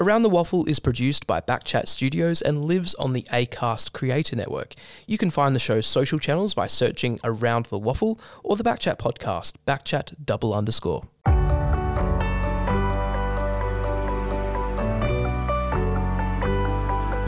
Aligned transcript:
Around 0.00 0.22
the 0.22 0.28
Waffle 0.28 0.64
is 0.66 0.78
produced 0.78 1.26
by 1.26 1.40
Backchat 1.40 1.88
Studios 1.88 2.40
and 2.40 2.64
lives 2.64 2.94
on 2.94 3.14
the 3.14 3.26
ACAST 3.32 3.92
Creator 3.92 4.36
Network. 4.36 4.74
You 5.08 5.18
can 5.18 5.28
find 5.28 5.56
the 5.56 5.58
show's 5.58 5.88
social 5.88 6.20
channels 6.20 6.54
by 6.54 6.68
searching 6.68 7.18
Around 7.24 7.66
the 7.66 7.80
Waffle 7.80 8.20
or 8.44 8.54
the 8.54 8.62
Backchat 8.62 8.98
podcast, 8.98 9.54
Backchat 9.66 10.14
double 10.24 10.54
underscore. 10.54 11.08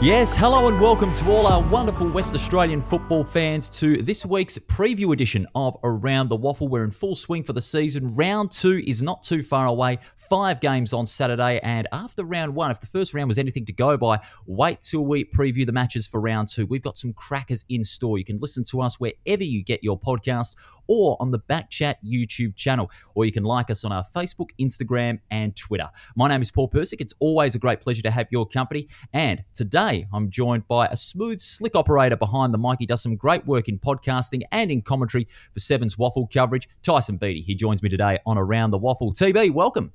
Yes, 0.01 0.33
hello 0.33 0.69
and 0.69 0.79
welcome 0.79 1.13
to 1.15 1.29
all 1.29 1.47
our 1.47 1.61
wonderful 1.61 2.09
West 2.09 2.33
Australian 2.33 2.81
football 2.81 3.25
fans 3.25 3.67
to 3.69 4.01
this 4.01 4.25
week's 4.25 4.57
preview 4.57 5.11
edition 5.11 5.45
of 5.55 5.77
Around 5.83 6.29
the 6.29 6.37
Waffle. 6.37 6.69
We're 6.69 6.85
in 6.85 6.91
full 6.91 7.15
swing 7.15 7.43
for 7.43 7.51
the 7.51 7.61
season. 7.61 8.15
Round 8.15 8.49
two 8.49 8.81
is 8.87 9.03
not 9.03 9.23
too 9.23 9.43
far 9.43 9.67
away. 9.67 9.99
Five 10.31 10.61
games 10.61 10.93
on 10.93 11.05
Saturday, 11.05 11.59
and 11.61 11.89
after 11.91 12.23
round 12.23 12.55
one, 12.55 12.71
if 12.71 12.79
the 12.79 12.85
first 12.85 13.13
round 13.13 13.27
was 13.27 13.37
anything 13.37 13.65
to 13.65 13.73
go 13.73 13.97
by, 13.97 14.17
wait 14.45 14.81
till 14.81 15.01
we 15.01 15.25
preview 15.25 15.65
the 15.65 15.73
matches 15.73 16.07
for 16.07 16.21
round 16.21 16.47
two. 16.47 16.65
We've 16.65 16.81
got 16.81 16.97
some 16.97 17.11
crackers 17.11 17.65
in 17.67 17.83
store. 17.83 18.17
You 18.17 18.23
can 18.23 18.39
listen 18.39 18.63
to 18.69 18.79
us 18.79 18.97
wherever 18.97 19.43
you 19.43 19.61
get 19.61 19.83
your 19.83 19.99
podcasts 19.99 20.55
or 20.87 21.17
on 21.19 21.31
the 21.31 21.39
Backchat 21.39 21.95
YouTube 22.01 22.55
channel, 22.55 22.89
or 23.13 23.25
you 23.25 23.33
can 23.33 23.43
like 23.43 23.69
us 23.69 23.83
on 23.83 23.91
our 23.91 24.05
Facebook, 24.15 24.51
Instagram, 24.57 25.19
and 25.31 25.53
Twitter. 25.57 25.89
My 26.15 26.29
name 26.29 26.41
is 26.41 26.49
Paul 26.49 26.69
Persic. 26.69 27.01
It's 27.01 27.13
always 27.19 27.55
a 27.55 27.59
great 27.59 27.81
pleasure 27.81 28.03
to 28.03 28.11
have 28.11 28.27
your 28.31 28.47
company. 28.47 28.87
And 29.11 29.43
today 29.53 30.07
I'm 30.13 30.29
joined 30.29 30.65
by 30.69 30.87
a 30.87 30.95
smooth, 30.95 31.41
slick 31.41 31.75
operator 31.75 32.15
behind 32.15 32.53
the 32.53 32.57
mic. 32.57 32.77
He 32.79 32.85
does 32.85 33.03
some 33.03 33.17
great 33.17 33.45
work 33.45 33.67
in 33.67 33.79
podcasting 33.79 34.43
and 34.53 34.71
in 34.71 34.81
commentary 34.81 35.27
for 35.53 35.59
Seven's 35.59 35.97
Waffle 35.97 36.29
coverage, 36.33 36.69
Tyson 36.83 37.17
Beattie. 37.17 37.41
He 37.41 37.53
joins 37.53 37.83
me 37.83 37.89
today 37.89 38.19
on 38.25 38.37
Around 38.37 38.71
the 38.71 38.77
Waffle. 38.77 39.11
TB, 39.11 39.51
welcome. 39.51 39.91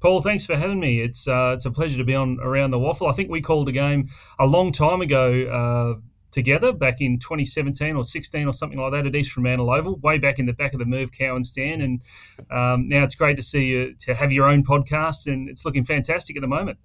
Paul, 0.00 0.20
thanks 0.22 0.46
for 0.46 0.56
having 0.56 0.80
me. 0.80 1.00
It's 1.00 1.26
uh, 1.26 1.52
it's 1.54 1.64
a 1.64 1.70
pleasure 1.70 1.98
to 1.98 2.04
be 2.04 2.14
on 2.14 2.38
Around 2.42 2.70
the 2.70 2.78
Waffle. 2.78 3.08
I 3.08 3.12
think 3.12 3.30
we 3.30 3.40
called 3.40 3.68
a 3.68 3.72
game 3.72 4.08
a 4.38 4.46
long 4.46 4.72
time 4.72 5.00
ago. 5.00 5.96
Uh, 5.98 6.00
together 6.32 6.72
back 6.72 7.00
in 7.00 7.18
2017 7.18 7.94
or 7.94 8.02
16 8.02 8.46
or 8.46 8.54
something 8.54 8.78
like 8.78 8.90
that 8.92 9.06
at 9.06 9.14
East 9.14 9.32
Fremantle 9.32 9.70
Oval, 9.70 9.96
way 9.96 10.16
back 10.16 10.38
in 10.38 10.46
the 10.46 10.52
back 10.54 10.72
of 10.72 10.78
the 10.78 10.86
Merv 10.86 11.12
Cowan 11.12 11.44
stand. 11.44 11.82
And 11.82 12.00
um, 12.50 12.88
now 12.88 13.04
it's 13.04 13.14
great 13.14 13.36
to 13.36 13.42
see 13.42 13.66
you 13.66 13.94
to 14.00 14.14
have 14.14 14.32
your 14.32 14.46
own 14.46 14.64
podcast, 14.64 15.30
and 15.30 15.48
it's 15.48 15.64
looking 15.64 15.84
fantastic 15.84 16.36
at 16.36 16.40
the 16.40 16.48
moment. 16.48 16.78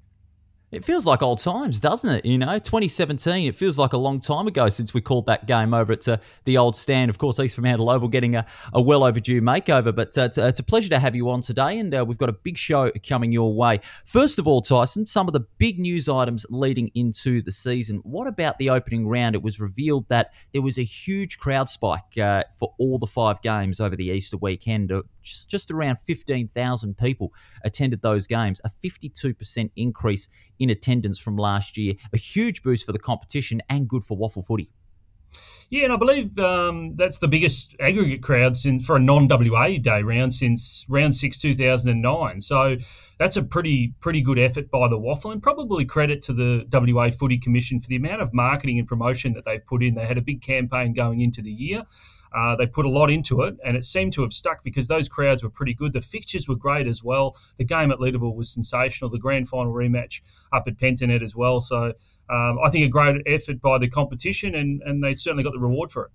It 0.70 0.84
feels 0.84 1.06
like 1.06 1.22
old 1.22 1.40
times, 1.40 1.80
doesn't 1.80 2.10
it? 2.10 2.26
You 2.26 2.38
know, 2.38 2.60
2017, 2.60 3.48
it 3.48 3.56
feels 3.56 3.78
like 3.78 3.94
a 3.94 3.98
long 3.98 4.20
time 4.20 4.48
ago 4.48 4.68
since 4.68 4.94
we 4.94 5.00
called 5.00 5.26
that 5.28 5.48
game 5.48 5.73
over 5.73 5.94
at 5.94 6.06
uh, 6.10 6.18
the 6.44 6.58
old 6.58 6.76
stand. 6.76 7.10
Of 7.10 7.20
course, 7.20 7.40
East 7.40 7.56
Fremantle 7.56 7.90
Oval 7.90 8.10
getting 8.10 8.36
a, 8.36 8.46
a 8.73 8.82
well 8.82 9.06
overdue 9.06 9.40
makeover. 9.40 9.95
But 9.95 10.18
uh, 10.18 10.23
it's, 10.23 10.38
it's, 10.38 10.60
a 10.60 10.64
pleasure 10.64 10.90
to 10.90 11.00
have 11.00 11.16
you 11.16 11.30
on 11.30 11.40
today, 11.40 11.80
and 11.80 11.95
uh, 11.95 12.04
we've 12.06 12.18
got 12.18 12.28
a 12.28 12.34
big 12.34 12.58
show 12.58 12.92
coming 13.08 13.32
your 13.32 13.54
way. 13.54 13.80
First 14.04 14.40
of 14.40 14.48
all, 14.48 14.62
Tyson, 14.62 15.08
some 15.08 15.28
of 15.28 15.34
the 15.34 15.45
big 15.58 15.80
news 15.80 16.10
items 16.10 16.45
leading 16.50 16.92
into 16.95 17.42
the 17.42 17.52
season. 17.52 18.02
What 18.04 18.28
about 18.28 18.58
the 18.58 18.70
opening 18.70 19.08
round? 19.08 19.36
It 19.36 19.42
was 19.42 19.62
revealed 19.62 20.06
that 20.10 20.34
there 20.52 20.62
was 20.62 20.78
a 20.78 20.84
huge 20.84 21.38
crowd 21.38 21.70
spike 21.70 22.18
uh, 22.22 22.44
for 22.60 22.73
all 22.78 23.00
the 23.00 23.08
five 23.08 23.42
games 23.42 23.80
over 23.80 23.95
the 23.95 24.08
Easter 24.08 24.36
weekend. 24.36 24.92
Just, 25.30 25.50
just 25.50 25.72
around 25.72 26.00
15,000 26.02 26.97
people 26.97 27.33
attended 27.64 28.02
those 28.02 28.28
games, 28.28 28.61
a 28.64 28.72
52% 28.83 29.72
increase 29.75 30.28
in 30.59 30.70
attendance 30.70 31.20
from 31.20 31.38
last 31.38 31.78
year. 31.78 31.94
A 32.14 32.17
huge 32.17 32.64
boost 32.64 32.86
for 32.86 32.92
the 32.92 33.00
competition 33.00 33.61
and 33.70 33.88
good 33.88 34.03
for 34.03 34.17
waffle 34.17 34.44
footy. 34.44 34.70
Yeah, 35.70 35.83
and 35.83 35.94
I 35.94 35.98
believe 35.98 36.39
um, 36.39 36.95
that's 36.95 37.17
the 37.17 37.28
biggest 37.28 37.75
aggregate 37.81 38.23
crowd 38.23 38.55
since 38.55 38.86
for 38.86 38.95
a 38.95 39.00
non-WA 39.00 39.80
day 39.81 40.02
round 40.02 40.33
since 40.33 40.86
round 40.88 41.14
six 41.14 41.38
two 41.38 41.53
thousand 41.53 41.92
and 41.92 42.02
nine. 42.02 42.39
So 42.39 42.78
that's 43.20 43.36
a 43.36 43.44
pretty 43.44 43.94
pretty 44.00 44.22
good 44.22 44.39
effort 44.39 44.72
by 44.72 44.88
the 44.88 44.98
Waffle, 44.98 45.31
and 45.31 45.44
probably 45.44 45.83
credit 45.83 46.22
to 46.23 46.33
the 46.33 46.66
WA 46.72 47.11
Footy 47.11 47.38
Commission 47.38 47.81
for 47.81 47.89
the 47.89 47.98
amount 47.98 48.22
of 48.22 48.33
marketing 48.33 48.80
and 48.80 48.88
promotion 48.88 49.33
that 49.33 49.44
they've 49.44 49.66
put 49.66 49.83
in. 49.83 49.95
They 49.95 50.05
had 50.05 50.17
a 50.17 50.22
big 50.22 50.42
campaign 50.42 50.94
going 50.94 51.20
into 51.20 51.42
the 51.42 51.52
year. 51.52 51.83
Uh, 52.36 52.56
they 52.56 52.67
put 52.67 52.86
a 52.86 52.89
lot 52.89 53.09
into 53.09 53.42
it, 53.43 53.55
and 53.65 53.76
it 53.77 53.86
seemed 53.86 54.14
to 54.14 54.21
have 54.21 54.33
stuck 54.33 54.64
because 54.64 54.88
those 54.88 55.10
crowds 55.10 55.43
were 55.43 55.49
pretty 55.49 55.73
good. 55.73 55.93
The 55.93 56.02
fixtures 56.02 56.48
were 56.48 56.55
great 56.55 56.88
as 56.88 57.04
well. 57.04 57.36
The 57.58 57.64
game 57.64 57.92
at 57.92 57.99
Leederville 57.99 58.36
was 58.36 58.49
sensational. 58.49 59.10
The 59.10 59.20
grand 59.20 59.48
final 59.48 59.73
rematch 59.73 60.21
up 60.54 60.64
at 60.67 60.77
Pentanet 60.77 61.23
as 61.23 61.36
well. 61.36 61.61
So 61.61 61.93
um, 62.30 62.60
I 62.64 62.70
think 62.70 62.86
a 62.86 62.89
great 62.89 63.21
effort 63.26 63.61
by 63.61 63.77
the 63.77 63.88
competition, 63.88 64.55
and, 64.55 64.82
and 64.83 65.04
they 65.04 65.14
certainly 65.14 65.43
got 65.43 65.54
the 65.54 65.60
reward 65.60 65.92
for 65.92 66.05
it. 66.05 66.11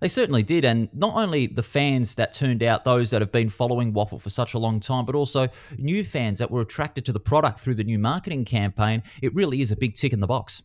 They 0.00 0.08
certainly 0.08 0.42
did. 0.42 0.64
And 0.64 0.88
not 0.94 1.14
only 1.14 1.46
the 1.46 1.62
fans 1.62 2.14
that 2.16 2.32
turned 2.32 2.62
out, 2.62 2.84
those 2.84 3.10
that 3.10 3.20
have 3.20 3.32
been 3.32 3.48
following 3.48 3.92
Waffle 3.92 4.18
for 4.18 4.30
such 4.30 4.54
a 4.54 4.58
long 4.58 4.80
time, 4.80 5.04
but 5.04 5.14
also 5.14 5.48
new 5.78 6.04
fans 6.04 6.38
that 6.38 6.50
were 6.50 6.62
attracted 6.62 7.04
to 7.06 7.12
the 7.12 7.20
product 7.20 7.60
through 7.60 7.74
the 7.74 7.84
new 7.84 7.98
marketing 7.98 8.44
campaign. 8.44 9.02
It 9.22 9.34
really 9.34 9.60
is 9.60 9.72
a 9.72 9.76
big 9.76 9.94
tick 9.94 10.12
in 10.12 10.20
the 10.20 10.26
box. 10.26 10.62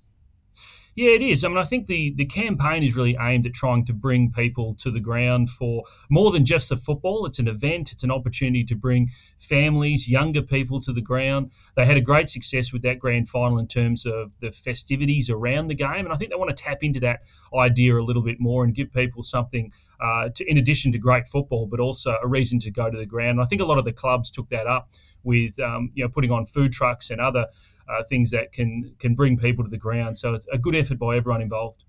Yeah, 0.93 1.11
it 1.11 1.21
is. 1.21 1.45
I 1.45 1.47
mean, 1.47 1.57
I 1.57 1.63
think 1.63 1.87
the, 1.87 2.13
the 2.17 2.25
campaign 2.25 2.83
is 2.83 2.95
really 2.95 3.15
aimed 3.19 3.45
at 3.45 3.53
trying 3.53 3.85
to 3.85 3.93
bring 3.93 4.29
people 4.31 4.75
to 4.79 4.91
the 4.91 4.99
ground 4.99 5.49
for 5.49 5.83
more 6.09 6.31
than 6.31 6.45
just 6.45 6.67
the 6.67 6.75
football. 6.75 7.25
It's 7.25 7.39
an 7.39 7.47
event, 7.47 7.93
it's 7.93 8.03
an 8.03 8.11
opportunity 8.11 8.65
to 8.65 8.75
bring 8.75 9.09
families, 9.39 10.09
younger 10.09 10.41
people 10.41 10.81
to 10.81 10.91
the 10.91 11.01
ground. 11.01 11.51
They 11.75 11.85
had 11.85 11.95
a 11.95 12.01
great 12.01 12.29
success 12.29 12.73
with 12.73 12.81
that 12.81 12.99
grand 12.99 13.29
final 13.29 13.57
in 13.57 13.67
terms 13.67 14.05
of 14.05 14.31
the 14.41 14.51
festivities 14.51 15.29
around 15.29 15.67
the 15.69 15.75
game. 15.75 16.05
And 16.05 16.11
I 16.11 16.17
think 16.17 16.29
they 16.29 16.35
want 16.35 16.55
to 16.55 16.61
tap 16.61 16.79
into 16.83 16.99
that 16.99 17.21
idea 17.57 17.97
a 17.97 18.03
little 18.03 18.23
bit 18.23 18.41
more 18.41 18.65
and 18.65 18.75
give 18.75 18.91
people 18.91 19.23
something 19.23 19.71
uh, 20.01 20.29
to, 20.35 20.49
in 20.49 20.57
addition 20.57 20.91
to 20.91 20.97
great 20.97 21.27
football, 21.27 21.67
but 21.67 21.79
also 21.79 22.17
a 22.21 22.27
reason 22.27 22.59
to 22.59 22.71
go 22.71 22.89
to 22.89 22.97
the 22.97 23.05
ground. 23.05 23.31
And 23.37 23.41
I 23.41 23.45
think 23.45 23.61
a 23.61 23.65
lot 23.65 23.77
of 23.77 23.85
the 23.85 23.93
clubs 23.93 24.29
took 24.29 24.49
that 24.49 24.67
up 24.67 24.89
with 25.23 25.57
um, 25.59 25.91
you 25.93 26.03
know 26.03 26.09
putting 26.09 26.31
on 26.31 26.45
food 26.45 26.73
trucks 26.73 27.11
and 27.11 27.21
other 27.21 27.45
uh, 27.91 28.03
things 28.03 28.31
that 28.31 28.51
can 28.51 28.93
can 28.99 29.15
bring 29.15 29.37
people 29.37 29.63
to 29.63 29.69
the 29.69 29.77
ground. 29.77 30.17
So 30.17 30.33
it's 30.33 30.47
a 30.51 30.57
good 30.57 30.75
effort 30.75 30.99
by 30.99 31.17
everyone 31.17 31.41
involved. 31.41 31.83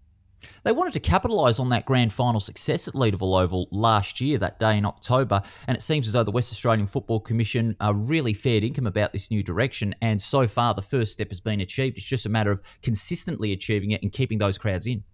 They 0.64 0.72
wanted 0.72 0.92
to 0.94 1.00
capitalise 1.00 1.60
on 1.60 1.68
that 1.68 1.86
grand 1.86 2.12
final 2.12 2.40
success 2.40 2.88
at 2.88 2.94
Leederville 2.94 3.40
Oval 3.40 3.68
last 3.70 4.20
year, 4.20 4.38
that 4.38 4.58
day 4.58 4.76
in 4.76 4.84
October, 4.84 5.40
and 5.66 5.76
it 5.76 5.82
seems 5.82 6.06
as 6.06 6.14
though 6.14 6.24
the 6.24 6.32
West 6.32 6.52
Australian 6.52 6.86
Football 6.86 7.20
Commission 7.20 7.76
are 7.80 7.94
really 7.94 8.34
fared 8.34 8.64
income 8.64 8.86
about 8.86 9.12
this 9.12 9.30
new 9.30 9.42
direction. 9.42 9.94
And 10.02 10.20
so 10.20 10.48
far, 10.48 10.74
the 10.74 10.82
first 10.82 11.12
step 11.12 11.28
has 11.28 11.40
been 11.40 11.60
achieved. 11.60 11.96
It's 11.96 12.06
just 12.06 12.26
a 12.26 12.28
matter 12.28 12.50
of 12.50 12.60
consistently 12.82 13.52
achieving 13.52 13.92
it 13.92 14.02
and 14.02 14.12
keeping 14.12 14.38
those 14.38 14.58
crowds 14.58 14.86
in. 14.86 15.04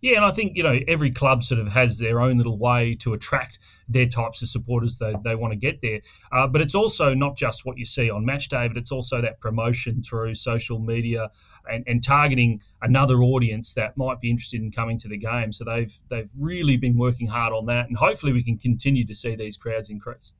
Yeah, 0.00 0.16
and 0.16 0.24
I 0.24 0.32
think 0.32 0.56
you 0.56 0.62
know 0.62 0.78
every 0.86 1.10
club 1.10 1.42
sort 1.42 1.60
of 1.60 1.68
has 1.68 1.98
their 1.98 2.20
own 2.20 2.36
little 2.36 2.58
way 2.58 2.94
to 3.00 3.14
attract 3.14 3.58
their 3.88 4.06
types 4.06 4.42
of 4.42 4.48
supporters 4.48 4.98
they, 4.98 5.14
they 5.24 5.34
want 5.34 5.52
to 5.52 5.56
get 5.56 5.80
there. 5.82 6.00
Uh, 6.32 6.46
but 6.46 6.60
it's 6.60 6.74
also 6.74 7.14
not 7.14 7.36
just 7.36 7.64
what 7.64 7.78
you 7.78 7.84
see 7.84 8.10
on 8.10 8.24
match 8.24 8.48
day, 8.48 8.68
but 8.68 8.76
it's 8.76 8.92
also 8.92 9.20
that 9.20 9.40
promotion 9.40 10.02
through 10.02 10.34
social 10.34 10.78
media 10.78 11.30
and, 11.70 11.84
and 11.86 12.02
targeting 12.02 12.60
another 12.82 13.22
audience 13.22 13.74
that 13.74 13.96
might 13.96 14.20
be 14.20 14.30
interested 14.30 14.60
in 14.60 14.70
coming 14.70 14.98
to 14.98 15.08
the 15.08 15.18
game. 15.18 15.52
So 15.52 15.64
they've 15.64 15.98
they've 16.10 16.30
really 16.38 16.76
been 16.76 16.98
working 16.98 17.26
hard 17.26 17.52
on 17.52 17.66
that, 17.66 17.88
and 17.88 17.96
hopefully 17.96 18.32
we 18.32 18.42
can 18.42 18.58
continue 18.58 19.06
to 19.06 19.14
see 19.14 19.34
these 19.36 19.56
crowds 19.56 19.90
increase. 19.90 20.32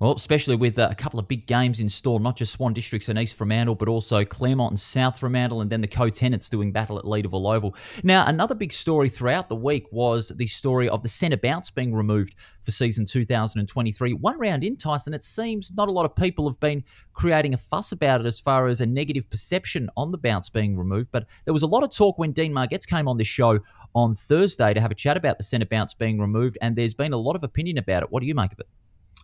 Well, 0.00 0.14
especially 0.14 0.56
with 0.56 0.78
uh, 0.78 0.88
a 0.90 0.94
couple 0.94 1.20
of 1.20 1.28
big 1.28 1.46
games 1.46 1.80
in 1.80 1.88
store, 1.88 2.20
not 2.20 2.36
just 2.36 2.52
Swan 2.52 2.72
Districts 2.72 3.08
and 3.08 3.18
East 3.18 3.36
Fremantle, 3.36 3.74
but 3.74 3.88
also 3.88 4.24
Claremont 4.24 4.72
and 4.72 4.80
South 4.80 5.18
Fremantle, 5.18 5.60
and 5.60 5.70
then 5.70 5.80
the 5.80 5.86
co-tenants 5.86 6.48
doing 6.48 6.72
battle 6.72 6.98
at 6.98 7.04
Leederville 7.04 7.54
Oval. 7.54 7.74
Now, 8.02 8.26
another 8.26 8.54
big 8.54 8.72
story 8.72 9.08
throughout 9.08 9.48
the 9.48 9.54
week 9.54 9.86
was 9.92 10.28
the 10.36 10.46
story 10.46 10.88
of 10.88 11.02
the 11.02 11.08
centre 11.08 11.36
bounce 11.36 11.70
being 11.70 11.94
removed 11.94 12.34
for 12.62 12.70
season 12.70 13.04
2023. 13.04 14.14
One 14.14 14.38
round 14.38 14.64
in, 14.64 14.76
Tyson, 14.76 15.14
it 15.14 15.22
seems 15.22 15.72
not 15.76 15.88
a 15.88 15.92
lot 15.92 16.04
of 16.04 16.14
people 16.16 16.48
have 16.48 16.60
been 16.60 16.82
creating 17.12 17.54
a 17.54 17.58
fuss 17.58 17.92
about 17.92 18.20
it 18.20 18.26
as 18.26 18.40
far 18.40 18.68
as 18.68 18.80
a 18.80 18.86
negative 18.86 19.28
perception 19.30 19.88
on 19.96 20.10
the 20.10 20.18
bounce 20.18 20.48
being 20.48 20.76
removed, 20.76 21.10
but 21.12 21.26
there 21.44 21.52
was 21.52 21.62
a 21.62 21.66
lot 21.66 21.82
of 21.82 21.90
talk 21.90 22.18
when 22.18 22.32
Dean 22.32 22.52
Margetts 22.52 22.86
came 22.86 23.08
on 23.08 23.16
this 23.16 23.28
show 23.28 23.58
on 23.94 24.14
Thursday 24.14 24.72
to 24.72 24.80
have 24.80 24.90
a 24.90 24.94
chat 24.94 25.16
about 25.16 25.38
the 25.38 25.44
centre 25.44 25.66
bounce 25.66 25.94
being 25.94 26.18
removed, 26.18 26.56
and 26.62 26.76
there's 26.76 26.94
been 26.94 27.12
a 27.12 27.16
lot 27.16 27.36
of 27.36 27.44
opinion 27.44 27.78
about 27.78 28.02
it. 28.02 28.10
What 28.10 28.20
do 28.20 28.26
you 28.26 28.34
make 28.34 28.52
of 28.52 28.60
it? 28.60 28.68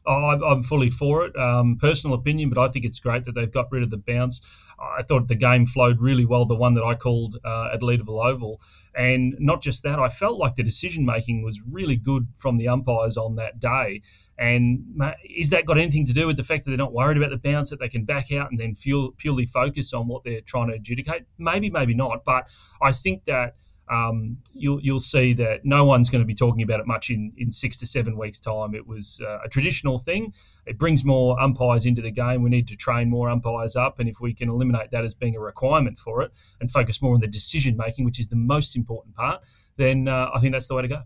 I'm 0.09 0.63
fully 0.63 0.91
for 0.91 1.25
it. 1.27 1.37
Um, 1.37 1.77
personal 1.79 2.15
opinion, 2.15 2.49
but 2.49 2.59
I 2.59 2.69
think 2.69 2.85
it's 2.85 2.99
great 2.99 3.25
that 3.27 3.35
they've 3.35 3.51
got 3.51 3.71
rid 3.71 3.83
of 3.83 3.91
the 3.91 3.99
bounce. 3.99 4.41
I 4.81 5.03
thought 5.03 5.29
the 5.29 5.35
game 5.35 5.67
flowed 5.67 6.01
really 6.01 6.25
well, 6.25 6.45
the 6.45 6.55
one 6.55 6.75
that 6.75 6.85
I 6.85 6.95
called 6.95 7.37
uh, 7.45 7.71
at 7.73 7.81
Leederville 7.81 8.25
Oval. 8.25 8.61
And 8.95 9.35
not 9.39 9.61
just 9.61 9.83
that, 9.83 9.99
I 9.99 10.09
felt 10.09 10.39
like 10.39 10.55
the 10.55 10.63
decision 10.63 11.05
making 11.05 11.43
was 11.43 11.61
really 11.69 11.97
good 11.97 12.29
from 12.37 12.57
the 12.57 12.69
umpires 12.69 13.17
on 13.17 13.37
that 13.37 13.61
day. 13.61 14.03
And 14.39 14.85
is 15.29 15.51
that 15.51 15.67
got 15.67 15.79
anything 15.79 16.07
to 16.07 16.13
do 16.13 16.27
with 16.27 16.37
the 16.37 16.45
fact 16.45 16.65
that 16.65 16.71
they're 16.71 16.79
not 16.79 16.93
worried 16.93 17.17
about 17.17 17.31
the 17.31 17.37
bounce, 17.37 17.71
that 17.71 17.81
they 17.81 17.89
can 17.89 18.05
back 18.05 18.31
out 18.31 18.51
and 18.51 18.59
then 18.59 18.77
purely 19.19 19.47
focus 19.47 19.93
on 19.93 20.07
what 20.07 20.23
they're 20.23 20.41
trying 20.43 20.69
to 20.69 20.75
adjudicate? 20.75 21.23
Maybe, 21.39 21.71
maybe 21.71 21.95
not. 21.95 22.25
But 22.25 22.45
I 22.81 22.93
think 22.93 23.25
that 23.25 23.57
um, 23.91 24.39
you'll 24.53 24.81
you'll 24.81 25.01
see 25.01 25.33
that 25.35 25.65
no 25.65 25.85
one's 25.85 26.11
going 26.11 26.23
to 26.23 26.27
be 26.27 26.35
talking 26.35 26.63
about 26.63 26.81
it 26.81 26.87
much 26.87 27.11
in, 27.11 27.33
in 27.37 27.53
six 27.53 27.77
to 27.79 27.87
seven 27.87 28.17
weeks' 28.17 28.41
time. 28.41 28.75
It 28.75 28.87
was 28.87 29.21
uh, 29.25 29.39
a 29.45 29.49
traditional 29.49 29.99
thing. 29.99 30.33
It 30.67 30.79
brings 30.79 31.05
more 31.05 31.41
umpires 31.41 31.87
into 31.87 32.03
the 32.03 32.11
game. 32.11 32.43
We 32.43 32.51
need 32.51 32.69
to 32.69 32.77
train 32.77 33.09
more 33.11 33.29
umpires 33.31 33.77
up, 33.77 33.99
and 33.99 34.09
if 34.09 34.21
we 34.21 34.35
can 34.35 34.49
eliminate 34.49 34.91
that 34.91 35.05
as 35.05 35.15
being 35.15 35.37
a 35.37 35.41
requirement 35.41 35.99
for 35.99 36.23
it 36.23 36.33
and 36.61 36.71
focus 36.71 37.01
more 37.03 37.15
on 37.15 37.21
the 37.21 37.27
decision 37.27 37.77
making, 37.77 38.05
which 38.05 38.21
is 38.21 38.29
the 38.29 38.37
most 38.37 38.77
important 38.77 39.15
part, 39.15 39.43
then 39.77 40.09
uh, 40.09 40.31
I 40.35 40.41
think 40.41 40.53
that's 40.53 40.67
the 40.67 40.75
way 40.75 40.83
to 40.83 40.89
go. 40.89 41.03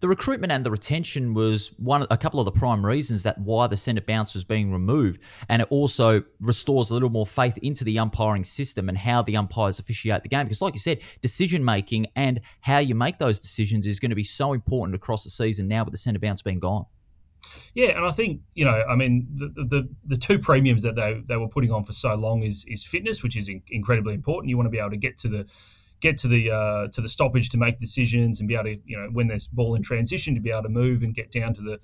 The 0.00 0.08
recruitment 0.08 0.52
and 0.52 0.64
the 0.64 0.70
retention 0.70 1.34
was 1.34 1.68
one, 1.78 2.06
a 2.10 2.16
couple 2.16 2.40
of 2.40 2.44
the 2.44 2.52
prime 2.52 2.84
reasons 2.84 3.22
that 3.22 3.38
why 3.38 3.66
the 3.66 3.76
centre 3.76 4.02
bounce 4.02 4.34
was 4.34 4.44
being 4.44 4.72
removed, 4.72 5.20
and 5.48 5.62
it 5.62 5.68
also 5.70 6.22
restores 6.40 6.90
a 6.90 6.94
little 6.94 7.10
more 7.10 7.26
faith 7.26 7.56
into 7.58 7.84
the 7.84 7.98
umpiring 7.98 8.44
system 8.44 8.88
and 8.88 8.98
how 8.98 9.22
the 9.22 9.36
umpires 9.36 9.78
officiate 9.78 10.22
the 10.22 10.28
game. 10.28 10.44
Because, 10.44 10.62
like 10.62 10.74
you 10.74 10.80
said, 10.80 10.98
decision 11.22 11.64
making 11.64 12.06
and 12.16 12.40
how 12.60 12.78
you 12.78 12.94
make 12.94 13.18
those 13.18 13.40
decisions 13.40 13.86
is 13.86 14.00
going 14.00 14.10
to 14.10 14.16
be 14.16 14.24
so 14.24 14.52
important 14.52 14.94
across 14.94 15.24
the 15.24 15.30
season 15.30 15.68
now 15.68 15.84
with 15.84 15.92
the 15.92 15.98
centre 15.98 16.20
bounce 16.20 16.42
being 16.42 16.60
gone. 16.60 16.86
Yeah, 17.74 17.96
and 17.96 18.04
I 18.04 18.10
think 18.10 18.40
you 18.54 18.64
know, 18.64 18.82
I 18.88 18.96
mean, 18.96 19.26
the 19.34 19.48
the, 19.48 19.88
the 20.06 20.16
two 20.16 20.38
premiums 20.38 20.82
that 20.82 20.96
they, 20.96 21.22
they 21.26 21.36
were 21.36 21.48
putting 21.48 21.70
on 21.70 21.84
for 21.84 21.92
so 21.92 22.14
long 22.14 22.42
is 22.42 22.64
is 22.68 22.84
fitness, 22.84 23.22
which 23.22 23.36
is 23.36 23.48
in, 23.48 23.62
incredibly 23.68 24.14
important. 24.14 24.50
You 24.50 24.56
want 24.56 24.66
to 24.66 24.70
be 24.70 24.78
able 24.78 24.90
to 24.90 24.96
get 24.96 25.18
to 25.18 25.28
the 25.28 25.46
get 26.00 26.18
to 26.18 26.28
the 26.28 26.50
uh, 26.50 26.88
to 26.88 27.00
the 27.00 27.08
stoppage 27.08 27.48
to 27.50 27.58
make 27.58 27.78
decisions 27.78 28.40
and 28.40 28.48
be 28.48 28.54
able 28.54 28.64
to 28.64 28.78
you 28.84 28.96
know 28.96 29.08
when 29.12 29.28
there's 29.28 29.48
ball 29.48 29.74
in 29.74 29.82
transition 29.82 30.34
to 30.34 30.40
be 30.40 30.50
able 30.50 30.62
to 30.62 30.68
move 30.68 31.02
and 31.02 31.14
get 31.14 31.30
down 31.30 31.54
to 31.54 31.62
the 31.62 31.78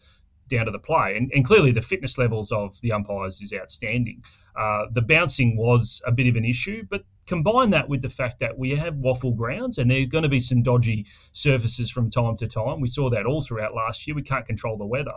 down 0.49 0.67
to 0.67 0.71
the 0.71 0.79
play. 0.79 1.17
And, 1.17 1.31
and 1.35 1.45
clearly, 1.45 1.73
the 1.73 1.83
fitness 1.83 2.19
levels 2.19 2.53
of 2.53 2.81
the 2.81 2.93
umpires 2.93 3.41
is 3.41 3.53
outstanding. 3.53 4.23
Uh, 4.55 4.85
the 4.93 5.03
bouncing 5.03 5.57
was 5.57 6.03
a 6.07 6.13
bit 6.13 6.27
of 6.27 6.37
an 6.37 6.45
issue, 6.45 6.85
but 6.89 7.05
combine 7.27 7.71
that 7.71 7.89
with 7.89 8.03
the 8.03 8.09
fact 8.09 8.41
that 8.41 8.59
we 8.59 8.71
have 8.71 8.97
waffle 8.97 9.33
grounds 9.33 9.79
and 9.79 9.91
there 9.91 10.03
are 10.03 10.07
going 10.07 10.23
to 10.23 10.29
be 10.29 10.41
some 10.41 10.63
dodgy 10.63 11.07
surfaces 11.33 11.91
from 11.91 12.11
time 12.11 12.37
to 12.37 12.47
time. 12.47 12.81
We 12.81 12.89
saw 12.89 13.11
that 13.11 13.27
all 13.27 13.41
throughout 13.41 13.75
last 13.75 14.07
year. 14.07 14.15
We 14.15 14.23
can't 14.23 14.47
control 14.47 14.77
the 14.77 14.87
weather. 14.87 15.15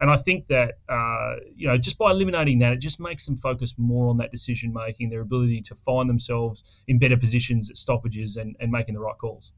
And 0.00 0.10
I 0.10 0.16
think 0.16 0.48
that, 0.48 0.78
uh, 0.88 1.36
you 1.54 1.68
know, 1.68 1.78
just 1.78 1.98
by 1.98 2.10
eliminating 2.10 2.58
that, 2.58 2.72
it 2.72 2.78
just 2.78 2.98
makes 2.98 3.24
them 3.24 3.36
focus 3.36 3.74
more 3.78 4.08
on 4.08 4.16
that 4.18 4.32
decision 4.32 4.72
making, 4.72 5.10
their 5.10 5.20
ability 5.20 5.62
to 5.62 5.74
find 5.74 6.10
themselves 6.10 6.64
in 6.88 6.98
better 6.98 7.16
positions 7.16 7.70
at 7.70 7.76
stoppages 7.76 8.36
and, 8.36 8.56
and 8.58 8.70
making 8.72 8.94
the 8.94 9.00
right 9.00 9.16
calls. 9.18 9.52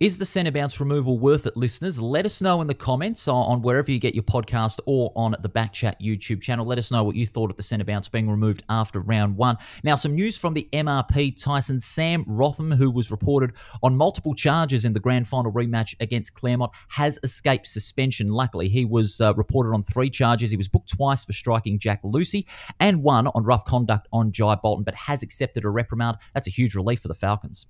Is 0.00 0.18
the 0.18 0.26
centre 0.26 0.50
bounce 0.50 0.80
removal 0.80 1.18
worth 1.18 1.46
it, 1.46 1.56
listeners? 1.56 2.00
Let 2.00 2.26
us 2.26 2.40
know 2.40 2.60
in 2.60 2.66
the 2.66 2.74
comments 2.74 3.28
on 3.28 3.62
wherever 3.62 3.90
you 3.90 3.98
get 3.98 4.14
your 4.14 4.24
podcast 4.24 4.80
or 4.86 5.12
on 5.14 5.36
the 5.42 5.48
Backchat 5.48 6.00
YouTube 6.00 6.40
channel. 6.40 6.66
Let 6.66 6.78
us 6.78 6.90
know 6.90 7.04
what 7.04 7.16
you 7.16 7.26
thought 7.26 7.50
of 7.50 7.56
the 7.56 7.62
centre 7.62 7.84
bounce 7.84 8.08
being 8.08 8.30
removed 8.30 8.62
after 8.68 9.00
round 9.00 9.36
one. 9.36 9.56
Now, 9.82 9.94
some 9.94 10.14
news 10.14 10.36
from 10.36 10.54
the 10.54 10.68
MRP 10.72 11.40
Tyson 11.40 11.80
Sam 11.80 12.24
Rotham, 12.26 12.72
who 12.72 12.90
was 12.90 13.10
reported 13.10 13.52
on 13.82 13.96
multiple 13.96 14.34
charges 14.34 14.84
in 14.84 14.92
the 14.92 15.00
grand 15.00 15.28
final 15.28 15.52
rematch 15.52 15.94
against 16.00 16.34
Claremont, 16.34 16.72
has 16.88 17.18
escaped 17.22 17.66
suspension. 17.66 18.28
Luckily, 18.28 18.68
he 18.68 18.84
was 18.84 19.20
uh, 19.20 19.34
reported 19.34 19.74
on 19.74 19.82
three 19.82 20.10
charges. 20.10 20.50
He 20.50 20.56
was 20.56 20.68
booked 20.68 20.90
twice 20.90 21.24
for 21.24 21.32
striking 21.32 21.78
Jack 21.78 22.00
Lucy 22.02 22.46
and 22.80 23.02
one 23.02 23.28
on 23.28 23.44
rough 23.44 23.64
conduct 23.64 24.08
on 24.12 24.32
Jai 24.32 24.54
Bolton, 24.56 24.84
but 24.84 24.94
has 24.94 25.22
accepted 25.22 25.64
a 25.64 25.70
reprimand. 25.70 26.18
That's 26.32 26.48
a 26.48 26.50
huge 26.50 26.74
relief 26.74 27.00
for 27.00 27.08
the 27.08 27.14
Falcons. 27.14 27.66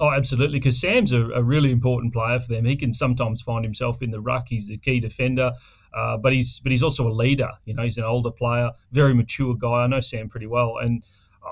Oh, 0.00 0.10
absolutely. 0.10 0.58
Because 0.58 0.80
Sam's 0.80 1.12
a, 1.12 1.26
a, 1.32 1.42
really 1.42 1.70
important 1.70 2.14
player 2.14 2.40
for 2.40 2.54
them. 2.54 2.64
He 2.64 2.74
can 2.74 2.90
sometimes 2.90 3.42
find 3.42 3.62
himself 3.62 4.00
in 4.00 4.10
the 4.10 4.20
ruck. 4.20 4.46
He's 4.48 4.68
the 4.68 4.78
key 4.78 4.98
defender, 4.98 5.52
uh, 5.94 6.16
but 6.16 6.32
he's 6.32 6.58
but 6.60 6.72
he's 6.72 6.82
also 6.82 7.06
a 7.06 7.12
leader. 7.12 7.50
You 7.66 7.74
know, 7.74 7.82
he's 7.82 7.98
an 7.98 8.04
older 8.04 8.30
player, 8.30 8.70
very 8.92 9.12
mature 9.12 9.54
guy. 9.54 9.82
I 9.82 9.86
know 9.88 10.00
Sam 10.00 10.30
pretty 10.30 10.46
well, 10.46 10.78
and 10.80 11.04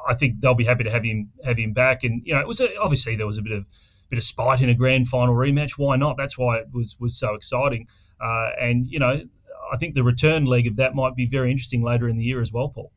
I 0.09 0.15
think 0.15 0.41
they'll 0.41 0.55
be 0.55 0.65
happy 0.65 0.85
to 0.85 0.91
have 0.91 1.05
him 1.05 1.31
have 1.45 1.59
him 1.59 1.75
back. 1.75 2.05
And 2.05 2.23
you 2.25 2.33
know, 2.33 2.41
it 2.41 2.49
was 2.49 2.62
a, 2.62 2.75
obviously 2.79 3.17
there 3.17 3.27
was 3.27 3.37
a 3.37 3.43
bit 3.43 3.53
of 3.53 3.67
bit 4.09 4.17
of 4.17 4.25
spite 4.25 4.62
in 4.62 4.71
a 4.71 4.75
grand 4.75 5.09
final 5.09 5.35
rematch. 5.35 5.73
Why 5.73 5.97
not? 5.97 6.17
That's 6.17 6.39
why 6.39 6.56
it 6.56 6.69
was 6.73 6.97
was 6.99 7.19
so 7.19 7.35
exciting. 7.35 7.87
Uh, 8.19 8.51
and 8.59 8.87
you 8.87 8.99
know, 8.99 9.21
I 9.71 9.77
think 9.77 9.94
the 9.94 10.03
return 10.03 10.47
leg 10.47 10.67
of 10.67 10.77
that 10.77 10.94
might 10.94 11.15
be 11.15 11.27
very 11.27 11.51
interesting 11.51 11.83
later 11.83 12.09
in 12.09 12.17
the 12.17 12.25
year 12.25 12.41
as 12.41 12.51
well, 12.51 12.71
Paul. 12.71 12.93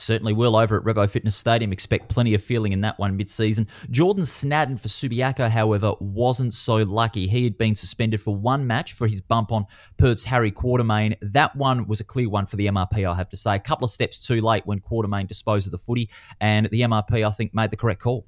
Certainly 0.00 0.32
will 0.34 0.56
over 0.56 0.78
at 0.78 0.84
Revo 0.84 1.10
Fitness 1.10 1.34
Stadium. 1.34 1.72
Expect 1.72 2.08
plenty 2.08 2.34
of 2.34 2.42
feeling 2.42 2.72
in 2.72 2.80
that 2.82 2.98
one 2.98 3.16
mid 3.16 3.28
season. 3.28 3.66
Jordan 3.90 4.24
Snadden 4.24 4.78
for 4.78 4.88
Subiaco, 4.88 5.50
however, 5.50 5.92
wasn't 6.00 6.54
so 6.54 6.76
lucky. 6.76 7.26
He 7.26 7.44
had 7.44 7.58
been 7.58 7.74
suspended 7.74 8.22
for 8.22 8.34
one 8.34 8.66
match 8.66 8.92
for 8.92 9.08
his 9.08 9.20
bump 9.20 9.50
on 9.50 9.66
Perth's 9.98 10.24
Harry 10.24 10.52
Quartermain. 10.52 11.16
That 11.20 11.54
one 11.56 11.86
was 11.88 12.00
a 12.00 12.04
clear 12.04 12.30
one 12.30 12.46
for 12.46 12.56
the 12.56 12.66
MRP, 12.66 13.10
I 13.10 13.14
have 13.14 13.28
to 13.30 13.36
say. 13.36 13.56
A 13.56 13.60
couple 13.60 13.84
of 13.84 13.90
steps 13.90 14.18
too 14.18 14.40
late 14.40 14.64
when 14.66 14.80
Quartermain 14.80 15.26
disposed 15.26 15.66
of 15.66 15.72
the 15.72 15.78
footy, 15.78 16.08
and 16.40 16.68
the 16.70 16.82
MRP, 16.82 17.26
I 17.26 17.30
think, 17.32 17.52
made 17.52 17.70
the 17.70 17.76
correct 17.76 18.00
call 18.00 18.26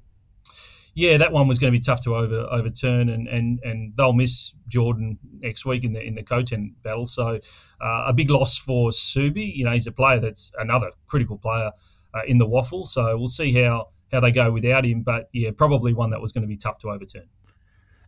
yeah, 0.93 1.17
that 1.17 1.31
one 1.31 1.47
was 1.47 1.57
going 1.57 1.71
to 1.71 1.77
be 1.77 1.81
tough 1.81 2.01
to 2.01 2.15
over 2.15 2.47
overturn, 2.51 3.09
and 3.09 3.27
and 3.27 3.59
and 3.63 3.93
they'll 3.95 4.13
miss 4.13 4.53
Jordan 4.67 5.17
next 5.39 5.65
week 5.65 5.83
in 5.83 5.93
the 5.93 6.01
in 6.01 6.15
the 6.15 6.23
Coten 6.23 6.73
battle. 6.83 7.05
So 7.05 7.39
uh, 7.81 8.03
a 8.07 8.13
big 8.13 8.29
loss 8.29 8.57
for 8.57 8.89
Subi. 8.89 9.55
You 9.55 9.65
know, 9.65 9.71
he's 9.71 9.87
a 9.87 9.91
player 9.91 10.19
that's 10.19 10.51
another 10.59 10.91
critical 11.07 11.37
player 11.37 11.71
uh, 12.13 12.21
in 12.27 12.37
the 12.37 12.45
waffle. 12.45 12.85
So 12.85 13.17
we'll 13.17 13.29
see 13.29 13.53
how 13.53 13.89
how 14.11 14.19
they 14.19 14.31
go 14.31 14.51
without 14.51 14.85
him. 14.85 15.01
But 15.01 15.29
yeah, 15.33 15.51
probably 15.55 15.93
one 15.93 16.09
that 16.09 16.21
was 16.21 16.31
going 16.31 16.43
to 16.43 16.47
be 16.47 16.57
tough 16.57 16.77
to 16.79 16.89
overturn. 16.89 17.27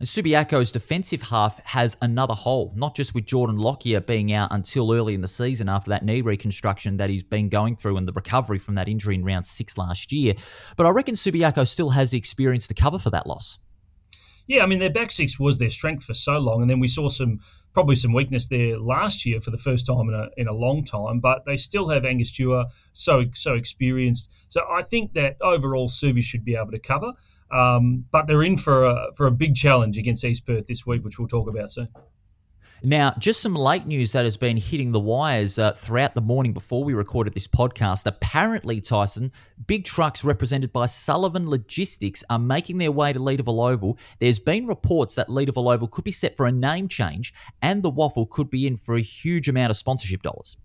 And 0.03 0.09
Subiaco's 0.09 0.69
defensive 0.69 1.21
half 1.21 1.61
has 1.63 1.95
another 2.01 2.33
hole, 2.33 2.73
not 2.75 2.93
just 2.93 3.15
with 3.15 3.25
Jordan 3.25 3.55
Lockyer 3.55 4.01
being 4.01 4.33
out 4.33 4.49
until 4.51 4.91
early 4.91 5.13
in 5.13 5.21
the 5.21 5.29
season 5.29 5.69
after 5.69 5.87
that 5.91 6.03
knee 6.03 6.19
reconstruction 6.19 6.97
that 6.97 7.09
he's 7.09 7.23
been 7.23 7.47
going 7.47 7.77
through 7.77 7.95
and 7.95 8.05
the 8.05 8.11
recovery 8.11 8.59
from 8.59 8.75
that 8.75 8.89
injury 8.89 9.15
in 9.15 9.23
round 9.23 9.47
six 9.47 9.77
last 9.77 10.11
year, 10.11 10.33
but 10.75 10.85
I 10.85 10.89
reckon 10.89 11.15
Subiaco 11.15 11.65
still 11.65 11.91
has 11.91 12.11
the 12.11 12.17
experience 12.17 12.67
to 12.67 12.73
cover 12.73 12.99
for 12.99 13.11
that 13.11 13.25
loss. 13.27 13.59
Yeah, 14.45 14.63
I 14.63 14.65
mean 14.65 14.79
their 14.79 14.91
back 14.91 15.09
six 15.09 15.39
was 15.39 15.57
their 15.57 15.69
strength 15.69 16.03
for 16.03 16.13
so 16.13 16.37
long, 16.37 16.61
and 16.61 16.69
then 16.69 16.81
we 16.81 16.89
saw 16.89 17.07
some 17.07 17.39
probably 17.73 17.95
some 17.95 18.11
weakness 18.11 18.49
there 18.49 18.77
last 18.77 19.25
year 19.25 19.39
for 19.39 19.51
the 19.51 19.57
first 19.57 19.85
time 19.85 20.09
in 20.09 20.13
a 20.13 20.27
in 20.35 20.47
a 20.49 20.53
long 20.53 20.83
time. 20.83 21.21
But 21.21 21.45
they 21.45 21.55
still 21.55 21.87
have 21.87 22.03
Angus 22.03 22.31
Dewar, 22.31 22.65
so 22.91 23.23
so 23.33 23.53
experienced. 23.53 24.29
So 24.49 24.63
I 24.69 24.81
think 24.81 25.13
that 25.13 25.37
overall 25.41 25.87
Subi 25.87 26.21
should 26.21 26.43
be 26.43 26.55
able 26.55 26.71
to 26.71 26.79
cover. 26.79 27.13
Um, 27.51 28.05
but 28.11 28.27
they're 28.27 28.43
in 28.43 28.57
for 28.57 28.85
a, 28.85 29.07
for 29.15 29.27
a 29.27 29.31
big 29.31 29.55
challenge 29.55 29.97
against 29.97 30.23
East 30.23 30.45
Perth 30.45 30.67
this 30.67 30.85
week, 30.85 31.03
which 31.03 31.19
we'll 31.19 31.27
talk 31.27 31.47
about 31.47 31.71
soon. 31.71 31.89
Now, 32.85 33.15
just 33.17 33.41
some 33.41 33.55
late 33.55 33.87
news 33.87 34.11
that 34.11 34.25
has 34.25 34.35
been 34.35 34.57
hitting 34.57 34.91
the 34.91 34.99
wires 34.99 35.57
uh, 35.57 35.71
throughout 35.71 36.15
the 36.15 36.21
morning 36.21 36.51
before 36.51 36.83
we 36.83 36.93
recorded 36.93 37.33
this 37.33 37.47
podcast. 37.47 38.05
Apparently, 38.05 38.81
Tyson, 38.81 39.31
big 39.67 39.85
trucks 39.85 40.25
represented 40.25 40.73
by 40.73 40.87
Sullivan 40.87 41.49
Logistics 41.49 42.25
are 42.29 42.39
making 42.39 42.79
their 42.79 42.91
way 42.91 43.13
to 43.13 43.19
Leederville 43.19 43.71
Oval. 43.71 43.97
There's 44.19 44.37
been 44.37 44.67
reports 44.67 45.15
that 45.15 45.29
Leederville 45.29 45.73
Oval 45.73 45.87
could 45.87 46.03
be 46.03 46.11
set 46.11 46.35
for 46.35 46.45
a 46.45 46.51
name 46.51 46.89
change, 46.89 47.33
and 47.61 47.81
the 47.81 47.89
waffle 47.89 48.25
could 48.25 48.49
be 48.49 48.67
in 48.67 48.75
for 48.75 48.95
a 48.95 49.01
huge 49.01 49.47
amount 49.47 49.71
of 49.71 49.77
sponsorship 49.77 50.21
dollars 50.21 50.57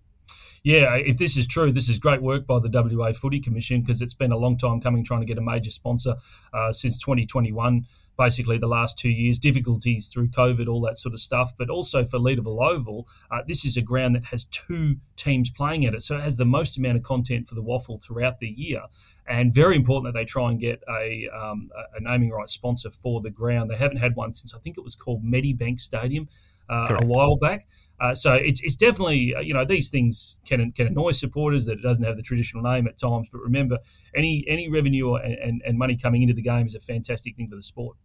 yeah, 0.63 0.95
if 0.95 1.17
this 1.17 1.37
is 1.37 1.47
true, 1.47 1.71
this 1.71 1.89
is 1.89 1.99
great 1.99 2.21
work 2.21 2.45
by 2.45 2.59
the 2.59 2.69
WA 2.71 3.13
Footy 3.13 3.39
Commission 3.39 3.81
because 3.81 4.01
it's 4.01 4.13
been 4.13 4.31
a 4.31 4.37
long 4.37 4.57
time 4.57 4.81
coming 4.81 5.03
trying 5.03 5.21
to 5.21 5.25
get 5.25 5.37
a 5.37 5.41
major 5.41 5.71
sponsor 5.71 6.15
uh, 6.53 6.71
since 6.71 6.99
2021. 6.99 7.85
Basically, 8.17 8.57
the 8.57 8.67
last 8.67 8.97
two 8.97 9.09
years, 9.09 9.39
difficulties 9.39 10.07
through 10.07 10.27
COVID, 10.27 10.67
all 10.67 10.81
that 10.81 10.97
sort 10.97 11.13
of 11.13 11.21
stuff. 11.21 11.53
But 11.57 11.69
also 11.69 12.03
for 12.03 12.19
Leederville 12.19 12.61
Oval, 12.61 13.07
uh, 13.31 13.39
this 13.47 13.63
is 13.63 13.77
a 13.77 13.81
ground 13.81 14.13
that 14.15 14.25
has 14.25 14.43
two 14.45 14.97
teams 15.15 15.49
playing 15.49 15.85
at 15.85 15.93
it. 15.93 16.03
So 16.03 16.17
it 16.17 16.21
has 16.21 16.35
the 16.35 16.43
most 16.43 16.77
amount 16.77 16.97
of 16.97 17.03
content 17.03 17.47
for 17.47 17.55
the 17.55 17.61
waffle 17.61 17.97
throughout 17.97 18.39
the 18.39 18.49
year. 18.49 18.81
And 19.25 19.53
very 19.53 19.77
important 19.77 20.13
that 20.13 20.19
they 20.19 20.25
try 20.25 20.49
and 20.49 20.59
get 20.59 20.83
a, 20.89 21.29
um, 21.33 21.69
a 21.95 22.01
naming 22.01 22.31
rights 22.31 22.51
sponsor 22.51 22.91
for 22.91 23.21
the 23.21 23.29
ground. 23.29 23.71
They 23.71 23.77
haven't 23.77 23.97
had 23.97 24.17
one 24.17 24.33
since 24.33 24.53
I 24.53 24.59
think 24.59 24.77
it 24.77 24.83
was 24.83 24.95
called 24.95 25.23
Medibank 25.23 25.79
Stadium 25.79 26.27
uh, 26.69 26.97
a 26.99 27.05
while 27.05 27.37
back. 27.37 27.67
Uh, 28.01 28.13
so 28.13 28.33
it's, 28.33 28.61
it's 28.61 28.75
definitely 28.75 29.35
uh, 29.35 29.41
you 29.41 29.53
know 29.53 29.65
these 29.65 29.89
things 29.89 30.39
can 30.45 30.71
can 30.71 30.87
annoy 30.87 31.11
supporters 31.11 31.65
that 31.65 31.73
it 31.73 31.81
doesn't 31.81 32.05
have 32.05 32.15
the 32.15 32.23
traditional 32.23 32.63
name 32.63 32.87
at 32.87 32.97
times. 32.97 33.27
But 33.31 33.41
remember, 33.41 33.77
any 34.15 34.45
any 34.47 34.69
revenue 34.69 35.15
and, 35.15 35.33
and, 35.33 35.61
and 35.65 35.77
money 35.77 35.97
coming 35.97 36.21
into 36.21 36.33
the 36.33 36.41
game 36.41 36.65
is 36.65 36.75
a 36.75 36.79
fantastic 36.79 37.35
thing 37.35 37.49
for 37.49 37.55
the 37.55 37.61
sport. 37.61 37.97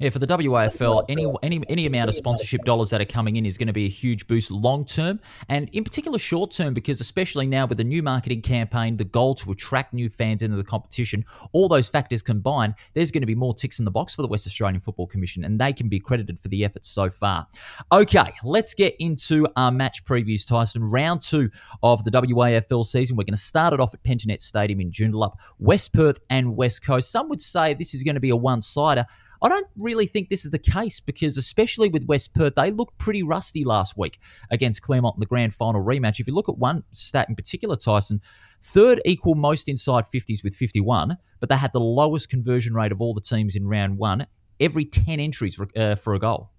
Yeah, 0.00 0.08
for 0.08 0.18
the 0.18 0.26
WAFL, 0.26 1.04
any 1.10 1.30
any 1.42 1.62
any 1.68 1.84
amount 1.84 2.08
of 2.08 2.14
sponsorship 2.14 2.64
dollars 2.64 2.88
that 2.88 3.02
are 3.02 3.04
coming 3.04 3.36
in 3.36 3.44
is 3.44 3.58
going 3.58 3.66
to 3.66 3.74
be 3.74 3.84
a 3.84 3.90
huge 3.90 4.26
boost 4.26 4.50
long 4.50 4.86
term, 4.86 5.20
and 5.50 5.68
in 5.74 5.84
particular 5.84 6.18
short 6.18 6.52
term, 6.52 6.72
because 6.72 7.02
especially 7.02 7.46
now 7.46 7.66
with 7.66 7.76
the 7.76 7.84
new 7.84 8.02
marketing 8.02 8.40
campaign, 8.40 8.96
the 8.96 9.04
goal 9.04 9.34
to 9.34 9.52
attract 9.52 9.92
new 9.92 10.08
fans 10.08 10.40
into 10.40 10.56
the 10.56 10.64
competition, 10.64 11.22
all 11.52 11.68
those 11.68 11.90
factors 11.90 12.22
combined, 12.22 12.76
there's 12.94 13.10
going 13.10 13.20
to 13.20 13.26
be 13.26 13.34
more 13.34 13.54
ticks 13.54 13.78
in 13.78 13.84
the 13.84 13.90
box 13.90 14.14
for 14.14 14.22
the 14.22 14.28
West 14.28 14.46
Australian 14.46 14.80
Football 14.80 15.06
Commission, 15.06 15.44
and 15.44 15.60
they 15.60 15.70
can 15.70 15.90
be 15.90 16.00
credited 16.00 16.40
for 16.40 16.48
the 16.48 16.64
efforts 16.64 16.88
so 16.88 17.10
far. 17.10 17.46
Okay, 17.92 18.32
let's 18.42 18.72
get 18.72 18.96
into 19.00 19.46
our 19.56 19.70
match 19.70 20.02
previews, 20.06 20.46
Tyson. 20.46 20.82
Round 20.82 21.20
two 21.20 21.50
of 21.82 22.04
the 22.04 22.10
WAFL 22.10 22.86
season. 22.86 23.18
We're 23.18 23.24
going 23.24 23.34
to 23.34 23.42
start 23.42 23.74
it 23.74 23.80
off 23.80 23.92
at 23.92 24.02
Pentanet 24.02 24.40
Stadium 24.40 24.80
in 24.80 24.90
Joondalup, 24.90 25.34
West 25.58 25.92
Perth 25.92 26.20
and 26.30 26.56
West 26.56 26.82
Coast. 26.82 27.12
Some 27.12 27.28
would 27.28 27.42
say 27.42 27.74
this 27.74 27.92
is 27.92 28.02
going 28.02 28.14
to 28.14 28.20
be 28.20 28.30
a 28.30 28.36
one-sider. 28.36 29.04
I 29.42 29.48
don't 29.48 29.66
really 29.76 30.06
think 30.06 30.28
this 30.28 30.44
is 30.44 30.50
the 30.50 30.58
case 30.58 31.00
because, 31.00 31.36
especially 31.38 31.88
with 31.88 32.04
West 32.04 32.34
Perth, 32.34 32.54
they 32.56 32.70
looked 32.70 32.98
pretty 32.98 33.22
rusty 33.22 33.64
last 33.64 33.96
week 33.96 34.18
against 34.50 34.82
Claremont 34.82 35.16
in 35.16 35.20
the 35.20 35.26
grand 35.26 35.54
final 35.54 35.82
rematch. 35.82 36.20
If 36.20 36.26
you 36.26 36.34
look 36.34 36.48
at 36.48 36.58
one 36.58 36.84
stat 36.92 37.28
in 37.28 37.34
particular, 37.34 37.76
Tyson, 37.76 38.20
third 38.62 39.00
equal 39.04 39.34
most 39.34 39.68
inside 39.68 40.04
50s 40.12 40.44
with 40.44 40.54
51, 40.54 41.16
but 41.40 41.48
they 41.48 41.56
had 41.56 41.72
the 41.72 41.80
lowest 41.80 42.28
conversion 42.28 42.74
rate 42.74 42.92
of 42.92 43.00
all 43.00 43.14
the 43.14 43.20
teams 43.20 43.56
in 43.56 43.66
round 43.66 43.96
one, 43.96 44.26
every 44.60 44.84
10 44.84 45.20
entries 45.20 45.58
uh, 45.76 45.94
for 45.94 46.14
a 46.14 46.18
goal. 46.18 46.50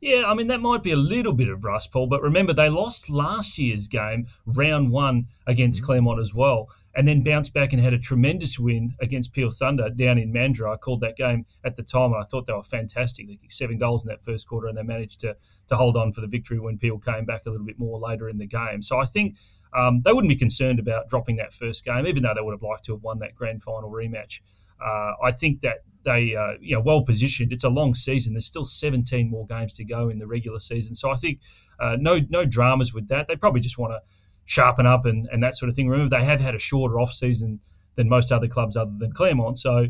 Yeah, 0.00 0.24
I 0.26 0.34
mean, 0.34 0.46
that 0.48 0.60
might 0.60 0.84
be 0.84 0.92
a 0.92 0.96
little 0.96 1.32
bit 1.32 1.48
of 1.48 1.64
rust, 1.64 1.90
Paul, 1.90 2.06
but 2.06 2.22
remember, 2.22 2.52
they 2.52 2.68
lost 2.68 3.10
last 3.10 3.58
year's 3.58 3.88
game, 3.88 4.28
round 4.46 4.92
one, 4.92 5.26
against 5.46 5.78
mm-hmm. 5.78 5.86
Claremont 5.86 6.20
as 6.20 6.32
well. 6.32 6.68
And 6.98 7.06
then 7.06 7.22
bounced 7.22 7.54
back 7.54 7.72
and 7.72 7.80
had 7.80 7.94
a 7.94 7.98
tremendous 7.98 8.58
win 8.58 8.92
against 9.00 9.32
Peel 9.32 9.50
Thunder 9.50 9.88
down 9.88 10.18
in 10.18 10.32
Mandurah. 10.32 10.74
I 10.74 10.76
called 10.76 11.00
that 11.02 11.16
game 11.16 11.46
at 11.64 11.76
the 11.76 11.84
time, 11.84 12.12
and 12.12 12.20
I 12.20 12.24
thought 12.24 12.46
they 12.46 12.52
were 12.52 12.64
fantastic. 12.64 13.28
They 13.28 13.36
kicked 13.36 13.52
seven 13.52 13.78
goals 13.78 14.04
in 14.04 14.08
that 14.08 14.24
first 14.24 14.48
quarter, 14.48 14.66
and 14.66 14.76
they 14.76 14.82
managed 14.82 15.20
to 15.20 15.36
to 15.68 15.76
hold 15.76 15.96
on 15.96 16.12
for 16.12 16.22
the 16.22 16.26
victory 16.26 16.58
when 16.58 16.76
Peel 16.76 16.98
came 16.98 17.24
back 17.24 17.42
a 17.46 17.50
little 17.50 17.64
bit 17.64 17.78
more 17.78 18.00
later 18.00 18.28
in 18.28 18.36
the 18.36 18.48
game. 18.48 18.82
So 18.82 18.98
I 18.98 19.04
think 19.04 19.36
um, 19.76 20.02
they 20.04 20.12
wouldn't 20.12 20.28
be 20.28 20.34
concerned 20.36 20.80
about 20.80 21.08
dropping 21.08 21.36
that 21.36 21.52
first 21.52 21.84
game, 21.84 22.04
even 22.04 22.24
though 22.24 22.34
they 22.34 22.42
would 22.42 22.52
have 22.54 22.62
liked 22.62 22.84
to 22.86 22.94
have 22.94 23.02
won 23.02 23.20
that 23.20 23.36
grand 23.36 23.62
final 23.62 23.92
rematch. 23.92 24.40
Uh, 24.84 25.12
I 25.22 25.30
think 25.30 25.60
that 25.60 25.84
they, 26.04 26.34
uh, 26.34 26.54
you 26.60 26.74
know, 26.74 26.80
well 26.80 27.02
positioned. 27.02 27.52
It's 27.52 27.64
a 27.64 27.68
long 27.68 27.94
season. 27.94 28.32
There's 28.32 28.46
still 28.46 28.64
17 28.64 29.30
more 29.30 29.46
games 29.46 29.74
to 29.74 29.84
go 29.84 30.08
in 30.08 30.18
the 30.18 30.26
regular 30.26 30.58
season, 30.58 30.96
so 30.96 31.10
I 31.10 31.14
think 31.14 31.38
uh, 31.78 31.96
no 32.00 32.18
no 32.28 32.44
dramas 32.44 32.92
with 32.92 33.06
that. 33.06 33.28
They 33.28 33.36
probably 33.36 33.60
just 33.60 33.78
want 33.78 33.92
to 33.92 34.00
sharpen 34.48 34.86
up 34.86 35.06
and, 35.06 35.28
and 35.30 35.42
that 35.42 35.54
sort 35.54 35.68
of 35.68 35.76
thing. 35.76 35.88
Remember, 35.88 36.18
they 36.18 36.24
have 36.24 36.40
had 36.40 36.54
a 36.54 36.58
shorter 36.58 36.98
off 36.98 37.12
season 37.12 37.60
than 37.94 38.08
most 38.08 38.32
other 38.32 38.48
clubs 38.48 38.76
other 38.76 38.94
than 38.98 39.12
Claremont, 39.12 39.58
so. 39.58 39.86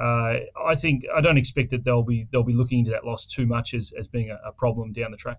Uh, 0.00 0.38
I 0.64 0.76
think 0.76 1.04
I 1.14 1.20
don't 1.20 1.36
expect 1.36 1.70
that 1.72 1.84
they'll 1.84 2.02
be 2.02 2.26
they'll 2.32 2.42
be 2.42 2.54
looking 2.54 2.78
into 2.78 2.90
that 2.92 3.04
loss 3.04 3.26
too 3.26 3.44
much 3.44 3.74
as, 3.74 3.92
as 3.98 4.08
being 4.08 4.30
a, 4.30 4.38
a 4.46 4.52
problem 4.52 4.94
down 4.94 5.10
the 5.10 5.18
track. 5.18 5.38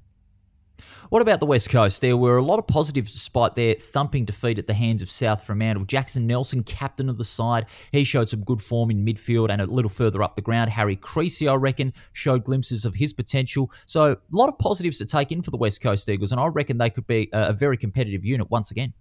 What 1.09 1.21
about 1.21 1.39
the 1.39 1.45
West 1.45 1.69
Coast? 1.69 2.01
There 2.01 2.17
were 2.17 2.37
a 2.37 2.43
lot 2.43 2.59
of 2.59 2.67
positives 2.67 3.11
despite 3.11 3.55
their 3.55 3.75
thumping 3.75 4.25
defeat 4.25 4.59
at 4.59 4.67
the 4.67 4.73
hands 4.73 5.01
of 5.01 5.11
South 5.11 5.43
Fremantle. 5.43 5.85
Jackson 5.85 6.25
Nelson, 6.25 6.63
captain 6.63 7.09
of 7.09 7.17
the 7.17 7.23
side, 7.23 7.65
he 7.91 8.03
showed 8.03 8.29
some 8.29 8.43
good 8.43 8.61
form 8.61 8.91
in 8.91 9.05
midfield 9.05 9.49
and 9.49 9.61
a 9.61 9.65
little 9.65 9.89
further 9.89 10.23
up 10.23 10.35
the 10.35 10.41
ground. 10.41 10.69
Harry 10.69 10.95
Creasy, 10.95 11.47
I 11.47 11.55
reckon, 11.55 11.93
showed 12.13 12.43
glimpses 12.45 12.85
of 12.85 12.95
his 12.95 13.13
potential. 13.13 13.71
So 13.85 14.11
a 14.11 14.17
lot 14.31 14.49
of 14.49 14.57
positives 14.57 14.97
to 14.99 15.05
take 15.05 15.31
in 15.31 15.41
for 15.41 15.51
the 15.51 15.57
West 15.57 15.81
Coast 15.81 16.07
Eagles, 16.09 16.31
and 16.31 16.39
I 16.39 16.47
reckon 16.47 16.77
they 16.77 16.89
could 16.89 17.07
be 17.07 17.29
a 17.33 17.53
very 17.53 17.77
competitive 17.77 18.23
unit 18.23 18.49
once 18.49 18.71
again. 18.71 18.93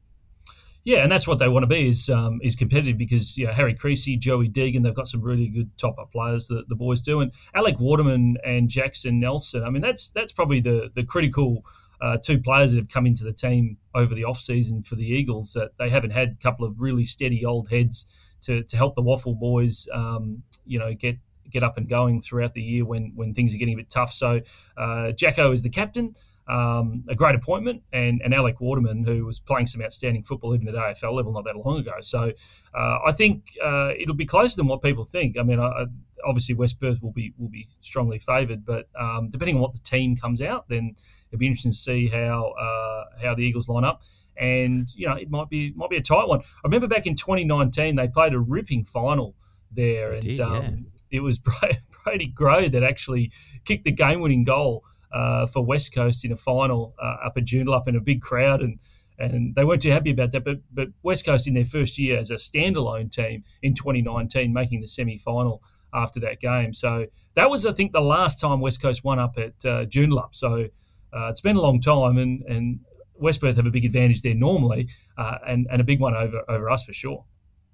Yeah, 0.82 1.02
and 1.02 1.12
that's 1.12 1.26
what 1.26 1.38
they 1.38 1.48
want 1.48 1.62
to 1.64 1.66
be 1.66 1.88
is 1.88 2.08
um, 2.08 2.40
is 2.42 2.56
competitive 2.56 2.96
because 2.96 3.36
you 3.36 3.46
know, 3.46 3.52
Harry 3.52 3.74
Creasy, 3.74 4.16
Joey 4.16 4.48
Deegan, 4.48 4.82
they've 4.82 4.94
got 4.94 5.08
some 5.08 5.20
really 5.20 5.48
good 5.48 5.70
top 5.76 5.98
up 5.98 6.10
players 6.10 6.46
that 6.48 6.68
the 6.68 6.74
boys 6.74 7.02
do, 7.02 7.20
and 7.20 7.32
Alec 7.54 7.78
Waterman 7.78 8.38
and 8.44 8.68
Jackson 8.68 9.20
Nelson. 9.20 9.62
I 9.62 9.70
mean, 9.70 9.82
that's 9.82 10.10
that's 10.10 10.32
probably 10.32 10.60
the 10.60 10.90
the 10.94 11.04
critical 11.04 11.64
uh, 12.00 12.16
two 12.16 12.38
players 12.38 12.72
that 12.72 12.78
have 12.78 12.88
come 12.88 13.06
into 13.06 13.24
the 13.24 13.32
team 13.32 13.76
over 13.94 14.14
the 14.14 14.24
off 14.24 14.40
season 14.40 14.82
for 14.82 14.94
the 14.94 15.04
Eagles 15.04 15.52
that 15.52 15.70
they 15.78 15.90
haven't 15.90 16.10
had 16.10 16.30
a 16.30 16.42
couple 16.42 16.64
of 16.64 16.80
really 16.80 17.04
steady 17.04 17.44
old 17.44 17.68
heads 17.68 18.06
to, 18.42 18.62
to 18.64 18.76
help 18.76 18.94
the 18.94 19.02
Waffle 19.02 19.34
boys, 19.34 19.86
um, 19.92 20.42
you 20.64 20.78
know, 20.78 20.94
get 20.94 21.16
get 21.50 21.62
up 21.64 21.76
and 21.76 21.88
going 21.88 22.20
throughout 22.20 22.54
the 22.54 22.62
year 22.62 22.84
when 22.84 23.12
when 23.16 23.34
things 23.34 23.52
are 23.52 23.58
getting 23.58 23.74
a 23.74 23.78
bit 23.78 23.90
tough. 23.90 24.12
So 24.12 24.40
uh, 24.76 25.12
Jacko 25.12 25.52
is 25.52 25.62
the 25.62 25.68
captain. 25.68 26.14
Um, 26.48 27.04
a 27.08 27.14
great 27.14 27.36
appointment, 27.36 27.82
and, 27.92 28.20
and 28.24 28.34
Alec 28.34 28.60
Waterman, 28.60 29.04
who 29.04 29.24
was 29.24 29.38
playing 29.38 29.66
some 29.66 29.80
outstanding 29.82 30.24
football 30.24 30.52
even 30.52 30.66
at 30.66 30.74
AFL 30.74 31.12
level 31.12 31.32
not 31.32 31.44
that 31.44 31.54
long 31.54 31.78
ago. 31.78 31.92
So 32.00 32.32
uh, 32.74 32.98
I 33.06 33.12
think 33.12 33.56
uh, 33.62 33.90
it'll 33.96 34.16
be 34.16 34.26
closer 34.26 34.56
than 34.56 34.66
what 34.66 34.82
people 34.82 35.04
think. 35.04 35.38
I 35.38 35.44
mean, 35.44 35.60
I, 35.60 35.84
obviously 36.24 36.54
West 36.54 36.80
Perth 36.80 37.02
will 37.02 37.12
be 37.12 37.32
will 37.38 37.48
be 37.48 37.66
strongly 37.80 38.18
favoured, 38.18 38.64
but 38.64 38.88
um, 38.98 39.28
depending 39.30 39.56
on 39.56 39.62
what 39.62 39.72
the 39.72 39.78
team 39.80 40.16
comes 40.16 40.42
out, 40.42 40.68
then 40.68 40.94
it'll 41.30 41.38
be 41.38 41.46
interesting 41.46 41.72
to 41.72 41.76
see 41.76 42.08
how 42.08 42.52
uh, 42.52 43.04
how 43.22 43.34
the 43.34 43.42
Eagles 43.42 43.68
line 43.68 43.84
up. 43.84 44.02
And 44.36 44.88
you 44.94 45.06
know, 45.06 45.14
it 45.14 45.30
might 45.30 45.48
be 45.48 45.72
might 45.74 45.90
be 45.90 45.96
a 45.96 46.02
tight 46.02 46.28
one. 46.28 46.40
I 46.40 46.44
remember 46.64 46.86
back 46.86 47.06
in 47.06 47.14
2019 47.14 47.96
they 47.96 48.08
played 48.08 48.34
a 48.34 48.40
ripping 48.40 48.84
final 48.84 49.34
there, 49.70 50.12
and 50.12 50.22
did, 50.22 50.40
um, 50.40 50.54
yeah. 50.54 51.18
it 51.18 51.20
was 51.20 51.38
Brady 52.04 52.26
Gray 52.26 52.68
that 52.68 52.82
actually 52.82 53.32
kicked 53.64 53.84
the 53.84 53.92
game-winning 53.92 54.44
goal 54.44 54.84
uh, 55.12 55.46
for 55.46 55.64
West 55.64 55.94
Coast 55.94 56.24
in 56.24 56.32
a 56.32 56.36
final 56.36 56.94
uh, 57.02 57.26
up 57.26 57.36
at 57.36 57.44
Joondalup 57.44 57.88
in 57.88 57.96
a 57.96 58.00
big 58.00 58.22
crowd 58.22 58.62
and 58.62 58.78
and 59.18 59.54
they 59.54 59.64
weren't 59.64 59.82
too 59.82 59.90
happy 59.90 60.10
about 60.10 60.32
that. 60.32 60.44
But 60.44 60.58
but 60.72 60.88
West 61.02 61.26
Coast 61.26 61.46
in 61.46 61.54
their 61.54 61.64
first 61.64 61.98
year 61.98 62.18
as 62.18 62.30
a 62.30 62.34
standalone 62.34 63.12
team 63.12 63.44
in 63.62 63.74
2019, 63.74 64.52
making 64.52 64.80
the 64.80 64.88
semi 64.88 65.18
final 65.18 65.62
after 65.92 66.20
that 66.20 66.40
game. 66.40 66.72
So 66.72 67.06
that 67.34 67.50
was, 67.50 67.66
I 67.66 67.72
think, 67.72 67.92
the 67.92 68.00
last 68.00 68.40
time 68.40 68.60
West 68.60 68.80
Coast 68.80 69.04
won 69.04 69.18
up 69.18 69.36
at 69.36 69.64
uh, 69.64 69.84
Joondalup. 69.84 70.34
So 70.34 70.66
uh, 71.12 71.28
it's 71.28 71.40
been 71.40 71.56
a 71.56 71.60
long 71.60 71.80
time, 71.80 72.18
and 72.18 72.42
and 72.42 72.80
West 73.14 73.40
Perth 73.40 73.56
have 73.56 73.66
a 73.66 73.70
big 73.70 73.84
advantage 73.84 74.22
there 74.22 74.34
normally, 74.34 74.88
uh, 75.18 75.38
and 75.46 75.66
and 75.70 75.80
a 75.80 75.84
big 75.84 76.00
one 76.00 76.14
over 76.14 76.42
over 76.48 76.70
us 76.70 76.84
for 76.84 76.92
sure. 76.92 77.24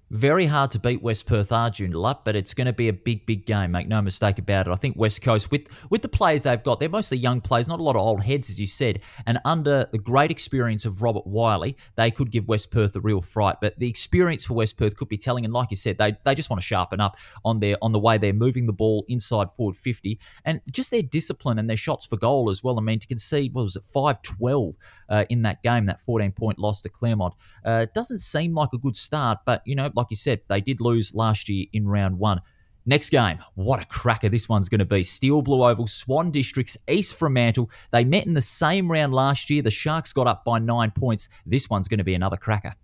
Very 0.09 0.45
hard 0.45 0.71
to 0.71 0.79
beat 0.79 1.01
West 1.01 1.25
Perth 1.25 1.51
are 1.51 1.69
Joondalup, 1.69 2.19
but 2.23 2.33
it's 2.33 2.53
going 2.53 2.67
to 2.67 2.71
be 2.71 2.87
a 2.87 2.93
big, 2.93 3.25
big 3.25 3.45
game. 3.45 3.71
Make 3.71 3.89
no 3.89 4.01
mistake 4.01 4.39
about 4.39 4.65
it. 4.65 4.71
I 4.71 4.77
think 4.77 4.95
West 4.95 5.21
Coast, 5.21 5.51
with 5.51 5.63
with 5.89 6.01
the 6.01 6.07
players 6.07 6.43
they've 6.43 6.63
got, 6.63 6.79
they're 6.79 6.87
mostly 6.87 7.17
young 7.17 7.41
players, 7.41 7.67
not 7.67 7.81
a 7.81 7.83
lot 7.83 7.97
of 7.97 8.01
old 8.01 8.23
heads, 8.23 8.49
as 8.49 8.57
you 8.57 8.67
said. 8.67 9.01
And 9.25 9.37
under 9.43 9.85
the 9.91 9.97
great 9.97 10.31
experience 10.31 10.85
of 10.85 11.01
Robert 11.01 11.27
Wiley, 11.27 11.75
they 11.97 12.09
could 12.09 12.31
give 12.31 12.47
West 12.47 12.71
Perth 12.71 12.95
a 12.95 13.01
real 13.01 13.21
fright. 13.21 13.57
But 13.59 13.77
the 13.79 13.89
experience 13.89 14.45
for 14.45 14.53
West 14.53 14.77
Perth 14.77 14.95
could 14.95 15.09
be 15.09 15.17
telling. 15.17 15.43
And 15.43 15.53
like 15.53 15.71
you 15.71 15.75
said, 15.75 15.97
they 15.97 16.15
they 16.23 16.35
just 16.35 16.49
want 16.49 16.61
to 16.61 16.65
sharpen 16.65 17.01
up 17.01 17.17
on 17.43 17.59
their 17.59 17.75
on 17.81 17.91
the 17.91 17.99
way 17.99 18.17
they're 18.17 18.31
moving 18.31 18.65
the 18.65 18.71
ball 18.71 19.03
inside 19.09 19.51
forward 19.51 19.75
fifty, 19.75 20.19
and 20.45 20.61
just 20.71 20.89
their 20.89 21.01
discipline 21.01 21.59
and 21.59 21.69
their 21.69 21.75
shots 21.75 22.05
for 22.05 22.15
goal 22.15 22.49
as 22.49 22.63
well. 22.63 22.79
I 22.79 22.81
mean, 22.81 23.01
to 23.01 23.07
concede 23.07 23.53
what 23.53 23.63
was 23.63 23.75
it 23.75 23.83
five 23.83 24.21
twelve 24.21 24.75
uh, 25.09 25.25
in 25.29 25.41
that 25.41 25.61
game, 25.63 25.85
that 25.87 25.99
fourteen 25.99 26.31
point 26.31 26.59
loss 26.59 26.81
to 26.83 26.89
Claremont, 26.89 27.33
uh, 27.65 27.87
doesn't 27.93 28.19
seem 28.19 28.53
like 28.53 28.69
a 28.73 28.77
good 28.77 28.95
start. 28.95 29.39
But 29.45 29.63
you 29.65 29.75
know, 29.75 29.91
like 29.97 30.07
you 30.09 30.15
said, 30.15 30.39
they 30.47 30.61
did 30.61 30.79
lose 30.79 31.13
last 31.13 31.49
year 31.49 31.65
in 31.73 31.87
round 31.87 32.17
one. 32.17 32.39
Next 32.85 33.09
game, 33.09 33.39
what 33.55 33.81
a 33.81 33.85
cracker 33.85 34.29
this 34.29 34.47
one's 34.47 34.69
going 34.69 34.79
to 34.79 34.85
be. 34.85 35.03
Steel 35.03 35.41
Blue 35.41 35.61
Oval, 35.61 35.87
Swan 35.87 36.31
Districts, 36.31 36.77
East 36.87 37.15
Fremantle. 37.15 37.69
They 37.91 38.05
met 38.05 38.25
in 38.25 38.33
the 38.33 38.41
same 38.41 38.89
round 38.89 39.13
last 39.13 39.49
year. 39.49 39.61
The 39.61 39.71
Sharks 39.71 40.13
got 40.13 40.25
up 40.25 40.45
by 40.45 40.59
nine 40.59 40.91
points. 40.91 41.27
This 41.45 41.69
one's 41.69 41.89
going 41.89 41.97
to 41.97 42.05
be 42.05 42.13
another 42.13 42.37
cracker. 42.37 42.75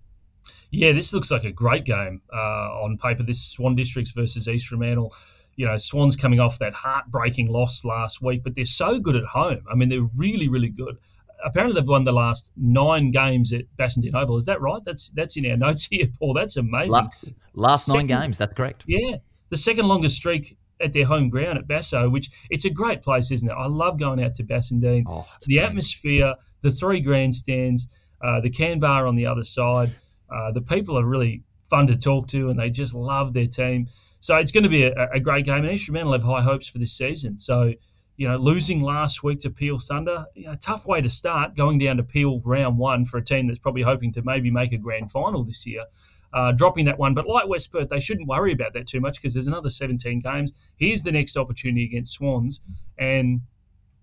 Yeah, 0.71 0.91
this 0.91 1.13
looks 1.13 1.31
like 1.31 1.45
a 1.45 1.51
great 1.51 1.85
game 1.85 2.21
uh, 2.33 2.81
on 2.83 2.97
paper. 2.97 3.23
This 3.23 3.41
Swan 3.45 3.75
Districts 3.77 4.11
versus 4.11 4.49
East 4.49 4.67
Fremantle. 4.67 5.15
You 5.55 5.67
know, 5.67 5.77
Swans 5.77 6.17
coming 6.17 6.41
off 6.41 6.59
that 6.59 6.73
heartbreaking 6.73 7.47
loss 7.47 7.85
last 7.85 8.21
week, 8.21 8.43
but 8.43 8.55
they're 8.55 8.65
so 8.65 8.99
good 8.99 9.15
at 9.15 9.23
home. 9.23 9.63
I 9.71 9.75
mean, 9.75 9.87
they're 9.87 10.09
really, 10.17 10.49
really 10.49 10.69
good 10.69 10.97
apparently 11.45 11.79
they've 11.79 11.87
won 11.87 12.03
the 12.03 12.11
last 12.11 12.51
nine 12.55 13.11
games 13.11 13.53
at 13.53 13.63
Bassendean 13.77 14.15
Oval. 14.15 14.37
Is 14.37 14.45
that 14.45 14.61
right? 14.61 14.81
That's 14.85 15.09
that's 15.09 15.37
in 15.37 15.49
our 15.49 15.57
notes 15.67 15.85
here, 15.85 16.07
Paul. 16.19 16.33
That's 16.33 16.57
amazing. 16.57 16.91
La- 16.91 17.09
last 17.53 17.85
second, 17.85 18.07
nine 18.07 18.21
games. 18.21 18.37
That's 18.37 18.53
correct. 18.53 18.83
Yeah, 18.87 19.17
the 19.49 19.57
second 19.57 19.87
longest 19.87 20.15
streak 20.15 20.57
at 20.81 20.93
their 20.93 21.05
home 21.05 21.29
ground 21.29 21.57
at 21.57 21.67
Basso, 21.67 22.09
which 22.09 22.29
it's 22.49 22.65
a 22.65 22.69
great 22.69 23.01
place, 23.01 23.31
isn't 23.31 23.49
it? 23.49 23.53
I 23.53 23.67
love 23.67 23.99
going 23.99 24.23
out 24.23 24.35
to 24.35 24.43
Bassendean. 24.43 25.03
Oh, 25.07 25.25
the 25.45 25.57
amazing. 25.57 25.69
atmosphere, 25.69 26.35
the 26.61 26.71
three 26.71 26.99
grandstands, 26.99 27.87
uh, 28.21 28.41
the 28.41 28.49
can 28.49 28.79
bar 28.79 29.07
on 29.07 29.15
the 29.15 29.25
other 29.25 29.43
side. 29.43 29.93
Uh, 30.33 30.51
the 30.51 30.61
people 30.61 30.97
are 30.97 31.05
really 31.05 31.43
fun 31.69 31.87
to 31.87 31.95
talk 31.95 32.27
to, 32.29 32.49
and 32.49 32.59
they 32.59 32.69
just 32.69 32.93
love 32.93 33.33
their 33.33 33.47
team. 33.47 33.87
So 34.19 34.37
it's 34.37 34.51
going 34.51 34.63
to 34.63 34.69
be 34.69 34.83
a, 34.83 35.09
a 35.13 35.19
great 35.19 35.45
game. 35.45 35.65
And 35.65 35.79
Fremantle 35.81 36.13
have 36.13 36.23
high 36.23 36.41
hopes 36.41 36.67
for 36.67 36.79
this 36.79 36.93
season. 36.93 37.37
So 37.37 37.73
you 38.15 38.27
know, 38.27 38.37
losing 38.37 38.81
last 38.81 39.23
week 39.23 39.39
to 39.39 39.49
Peel 39.49 39.79
Thunder, 39.79 40.25
you 40.35 40.45
know, 40.45 40.55
tough 40.55 40.85
way 40.85 41.01
to 41.01 41.09
start 41.09 41.55
going 41.55 41.79
down 41.79 41.97
to 41.97 42.03
Peel 42.03 42.41
round 42.45 42.77
one 42.77 43.05
for 43.05 43.17
a 43.17 43.23
team 43.23 43.47
that's 43.47 43.59
probably 43.59 43.81
hoping 43.81 44.13
to 44.13 44.21
maybe 44.21 44.51
make 44.51 44.71
a 44.71 44.77
grand 44.77 45.11
final 45.11 45.43
this 45.43 45.65
year. 45.65 45.85
Uh, 46.31 46.51
dropping 46.51 46.85
that 46.85 46.97
one, 46.97 47.13
but 47.13 47.27
like 47.27 47.47
West 47.47 47.71
Perth, 47.71 47.89
they 47.89 47.99
shouldn't 47.99 48.27
worry 48.27 48.51
about 48.51 48.73
that 48.73 48.87
too 48.87 48.99
much 48.99 49.21
because 49.21 49.35
there's 49.35 49.45
another 49.45 49.69
17 49.69 50.19
games. 50.19 50.51
Here's 50.77 51.03
the 51.03 51.11
next 51.11 51.37
opportunity 51.37 51.85
against 51.85 52.13
Swans, 52.13 52.59
and 52.97 53.41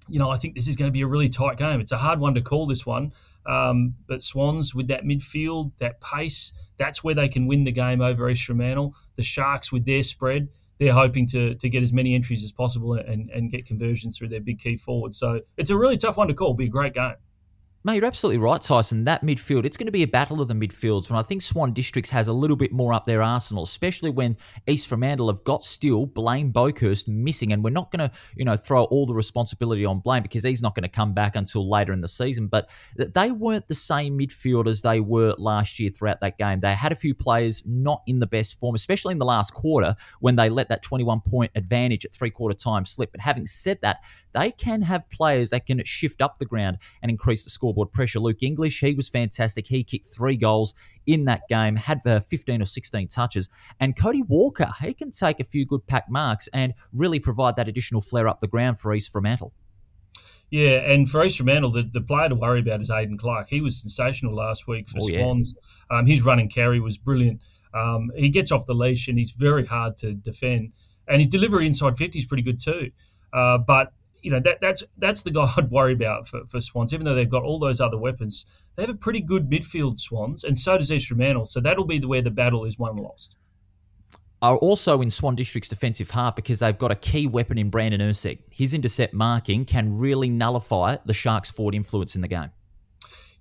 you 0.08 0.20
know 0.20 0.30
I 0.30 0.38
think 0.38 0.54
this 0.54 0.68
is 0.68 0.76
going 0.76 0.88
to 0.88 0.92
be 0.92 1.00
a 1.00 1.08
really 1.08 1.28
tight 1.28 1.58
game. 1.58 1.80
It's 1.80 1.90
a 1.90 1.98
hard 1.98 2.20
one 2.20 2.34
to 2.34 2.40
call 2.40 2.68
this 2.68 2.86
one, 2.86 3.12
um, 3.46 3.96
but 4.06 4.22
Swans 4.22 4.76
with 4.76 4.86
that 4.88 5.02
midfield, 5.02 5.72
that 5.80 6.00
pace, 6.00 6.52
that's 6.78 7.02
where 7.02 7.16
they 7.16 7.28
can 7.28 7.48
win 7.48 7.64
the 7.64 7.72
game 7.72 8.00
over 8.00 8.30
East 8.30 8.44
Fremantle. 8.44 8.94
The 9.16 9.24
Sharks 9.24 9.72
with 9.72 9.84
their 9.84 10.04
spread, 10.04 10.48
they're 10.80 10.94
hoping 10.94 11.26
to 11.28 11.54
to 11.54 11.68
get 11.68 11.82
as 11.82 11.92
many 11.92 12.14
entries 12.14 12.42
as 12.42 12.50
possible 12.50 12.94
and, 12.94 13.30
and 13.30 13.52
get 13.52 13.66
conversions 13.66 14.16
through 14.16 14.28
their 14.28 14.40
big 14.40 14.58
key 14.58 14.76
forwards. 14.76 15.18
So 15.18 15.40
it's 15.56 15.70
a 15.70 15.76
really 15.76 15.98
tough 15.98 16.16
one 16.16 16.26
to 16.28 16.34
call. 16.34 16.48
It'll 16.48 16.56
be 16.56 16.66
a 16.66 16.68
great 16.68 16.94
game. 16.94 17.14
Mate, 17.82 17.94
you're 17.94 18.04
absolutely 18.04 18.36
right, 18.36 18.60
Tyson. 18.60 19.04
That 19.04 19.24
midfield, 19.24 19.64
it's 19.64 19.78
going 19.78 19.86
to 19.86 19.90
be 19.90 20.02
a 20.02 20.06
battle 20.06 20.42
of 20.42 20.48
the 20.48 20.54
midfields. 20.54 21.08
When 21.08 21.18
I 21.18 21.22
think 21.22 21.40
Swan 21.40 21.72
Districts 21.72 22.10
has 22.10 22.28
a 22.28 22.32
little 22.32 22.54
bit 22.54 22.72
more 22.72 22.92
up 22.92 23.06
their 23.06 23.22
arsenal, 23.22 23.62
especially 23.62 24.10
when 24.10 24.36
East 24.68 24.86
Fremantle 24.86 25.28
have 25.28 25.42
got 25.44 25.64
still 25.64 26.04
Blaine 26.04 26.52
Boekhorst 26.52 27.08
missing, 27.08 27.54
and 27.54 27.64
we're 27.64 27.70
not 27.70 27.90
going 27.90 28.06
to, 28.06 28.14
you 28.36 28.44
know, 28.44 28.54
throw 28.54 28.84
all 28.84 29.06
the 29.06 29.14
responsibility 29.14 29.86
on 29.86 30.00
Blaine 30.00 30.22
because 30.22 30.44
he's 30.44 30.60
not 30.60 30.74
going 30.74 30.82
to 30.82 30.90
come 30.90 31.14
back 31.14 31.36
until 31.36 31.70
later 31.70 31.94
in 31.94 32.02
the 32.02 32.08
season. 32.08 32.48
But 32.48 32.68
they 32.98 33.30
weren't 33.30 33.66
the 33.66 33.74
same 33.74 34.18
midfield 34.18 34.68
as 34.68 34.82
they 34.82 35.00
were 35.00 35.34
last 35.38 35.80
year 35.80 35.90
throughout 35.90 36.20
that 36.20 36.36
game. 36.36 36.60
They 36.60 36.74
had 36.74 36.92
a 36.92 36.96
few 36.96 37.14
players 37.14 37.62
not 37.64 38.02
in 38.06 38.20
the 38.20 38.26
best 38.26 38.60
form, 38.60 38.74
especially 38.74 39.12
in 39.12 39.18
the 39.18 39.24
last 39.24 39.54
quarter 39.54 39.96
when 40.20 40.36
they 40.36 40.50
let 40.50 40.68
that 40.68 40.82
21 40.82 41.22
point 41.22 41.50
advantage 41.54 42.04
at 42.04 42.12
three 42.12 42.28
quarter 42.28 42.54
time 42.54 42.84
slip. 42.84 43.10
But 43.10 43.22
having 43.22 43.46
said 43.46 43.78
that, 43.80 44.00
they 44.34 44.50
can 44.52 44.82
have 44.82 45.08
players 45.08 45.48
that 45.50 45.66
can 45.66 45.82
shift 45.84 46.20
up 46.20 46.38
the 46.38 46.44
ground 46.44 46.76
and 47.02 47.10
increase 47.10 47.42
the 47.42 47.50
scoreboard 47.70 47.92
pressure. 47.92 48.18
Luke 48.18 48.42
English, 48.42 48.80
he 48.80 48.94
was 48.94 49.08
fantastic. 49.08 49.66
He 49.66 49.84
kicked 49.84 50.06
three 50.06 50.36
goals 50.36 50.74
in 51.06 51.24
that 51.26 51.42
game, 51.48 51.76
had 51.76 52.00
uh, 52.06 52.20
15 52.20 52.62
or 52.62 52.64
16 52.64 53.08
touches. 53.08 53.48
And 53.78 53.96
Cody 53.96 54.22
Walker, 54.22 54.68
he 54.80 54.92
can 54.94 55.10
take 55.10 55.40
a 55.40 55.44
few 55.44 55.64
good 55.64 55.86
pack 55.86 56.10
marks 56.10 56.48
and 56.52 56.74
really 56.92 57.20
provide 57.20 57.56
that 57.56 57.68
additional 57.68 58.00
flare 58.00 58.28
up 58.28 58.40
the 58.40 58.48
ground 58.48 58.80
for 58.80 58.92
East 58.92 59.12
Fremantle. 59.12 59.52
Yeah, 60.50 60.90
and 60.90 61.08
for 61.08 61.24
East 61.24 61.36
Fremantle, 61.36 61.70
the, 61.70 61.88
the 61.92 62.00
player 62.00 62.28
to 62.28 62.34
worry 62.34 62.60
about 62.60 62.80
is 62.80 62.90
Aiden 62.90 63.18
Clark. 63.18 63.48
He 63.48 63.60
was 63.60 63.80
sensational 63.80 64.34
last 64.34 64.66
week 64.66 64.88
for 64.88 64.98
oh, 65.00 65.06
Swans. 65.06 65.54
Yeah. 65.90 65.98
Um, 65.98 66.06
his 66.06 66.22
running 66.22 66.48
carry 66.48 66.80
was 66.80 66.98
brilliant. 66.98 67.40
Um, 67.72 68.10
he 68.16 68.30
gets 68.30 68.50
off 68.50 68.66
the 68.66 68.74
leash 68.74 69.06
and 69.06 69.16
he's 69.16 69.30
very 69.30 69.64
hard 69.64 69.96
to 69.98 70.12
defend. 70.12 70.72
And 71.06 71.18
his 71.18 71.28
delivery 71.28 71.66
inside 71.66 71.96
50 71.96 72.18
is 72.18 72.26
pretty 72.26 72.42
good 72.42 72.58
too. 72.58 72.90
Uh, 73.32 73.58
but 73.58 73.92
you 74.22 74.30
know 74.30 74.40
that 74.40 74.60
that's 74.60 74.82
that's 74.98 75.22
the 75.22 75.30
guy 75.30 75.50
I'd 75.56 75.70
worry 75.70 75.92
about 75.92 76.28
for, 76.28 76.42
for 76.48 76.60
Swans. 76.60 76.92
Even 76.92 77.04
though 77.04 77.14
they've 77.14 77.28
got 77.28 77.42
all 77.42 77.58
those 77.58 77.80
other 77.80 77.98
weapons, 77.98 78.46
they 78.76 78.82
have 78.82 78.90
a 78.90 78.94
pretty 78.94 79.20
good 79.20 79.50
midfield 79.50 79.98
Swans, 79.98 80.44
and 80.44 80.58
so 80.58 80.78
does 80.78 80.90
Fremantle. 81.04 81.44
So 81.44 81.60
that'll 81.60 81.84
be 81.84 81.98
the, 81.98 82.08
where 82.08 82.22
the 82.22 82.30
battle 82.30 82.64
is 82.64 82.78
won 82.78 82.96
lost. 82.96 83.36
Are 84.42 84.56
also 84.56 85.02
in 85.02 85.10
Swan 85.10 85.36
District's 85.36 85.68
defensive 85.68 86.08
half 86.08 86.34
because 86.34 86.60
they've 86.60 86.78
got 86.78 86.90
a 86.90 86.94
key 86.94 87.26
weapon 87.26 87.58
in 87.58 87.68
Brandon 87.68 88.00
Ursek. 88.00 88.38
His 88.50 88.72
intercept 88.72 89.12
marking 89.12 89.66
can 89.66 89.98
really 89.98 90.30
nullify 90.30 90.96
the 91.04 91.12
Sharks' 91.12 91.50
forward 91.50 91.74
influence 91.74 92.14
in 92.14 92.22
the 92.22 92.28
game. 92.28 92.50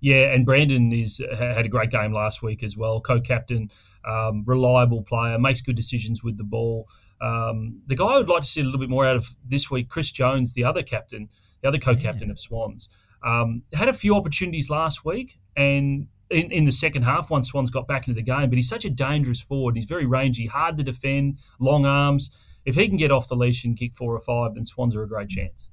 Yeah, 0.02 0.32
and 0.32 0.44
Brandon 0.44 0.92
is 0.92 1.22
had 1.38 1.64
a 1.64 1.68
great 1.68 1.90
game 1.90 2.12
last 2.12 2.42
week 2.42 2.62
as 2.62 2.76
well. 2.76 3.00
Co-captain, 3.00 3.70
um, 4.06 4.44
reliable 4.46 5.02
player, 5.02 5.38
makes 5.38 5.60
good 5.60 5.76
decisions 5.76 6.22
with 6.22 6.38
the 6.38 6.44
ball. 6.44 6.88
Um, 7.20 7.82
the 7.86 7.94
guy 7.94 8.06
I 8.06 8.16
would 8.16 8.28
like 8.28 8.42
to 8.42 8.48
see 8.48 8.60
a 8.60 8.64
little 8.64 8.80
bit 8.80 8.90
more 8.90 9.06
out 9.06 9.16
of 9.16 9.28
this 9.46 9.70
week, 9.70 9.88
Chris 9.88 10.10
Jones, 10.10 10.54
the 10.54 10.64
other 10.64 10.82
captain, 10.82 11.28
the 11.62 11.68
other 11.68 11.78
co-captain 11.78 12.28
yeah. 12.28 12.32
of 12.32 12.38
Swans, 12.38 12.88
um, 13.24 13.62
had 13.72 13.88
a 13.88 13.92
few 13.92 14.14
opportunities 14.14 14.70
last 14.70 15.04
week, 15.04 15.38
and 15.56 16.06
in, 16.30 16.50
in 16.52 16.64
the 16.64 16.72
second 16.72 17.02
half, 17.02 17.30
once 17.30 17.48
Swans 17.48 17.70
got 17.70 17.86
back 17.86 18.06
into 18.06 18.14
the 18.14 18.22
game. 18.22 18.48
But 18.48 18.56
he's 18.56 18.68
such 18.68 18.84
a 18.84 18.90
dangerous 18.90 19.40
forward. 19.40 19.76
He's 19.76 19.84
very 19.84 20.06
rangy, 20.06 20.46
hard 20.46 20.76
to 20.76 20.82
defend, 20.82 21.38
long 21.58 21.86
arms. 21.86 22.30
If 22.64 22.74
he 22.74 22.88
can 22.88 22.96
get 22.96 23.10
off 23.10 23.28
the 23.28 23.36
leash 23.36 23.64
and 23.64 23.76
kick 23.76 23.94
four 23.94 24.14
or 24.14 24.20
five, 24.20 24.54
then 24.54 24.64
Swans 24.64 24.94
are 24.94 25.02
a 25.02 25.08
great 25.08 25.28
chance. 25.28 25.69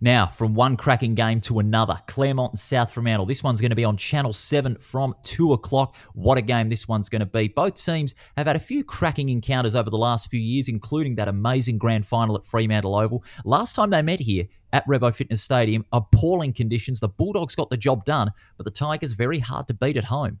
Now, 0.00 0.28
from 0.28 0.54
one 0.54 0.76
cracking 0.76 1.14
game 1.14 1.40
to 1.42 1.58
another, 1.58 1.98
Claremont 2.06 2.52
and 2.52 2.58
South 2.58 2.92
Fremantle. 2.92 3.26
This 3.26 3.42
one's 3.42 3.60
going 3.60 3.70
to 3.70 3.76
be 3.76 3.84
on 3.84 3.96
Channel 3.96 4.32
7 4.32 4.76
from 4.76 5.14
2 5.24 5.52
o'clock. 5.54 5.96
What 6.14 6.38
a 6.38 6.42
game 6.42 6.68
this 6.68 6.86
one's 6.86 7.08
going 7.08 7.20
to 7.20 7.26
be. 7.26 7.48
Both 7.48 7.84
teams 7.84 8.14
have 8.36 8.46
had 8.46 8.56
a 8.56 8.60
few 8.60 8.84
cracking 8.84 9.28
encounters 9.28 9.74
over 9.74 9.90
the 9.90 9.96
last 9.96 10.30
few 10.30 10.40
years, 10.40 10.68
including 10.68 11.16
that 11.16 11.28
amazing 11.28 11.78
grand 11.78 12.06
final 12.06 12.36
at 12.36 12.46
Fremantle 12.46 12.94
Oval. 12.94 13.24
Last 13.44 13.74
time 13.74 13.90
they 13.90 14.02
met 14.02 14.20
here 14.20 14.44
at 14.72 14.86
Revo 14.86 15.14
Fitness 15.14 15.42
Stadium, 15.42 15.84
appalling 15.92 16.52
conditions. 16.52 17.00
The 17.00 17.08
Bulldogs 17.08 17.54
got 17.54 17.70
the 17.70 17.76
job 17.76 18.04
done, 18.04 18.30
but 18.56 18.64
the 18.64 18.70
Tigers 18.70 19.14
very 19.14 19.40
hard 19.40 19.66
to 19.68 19.74
beat 19.74 19.96
at 19.96 20.04
home. 20.04 20.38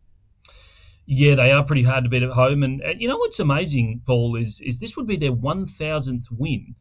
Yeah, 1.06 1.36
they 1.36 1.50
are 1.50 1.64
pretty 1.64 1.84
hard 1.84 2.04
to 2.04 2.10
beat 2.10 2.22
at 2.22 2.32
home. 2.32 2.62
And, 2.62 2.82
and 2.82 3.00
you 3.00 3.08
know 3.08 3.16
what's 3.16 3.40
amazing, 3.40 4.02
Paul, 4.04 4.36
is 4.36 4.60
is 4.60 4.78
this 4.78 4.94
would 4.96 5.06
be 5.06 5.16
their 5.16 5.32
1,000th 5.32 6.26
win 6.30 6.74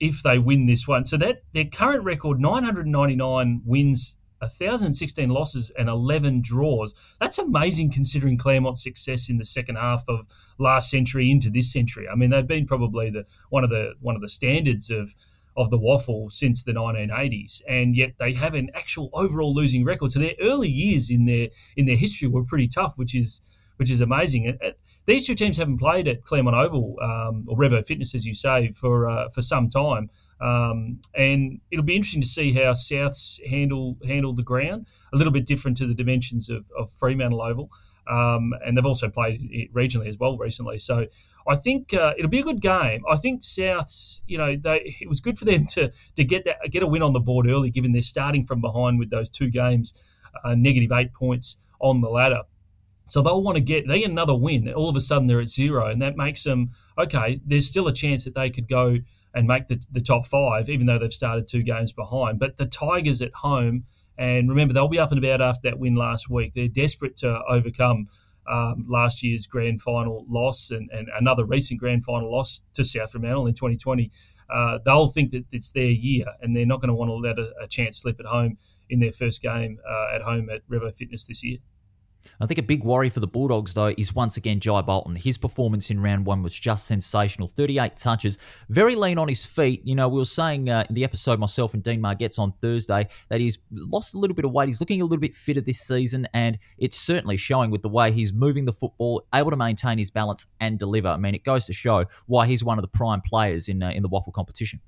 if 0.00 0.22
they 0.22 0.38
win 0.38 0.66
this 0.66 0.88
one. 0.88 1.06
So 1.06 1.16
that 1.18 1.42
their 1.52 1.66
current 1.66 2.02
record 2.02 2.40
999 2.40 3.62
wins, 3.64 4.16
1,016 4.38 5.28
losses, 5.28 5.70
and 5.78 5.88
11 5.88 6.40
draws. 6.42 6.94
That's 7.20 7.38
amazing 7.38 7.92
considering 7.92 8.38
Claremont's 8.38 8.82
success 8.82 9.28
in 9.28 9.36
the 9.36 9.44
second 9.44 9.76
half 9.76 10.02
of 10.08 10.26
last 10.58 10.90
century 10.90 11.30
into 11.30 11.50
this 11.50 11.70
century. 11.70 12.08
I 12.10 12.14
mean, 12.14 12.30
they've 12.30 12.46
been 12.46 12.66
probably 12.66 13.10
the 13.10 13.26
one 13.50 13.62
of 13.62 13.70
the 13.70 13.92
one 14.00 14.16
of 14.16 14.22
the 14.22 14.28
standards 14.28 14.90
of 14.90 15.14
of 15.56 15.68
the 15.68 15.78
waffle 15.78 16.30
since 16.30 16.64
the 16.64 16.72
1980s, 16.72 17.60
and 17.68 17.94
yet 17.94 18.12
they 18.18 18.32
have 18.32 18.54
an 18.54 18.70
actual 18.74 19.10
overall 19.12 19.54
losing 19.54 19.84
record. 19.84 20.12
So 20.12 20.20
their 20.20 20.34
early 20.40 20.68
years 20.68 21.10
in 21.10 21.26
their 21.26 21.48
in 21.76 21.84
their 21.84 21.96
history 21.96 22.28
were 22.28 22.44
pretty 22.44 22.68
tough, 22.68 22.96
which 22.96 23.14
is 23.14 23.42
which 23.76 23.90
is 23.90 24.00
amazing. 24.00 24.58
These 25.10 25.26
two 25.26 25.34
teams 25.34 25.56
haven't 25.56 25.78
played 25.78 26.06
at 26.06 26.22
Claremont 26.22 26.56
Oval 26.56 26.96
um, 27.02 27.44
or 27.48 27.56
Revo 27.56 27.84
Fitness, 27.84 28.14
as 28.14 28.24
you 28.24 28.32
say, 28.32 28.70
for 28.70 29.10
uh, 29.10 29.28
for 29.30 29.42
some 29.42 29.68
time, 29.68 30.08
um, 30.40 31.00
and 31.16 31.60
it'll 31.72 31.84
be 31.84 31.96
interesting 31.96 32.20
to 32.20 32.28
see 32.28 32.52
how 32.52 32.74
Souths 32.74 33.44
handle 33.44 33.98
handle 34.06 34.32
the 34.32 34.44
ground. 34.44 34.86
A 35.12 35.16
little 35.16 35.32
bit 35.32 35.46
different 35.46 35.76
to 35.78 35.88
the 35.88 35.94
dimensions 35.94 36.48
of, 36.48 36.64
of 36.78 36.92
Fremantle 36.92 37.42
Oval, 37.42 37.70
um, 38.08 38.52
and 38.64 38.76
they've 38.76 38.86
also 38.86 39.08
played 39.08 39.40
it 39.50 39.74
regionally 39.74 40.06
as 40.06 40.16
well 40.16 40.38
recently. 40.38 40.78
So 40.78 41.06
I 41.48 41.56
think 41.56 41.92
uh, 41.92 42.14
it'll 42.16 42.30
be 42.30 42.38
a 42.38 42.44
good 42.44 42.60
game. 42.60 43.02
I 43.10 43.16
think 43.16 43.42
Souths, 43.42 44.20
you 44.28 44.38
know, 44.38 44.54
they, 44.56 44.96
it 45.00 45.08
was 45.08 45.18
good 45.18 45.36
for 45.36 45.44
them 45.44 45.66
to 45.74 45.90
to 46.14 46.22
get 46.22 46.44
that 46.44 46.58
get 46.70 46.84
a 46.84 46.86
win 46.86 47.02
on 47.02 47.14
the 47.14 47.18
board 47.18 47.48
early, 47.48 47.70
given 47.70 47.90
they're 47.90 48.02
starting 48.02 48.46
from 48.46 48.60
behind 48.60 49.00
with 49.00 49.10
those 49.10 49.28
two 49.28 49.50
games, 49.50 49.92
uh, 50.44 50.54
negative 50.54 50.92
eight 50.92 51.12
points 51.12 51.56
on 51.80 52.00
the 52.00 52.08
ladder. 52.08 52.42
So 53.10 53.22
they'll 53.22 53.42
want 53.42 53.56
to 53.56 53.60
get 53.60 53.88
they 53.88 54.00
get 54.00 54.10
another 54.10 54.34
win. 54.34 54.72
All 54.72 54.88
of 54.88 54.96
a 54.96 55.00
sudden 55.00 55.26
they're 55.26 55.40
at 55.40 55.48
zero, 55.48 55.86
and 55.88 56.00
that 56.00 56.16
makes 56.16 56.44
them 56.44 56.70
okay. 56.96 57.40
There's 57.44 57.66
still 57.66 57.88
a 57.88 57.92
chance 57.92 58.24
that 58.24 58.34
they 58.34 58.50
could 58.50 58.68
go 58.68 58.98
and 59.34 59.46
make 59.46 59.66
the, 59.66 59.82
the 59.92 60.00
top 60.00 60.26
five, 60.26 60.70
even 60.70 60.86
though 60.86 60.98
they've 60.98 61.12
started 61.12 61.46
two 61.46 61.62
games 61.62 61.92
behind. 61.92 62.38
But 62.38 62.56
the 62.56 62.66
Tigers 62.66 63.20
at 63.20 63.32
home, 63.34 63.84
and 64.16 64.48
remember 64.48 64.74
they'll 64.74 64.88
be 64.88 64.98
up 64.98 65.10
and 65.10 65.24
about 65.24 65.40
after 65.40 65.68
that 65.68 65.78
win 65.78 65.96
last 65.96 66.30
week. 66.30 66.52
They're 66.54 66.68
desperate 66.68 67.16
to 67.18 67.40
overcome 67.48 68.06
um, 68.50 68.86
last 68.88 69.22
year's 69.24 69.46
grand 69.46 69.80
final 69.80 70.24
loss 70.28 70.70
and, 70.70 70.88
and 70.92 71.08
another 71.18 71.44
recent 71.44 71.80
grand 71.80 72.04
final 72.04 72.30
loss 72.32 72.62
to 72.74 72.84
South 72.84 73.10
Fremantle 73.10 73.46
in 73.46 73.54
2020. 73.54 74.10
Uh, 74.52 74.78
they'll 74.84 75.08
think 75.08 75.32
that 75.32 75.44
it's 75.50 75.72
their 75.72 75.90
year, 75.90 76.26
and 76.42 76.56
they're 76.56 76.66
not 76.66 76.80
going 76.80 76.88
to 76.88 76.94
want 76.94 77.08
to 77.08 77.14
let 77.14 77.38
a, 77.38 77.52
a, 77.62 77.68
chance 77.68 77.98
slip 77.98 78.18
at 78.18 78.26
home 78.26 78.56
in 78.88 78.98
their 78.98 79.12
first 79.12 79.42
game 79.42 79.78
uh, 79.88 80.14
at 80.14 80.22
home 80.22 80.50
at 80.50 80.68
Revo 80.68 80.94
Fitness 80.94 81.24
this 81.24 81.44
year. 81.44 81.58
I 82.40 82.46
think 82.46 82.58
a 82.58 82.62
big 82.62 82.84
worry 82.84 83.10
for 83.10 83.20
the 83.20 83.26
Bulldogs, 83.26 83.74
though, 83.74 83.94
is 83.98 84.14
once 84.14 84.36
again 84.36 84.60
Jai 84.60 84.80
Bolton. 84.80 85.16
His 85.16 85.36
performance 85.36 85.90
in 85.90 86.00
round 86.00 86.24
one 86.24 86.42
was 86.42 86.54
just 86.54 86.86
sensational 86.86 87.48
38 87.48 87.96
touches, 87.96 88.38
very 88.68 88.94
lean 88.94 89.18
on 89.18 89.28
his 89.28 89.44
feet. 89.44 89.82
You 89.84 89.94
know, 89.94 90.08
we 90.08 90.18
were 90.18 90.24
saying 90.24 90.70
uh, 90.70 90.84
in 90.88 90.94
the 90.94 91.04
episode, 91.04 91.38
myself 91.38 91.74
and 91.74 91.82
Dean 91.82 92.00
Margetts 92.00 92.38
on 92.38 92.52
Thursday, 92.60 93.08
that 93.28 93.40
he's 93.40 93.58
lost 93.70 94.14
a 94.14 94.18
little 94.18 94.34
bit 94.34 94.44
of 94.44 94.52
weight. 94.52 94.68
He's 94.68 94.80
looking 94.80 95.02
a 95.02 95.04
little 95.04 95.20
bit 95.20 95.34
fitter 95.34 95.60
this 95.60 95.80
season, 95.80 96.26
and 96.34 96.58
it's 96.78 96.98
certainly 96.98 97.36
showing 97.36 97.70
with 97.70 97.82
the 97.82 97.88
way 97.88 98.12
he's 98.12 98.32
moving 98.32 98.64
the 98.64 98.72
football, 98.72 99.22
able 99.34 99.50
to 99.50 99.56
maintain 99.56 99.98
his 99.98 100.10
balance 100.10 100.46
and 100.60 100.78
deliver. 100.78 101.08
I 101.08 101.16
mean, 101.16 101.34
it 101.34 101.44
goes 101.44 101.66
to 101.66 101.72
show 101.72 102.04
why 102.26 102.46
he's 102.46 102.64
one 102.64 102.78
of 102.78 102.82
the 102.82 102.88
prime 102.88 103.22
players 103.28 103.68
in, 103.68 103.82
uh, 103.82 103.90
in 103.90 104.02
the 104.02 104.08
waffle 104.08 104.32
competition. 104.32 104.80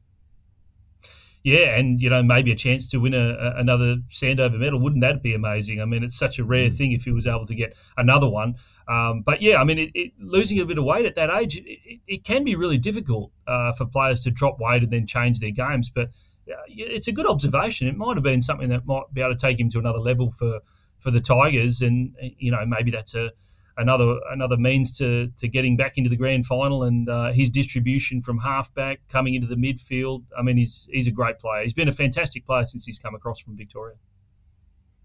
Yeah, 1.45 1.77
and 1.77 2.01
you 2.01 2.09
know 2.09 2.23
maybe 2.23 2.53
a 2.53 2.57
chance 2.57 2.89
to 2.91 2.99
win 2.99 3.15
a, 3.15 3.31
a, 3.31 3.57
another 3.57 3.97
Sandover 4.11 4.59
medal. 4.59 4.81
Wouldn't 4.81 5.03
that 5.03 5.23
be 5.23 5.35
amazing? 5.35 5.81
I 5.81 5.85
mean, 5.87 6.05
it's 6.05 6.17
such 6.17 6.39
a 6.39 6.45
rare 6.45 6.69
mm. 6.69 6.77
thing 6.77 6.93
if 6.93 7.05
he 7.05 7.11
was 7.11 7.27
able 7.27 7.47
to 7.47 7.55
get 7.55 7.75
another 7.97 8.29
one. 8.29 8.55
Um, 8.87 9.23
but 9.23 9.43
yeah, 9.43 9.61
I 9.61 9.65
mean, 9.65 9.79
it, 9.79 9.91
it, 9.95 10.13
losing 10.21 10.61
a 10.61 10.65
bit 10.65 10.79
of 10.79 10.85
weight 10.85 11.05
at 11.05 11.17
that 11.17 11.31
age, 11.31 11.57
it, 11.57 12.01
it 12.07 12.25
can 12.25 12.45
be 12.45 12.55
really 12.55 12.79
difficult 12.79 13.33
uh, 13.49 13.73
for 13.73 13.87
players 13.87 14.23
to 14.25 14.31
drop 14.31 14.61
weight 14.61 14.83
and 14.83 14.93
then 14.93 15.07
change 15.07 15.41
their 15.41 15.51
games. 15.51 15.91
But 15.91 16.11
uh, 16.49 16.63
it's 16.69 17.09
a 17.09 17.13
good 17.13 17.27
observation. 17.27 17.89
It 17.89 17.97
might 17.97 18.17
have 18.17 18.25
been 18.25 18.41
something 18.41 18.69
that 18.69 18.87
might 18.87 19.13
be 19.13 19.21
able 19.21 19.35
to 19.35 19.41
take 19.41 19.59
him 19.59 19.69
to 19.71 19.79
another 19.79 20.01
level 20.01 20.31
for 20.31 20.61
for 21.01 21.11
the 21.11 21.21
Tigers, 21.21 21.83
and 21.83 22.15
you 22.39 22.53
know 22.53 22.65
maybe 22.65 22.93
that's 22.93 23.17
a 23.17 23.33
another 23.77 24.19
another 24.31 24.57
means 24.57 24.97
to 24.99 25.29
to 25.37 25.49
getting 25.49 25.77
back 25.77 25.99
into 25.99 26.11
the 26.11 26.17
grand 26.17 26.47
final 26.47 26.85
and 26.85 27.09
uh, 27.09 27.33
his 27.33 27.51
distribution 27.51 28.23
from 28.23 28.39
halfback 28.39 29.01
coming 29.09 29.35
into 29.35 29.47
the 29.47 29.57
midfield. 29.57 30.25
I 30.37 30.43
mean, 30.43 30.57
he's 30.57 30.89
he's 30.91 31.07
a 31.07 31.11
great 31.11 31.39
player. 31.39 31.63
He's 31.63 31.75
been 31.75 31.89
a 31.89 31.93
fantastic 31.93 32.45
player 32.47 32.65
since 32.65 32.85
he's 32.85 32.99
come 32.99 33.15
across 33.15 33.41
from 33.41 33.57
Victoria. 33.57 33.97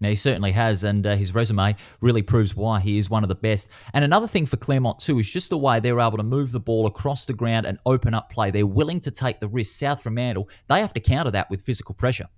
Now, 0.00 0.10
he 0.10 0.14
certainly 0.14 0.52
has, 0.52 0.84
and 0.84 1.04
uh, 1.06 1.16
his 1.16 1.34
resume 1.34 1.74
really 2.00 2.22
proves 2.22 2.54
why 2.54 2.78
he 2.78 2.98
is 2.98 3.10
one 3.10 3.24
of 3.24 3.28
the 3.28 3.34
best. 3.34 3.68
And 3.94 4.04
another 4.04 4.28
thing 4.28 4.46
for 4.46 4.56
Claremont, 4.56 5.00
too, 5.00 5.18
is 5.18 5.28
just 5.28 5.50
the 5.50 5.58
way 5.58 5.80
they're 5.80 5.98
able 5.98 6.18
to 6.18 6.22
move 6.22 6.52
the 6.52 6.60
ball 6.60 6.86
across 6.86 7.24
the 7.24 7.32
ground 7.32 7.66
and 7.66 7.78
open 7.84 8.14
up 8.14 8.30
play. 8.30 8.52
They're 8.52 8.66
willing 8.66 9.00
to 9.00 9.10
take 9.10 9.40
the 9.40 9.48
risk. 9.48 9.76
South 9.76 10.02
Fremantle, 10.02 10.48
they 10.68 10.80
have 10.80 10.94
to 10.94 11.00
counter 11.00 11.32
that 11.32 11.50
with 11.50 11.62
physical 11.62 11.96
pressure. 11.96 12.28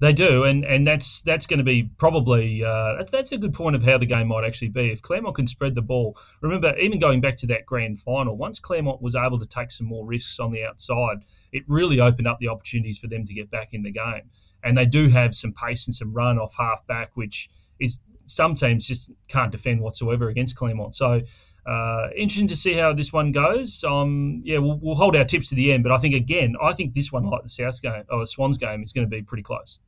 They 0.00 0.12
do, 0.12 0.42
and, 0.42 0.64
and 0.64 0.86
that's 0.86 1.22
that's 1.22 1.46
going 1.46 1.58
to 1.58 1.64
be 1.64 1.84
probably 1.84 2.64
uh, 2.64 2.96
that's, 2.98 3.10
that's 3.12 3.32
a 3.32 3.38
good 3.38 3.54
point 3.54 3.76
of 3.76 3.84
how 3.84 3.96
the 3.96 4.06
game 4.06 4.28
might 4.28 4.44
actually 4.44 4.68
be. 4.68 4.90
If 4.90 5.02
Claremont 5.02 5.36
can 5.36 5.46
spread 5.46 5.76
the 5.76 5.82
ball, 5.82 6.18
remember 6.40 6.76
even 6.78 6.98
going 6.98 7.20
back 7.20 7.36
to 7.38 7.46
that 7.46 7.64
grand 7.64 8.00
final, 8.00 8.36
once 8.36 8.58
Claremont 8.58 9.00
was 9.00 9.14
able 9.14 9.38
to 9.38 9.46
take 9.46 9.70
some 9.70 9.86
more 9.86 10.04
risks 10.04 10.40
on 10.40 10.52
the 10.52 10.64
outside, 10.64 11.18
it 11.52 11.62
really 11.68 12.00
opened 12.00 12.26
up 12.26 12.38
the 12.40 12.48
opportunities 12.48 12.98
for 12.98 13.06
them 13.06 13.24
to 13.24 13.32
get 13.32 13.50
back 13.50 13.72
in 13.72 13.82
the 13.82 13.92
game. 13.92 14.30
And 14.64 14.76
they 14.76 14.84
do 14.84 15.08
have 15.08 15.34
some 15.34 15.52
pace 15.52 15.86
and 15.86 15.94
some 15.94 16.12
run 16.12 16.38
off 16.38 16.54
half 16.58 16.84
back, 16.86 17.12
which 17.14 17.48
is 17.78 18.00
some 18.26 18.54
teams 18.54 18.86
just 18.86 19.12
can't 19.28 19.52
defend 19.52 19.80
whatsoever 19.80 20.28
against 20.28 20.56
Claremont. 20.56 20.94
So 20.94 21.20
uh, 21.66 22.08
interesting 22.16 22.48
to 22.48 22.56
see 22.56 22.74
how 22.74 22.92
this 22.92 23.12
one 23.12 23.32
goes. 23.32 23.82
Um, 23.84 24.42
yeah, 24.44 24.58
we'll, 24.58 24.78
we'll, 24.82 24.94
hold 24.94 25.16
our 25.16 25.24
tips 25.24 25.48
to 25.48 25.54
the 25.54 25.72
end, 25.72 25.82
but 25.82 25.92
I 25.92 25.98
think 25.98 26.14
again, 26.14 26.54
I 26.62 26.72
think 26.72 26.94
this 26.94 27.10
one, 27.10 27.24
like 27.24 27.42
the 27.42 27.48
South 27.48 27.80
game 27.80 28.04
or 28.10 28.20
the 28.20 28.26
Swans 28.26 28.58
game, 28.58 28.82
is 28.82 28.92
going 28.92 29.06
to 29.06 29.10
be 29.10 29.22
pretty 29.22 29.42
close. 29.42 29.78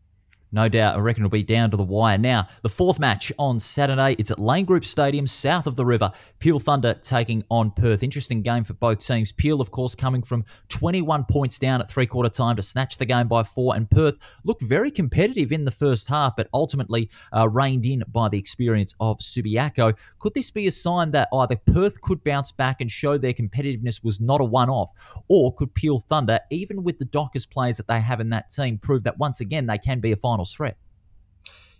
No 0.52 0.68
doubt. 0.68 0.96
I 0.96 1.00
reckon 1.00 1.22
it'll 1.24 1.30
be 1.30 1.42
down 1.42 1.70
to 1.72 1.76
the 1.76 1.82
wire. 1.82 2.18
Now, 2.18 2.48
the 2.62 2.68
fourth 2.68 2.98
match 2.98 3.32
on 3.38 3.58
Saturday, 3.58 4.14
it's 4.18 4.30
at 4.30 4.38
Lane 4.38 4.64
Group 4.64 4.84
Stadium, 4.84 5.26
south 5.26 5.66
of 5.66 5.74
the 5.74 5.84
river. 5.84 6.12
Peel 6.38 6.60
Thunder 6.60 6.94
taking 6.94 7.42
on 7.50 7.72
Perth. 7.72 8.02
Interesting 8.02 8.42
game 8.42 8.62
for 8.62 8.74
both 8.74 9.00
teams. 9.00 9.32
Peel, 9.32 9.60
of 9.60 9.70
course, 9.70 9.94
coming 9.94 10.22
from 10.22 10.44
21 10.68 11.24
points 11.24 11.58
down 11.58 11.80
at 11.80 11.90
three 11.90 12.06
quarter 12.06 12.28
time 12.28 12.56
to 12.56 12.62
snatch 12.62 12.96
the 12.96 13.04
game 13.04 13.26
by 13.26 13.42
four. 13.42 13.74
And 13.74 13.90
Perth 13.90 14.18
looked 14.44 14.62
very 14.62 14.90
competitive 14.90 15.50
in 15.50 15.64
the 15.64 15.70
first 15.70 16.06
half, 16.06 16.36
but 16.36 16.48
ultimately 16.54 17.10
uh, 17.34 17.48
reined 17.48 17.84
in 17.84 18.04
by 18.12 18.28
the 18.28 18.38
experience 18.38 18.94
of 19.00 19.18
Subiaco. 19.18 19.94
Could 20.20 20.34
this 20.34 20.50
be 20.50 20.68
a 20.68 20.72
sign 20.72 21.10
that 21.10 21.28
either 21.32 21.56
Perth 21.56 22.00
could 22.00 22.22
bounce 22.22 22.52
back 22.52 22.80
and 22.80 22.90
show 22.90 23.18
their 23.18 23.32
competitiveness 23.32 24.04
was 24.04 24.20
not 24.20 24.40
a 24.40 24.44
one 24.44 24.70
off, 24.70 24.92
or 25.28 25.54
could 25.54 25.74
Peel 25.74 25.98
Thunder, 25.98 26.38
even 26.50 26.84
with 26.84 26.98
the 26.98 27.04
Dockers 27.04 27.46
players 27.46 27.76
that 27.76 27.88
they 27.88 28.00
have 28.00 28.20
in 28.20 28.30
that 28.30 28.50
team, 28.50 28.78
prove 28.78 29.02
that 29.04 29.18
once 29.18 29.40
again 29.40 29.66
they 29.66 29.78
can 29.78 30.00
be 30.00 30.12
a 30.12 30.16
finals 30.36 30.54
threat? 30.54 30.76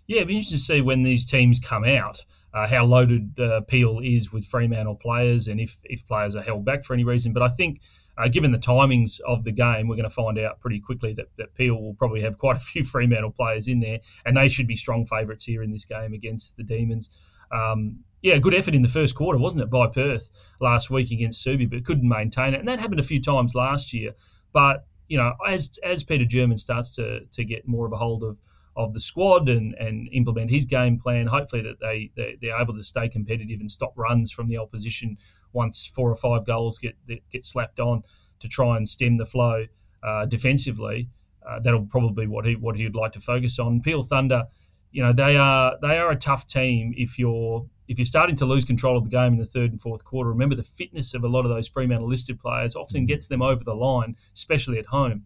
Yeah, 0.07 0.17
it'd 0.17 0.29
be 0.29 0.35
interesting 0.35 0.57
to 0.57 0.63
see 0.63 0.81
when 0.81 1.03
these 1.03 1.25
teams 1.25 1.59
come 1.59 1.83
out. 1.83 2.23
Uh, 2.53 2.67
how 2.67 2.85
loaded 2.85 3.37
uh, 3.39 3.61
Peel 3.67 3.99
is 4.01 4.31
with 4.31 4.45
Fremantle 4.45 4.95
players, 4.95 5.47
and 5.47 5.59
if 5.59 5.77
if 5.83 6.07
players 6.07 6.35
are 6.35 6.41
held 6.41 6.65
back 6.65 6.83
for 6.83 6.93
any 6.93 7.03
reason. 7.03 7.33
But 7.33 7.43
I 7.43 7.49
think, 7.49 7.81
uh, 8.17 8.29
given 8.29 8.51
the 8.51 8.57
timings 8.57 9.19
of 9.27 9.43
the 9.43 9.51
game, 9.51 9.87
we're 9.87 9.97
going 9.97 10.09
to 10.09 10.09
find 10.09 10.39
out 10.39 10.59
pretty 10.59 10.79
quickly 10.79 11.13
that, 11.15 11.27
that 11.37 11.53
Peel 11.55 11.79
will 11.79 11.93
probably 11.93 12.21
have 12.21 12.37
quite 12.37 12.55
a 12.55 12.61
few 12.61 12.83
Fremantle 12.85 13.31
players 13.31 13.67
in 13.67 13.81
there, 13.81 13.99
and 14.25 14.37
they 14.37 14.47
should 14.47 14.65
be 14.65 14.77
strong 14.77 15.05
favourites 15.05 15.43
here 15.43 15.61
in 15.61 15.71
this 15.71 15.85
game 15.85 16.13
against 16.13 16.55
the 16.55 16.63
Demons. 16.63 17.09
Um, 17.51 17.99
yeah, 18.21 18.37
good 18.39 18.55
effort 18.55 18.73
in 18.73 18.81
the 18.81 18.89
first 18.89 19.13
quarter, 19.13 19.37
wasn't 19.37 19.61
it, 19.61 19.69
by 19.69 19.87
Perth 19.87 20.29
last 20.59 20.89
week 20.89 21.11
against 21.11 21.45
Subi, 21.45 21.69
but 21.69 21.85
couldn't 21.85 22.07
maintain 22.07 22.53
it, 22.53 22.59
and 22.59 22.67
that 22.69 22.79
happened 22.79 23.01
a 23.01 23.03
few 23.03 23.21
times 23.21 23.55
last 23.55 23.93
year. 23.93 24.13
But 24.53 24.85
you 25.07 25.17
know, 25.17 25.33
as 25.47 25.77
as 25.83 26.03
Peter 26.03 26.25
German 26.25 26.57
starts 26.57 26.95
to 26.95 27.21
to 27.25 27.43
get 27.43 27.67
more 27.67 27.85
of 27.85 27.93
a 27.93 27.97
hold 27.97 28.23
of 28.23 28.37
of 28.77 28.93
the 28.93 28.99
squad 28.99 29.49
and, 29.49 29.73
and 29.75 30.07
implement 30.11 30.51
his 30.51 30.63
game 30.63 30.99
plan. 30.99 31.25
Hopefully 31.25 31.63
that 31.63 31.79
they, 31.79 32.11
they 32.15 32.37
they're 32.41 32.61
able 32.61 32.75
to 32.75 32.83
stay 32.83 33.09
competitive 33.09 33.59
and 33.59 33.69
stop 33.69 33.93
runs 33.97 34.31
from 34.31 34.47
the 34.47 34.57
opposition 34.57 35.17
once 35.53 35.85
four 35.87 36.11
or 36.11 36.15
five 36.15 36.45
goals 36.45 36.77
get 36.77 36.95
get 37.07 37.43
slapped 37.43 37.79
on 37.79 38.03
to 38.39 38.47
try 38.47 38.77
and 38.77 38.87
stem 38.87 39.17
the 39.17 39.25
flow 39.25 39.65
uh, 40.03 40.25
defensively. 40.25 41.09
Uh, 41.47 41.59
that'll 41.59 41.85
probably 41.85 42.25
be 42.25 42.27
what 42.29 42.45
he 42.45 42.55
what 42.55 42.75
he'd 42.75 42.95
like 42.95 43.11
to 43.13 43.19
focus 43.19 43.57
on. 43.57 43.81
Peel 43.81 44.03
Thunder, 44.03 44.43
you 44.91 45.01
know 45.01 45.11
they 45.11 45.35
are 45.35 45.75
they 45.81 45.97
are 45.97 46.11
a 46.11 46.15
tough 46.15 46.45
team 46.45 46.93
if 46.95 47.17
you're 47.17 47.65
if 47.87 47.97
you're 47.97 48.05
starting 48.05 48.35
to 48.35 48.45
lose 48.45 48.65
control 48.65 48.97
of 48.97 49.03
the 49.03 49.09
game 49.09 49.33
in 49.33 49.39
the 49.39 49.45
third 49.45 49.71
and 49.71 49.81
fourth 49.81 50.03
quarter. 50.03 50.29
Remember 50.29 50.55
the 50.55 50.63
fitness 50.63 51.13
of 51.13 51.23
a 51.23 51.27
lot 51.27 51.45
of 51.45 51.49
those 51.49 51.67
Fremantle 51.67 52.09
listed 52.09 52.39
players 52.39 52.75
often 52.75 53.05
mm. 53.05 53.07
gets 53.07 53.27
them 53.27 53.41
over 53.41 53.63
the 53.63 53.73
line, 53.73 54.15
especially 54.33 54.77
at 54.77 54.85
home. 54.85 55.23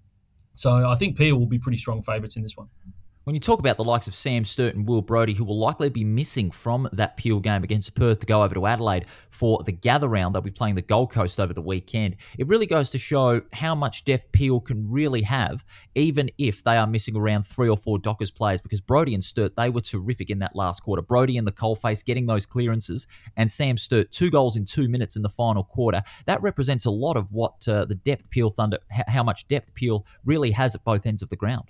So 0.53 0.87
I 0.87 0.95
think 0.95 1.17
Peel 1.17 1.37
will 1.37 1.47
be 1.47 1.59
pretty 1.59 1.77
strong 1.77 2.03
favourites 2.03 2.35
in 2.35 2.43
this 2.43 2.57
one. 2.57 2.67
When 3.23 3.35
you 3.35 3.39
talk 3.39 3.59
about 3.59 3.77
the 3.77 3.83
likes 3.83 4.07
of 4.07 4.15
Sam 4.15 4.43
Sturt 4.43 4.73
and 4.73 4.87
Will 4.87 5.03
Brodie, 5.03 5.35
who 5.35 5.45
will 5.45 5.59
likely 5.59 5.89
be 5.89 6.03
missing 6.03 6.49
from 6.49 6.89
that 6.91 7.17
Peel 7.17 7.39
game 7.39 7.63
against 7.63 7.93
Perth 7.93 8.19
to 8.21 8.25
go 8.25 8.41
over 8.41 8.55
to 8.55 8.65
Adelaide 8.65 9.05
for 9.29 9.61
the 9.63 9.71
gather 9.71 10.07
round, 10.07 10.33
they'll 10.33 10.41
be 10.41 10.49
playing 10.49 10.73
the 10.73 10.81
Gold 10.81 11.11
Coast 11.11 11.39
over 11.39 11.53
the 11.53 11.61
weekend. 11.61 12.15
It 12.39 12.47
really 12.47 12.65
goes 12.65 12.89
to 12.89 12.97
show 12.97 13.39
how 13.53 13.75
much 13.75 14.05
depth 14.05 14.31
Peel 14.31 14.59
can 14.59 14.89
really 14.89 15.21
have, 15.21 15.63
even 15.93 16.31
if 16.39 16.63
they 16.63 16.77
are 16.77 16.87
missing 16.87 17.15
around 17.15 17.43
three 17.43 17.69
or 17.69 17.77
four 17.77 17.99
Dockers 17.99 18.31
players, 18.31 18.59
because 18.59 18.81
Brodie 18.81 19.13
and 19.13 19.23
Sturt, 19.23 19.55
they 19.55 19.69
were 19.69 19.81
terrific 19.81 20.31
in 20.31 20.39
that 20.39 20.55
last 20.55 20.81
quarter. 20.81 21.03
Brodie 21.03 21.37
in 21.37 21.45
the 21.45 21.51
coalface 21.51 22.03
getting 22.03 22.25
those 22.25 22.47
clearances, 22.47 23.05
and 23.37 23.51
Sam 23.51 23.77
Sturt, 23.77 24.11
two 24.11 24.31
goals 24.31 24.55
in 24.57 24.65
two 24.65 24.87
minutes 24.87 25.15
in 25.15 25.21
the 25.21 25.29
final 25.29 25.63
quarter. 25.63 26.01
That 26.25 26.41
represents 26.41 26.85
a 26.85 26.91
lot 26.91 27.17
of 27.17 27.31
what 27.31 27.67
uh, 27.67 27.85
the 27.85 27.93
depth 27.93 28.31
Peel 28.31 28.49
Thunder, 28.49 28.79
how 28.89 29.21
much 29.21 29.47
depth 29.47 29.75
Peel 29.75 30.07
really 30.25 30.49
has 30.49 30.73
at 30.73 30.83
both 30.83 31.05
ends 31.05 31.21
of 31.21 31.29
the 31.29 31.35
ground 31.35 31.69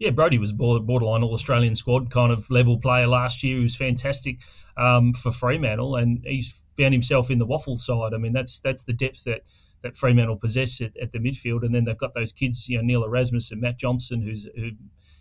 yeah, 0.00 0.10
Brodie 0.10 0.38
was 0.38 0.52
borderline 0.52 1.22
All 1.22 1.34
Australian 1.34 1.74
squad 1.74 2.10
kind 2.10 2.32
of 2.32 2.50
level 2.50 2.78
player 2.78 3.06
last 3.06 3.44
year. 3.44 3.58
He 3.58 3.62
was 3.62 3.76
fantastic 3.76 4.38
um, 4.78 5.12
for 5.12 5.30
Fremantle, 5.30 5.96
and 5.96 6.24
he's 6.24 6.58
found 6.78 6.94
himself 6.94 7.30
in 7.30 7.38
the 7.38 7.44
waffle 7.44 7.76
side. 7.76 8.14
I 8.14 8.16
mean, 8.16 8.32
that's 8.32 8.60
that's 8.60 8.82
the 8.82 8.94
depth 8.94 9.24
that 9.24 9.42
that 9.82 9.98
Fremantle 9.98 10.36
possess 10.36 10.80
at, 10.80 10.96
at 10.96 11.12
the 11.12 11.18
midfield, 11.18 11.64
and 11.64 11.74
then 11.74 11.84
they've 11.84 11.98
got 11.98 12.14
those 12.14 12.32
kids, 12.32 12.66
you 12.66 12.78
know, 12.78 12.82
Neil 12.82 13.04
Erasmus 13.04 13.50
and 13.50 13.60
Matt 13.60 13.78
Johnson, 13.78 14.22
who's 14.22 14.48
who, 14.56 14.70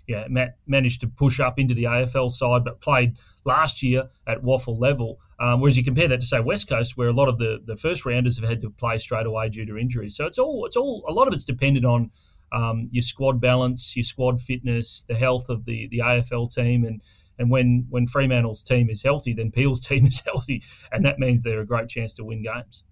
yeah, 0.08 0.26
Matt 0.30 0.56
managed 0.66 1.02
to 1.02 1.08
push 1.08 1.42
up 1.42 1.60
into 1.60 1.74
the 1.74 1.84
AFL 1.84 2.32
side, 2.32 2.64
but 2.64 2.80
played 2.80 3.18
last 3.44 3.84
year 3.84 4.06
at 4.28 4.44
waffle 4.44 4.80
level. 4.80 5.20
Um, 5.42 5.60
whereas 5.60 5.78
you 5.78 5.84
compare 5.84 6.08
that 6.08 6.22
to 6.22 6.26
say 6.26 6.40
West 6.40 6.70
Coast, 6.70 6.96
where 6.96 7.10
a 7.10 7.14
lot 7.14 7.28
of 7.28 7.38
the, 7.38 7.60
the 7.66 7.76
first 7.76 8.06
rounders 8.06 8.40
have 8.40 8.50
had 8.50 8.62
to 8.62 8.70
play 8.70 8.98
straight 8.98 9.26
away 9.26 9.50
due 9.50 9.66
to 9.66 9.78
injuries. 9.78 10.16
So 10.16 10.26
it's 10.26 10.38
all 10.38 10.66
it's 10.66 10.78
all 10.78 11.04
a 11.08 11.12
lot 11.12 11.28
of 11.28 11.34
it's 11.34 11.44
dependent 11.44 11.86
on 11.86 12.12
um, 12.52 12.90
your 12.92 13.02
squad 13.02 13.40
balance, 13.40 13.96
your 13.96 14.04
squad 14.04 14.42
fitness, 14.42 15.06
the 15.08 15.16
health 15.16 15.50
of 15.50 15.66
the 15.66 15.88
the 15.90 16.00
AFL 16.00 16.54
team, 16.54 16.86
and 16.86 17.02
and 17.38 17.50
when 17.50 17.86
when 17.90 18.08
Fremantle's 18.08 18.64
team 18.64 18.90
is 18.90 19.04
healthy, 19.04 19.34
then 19.34 19.52
Peel's 19.52 19.80
team 19.86 20.06
is 20.06 20.20
healthy, 20.20 20.62
and 20.92 21.06
that 21.06 21.20
means 21.20 21.44
they're 21.44 21.62
a 21.62 21.66
great 21.66 21.90
chance 21.90 22.16
to 22.16 22.24
win 22.24 22.42
games. 22.42 22.84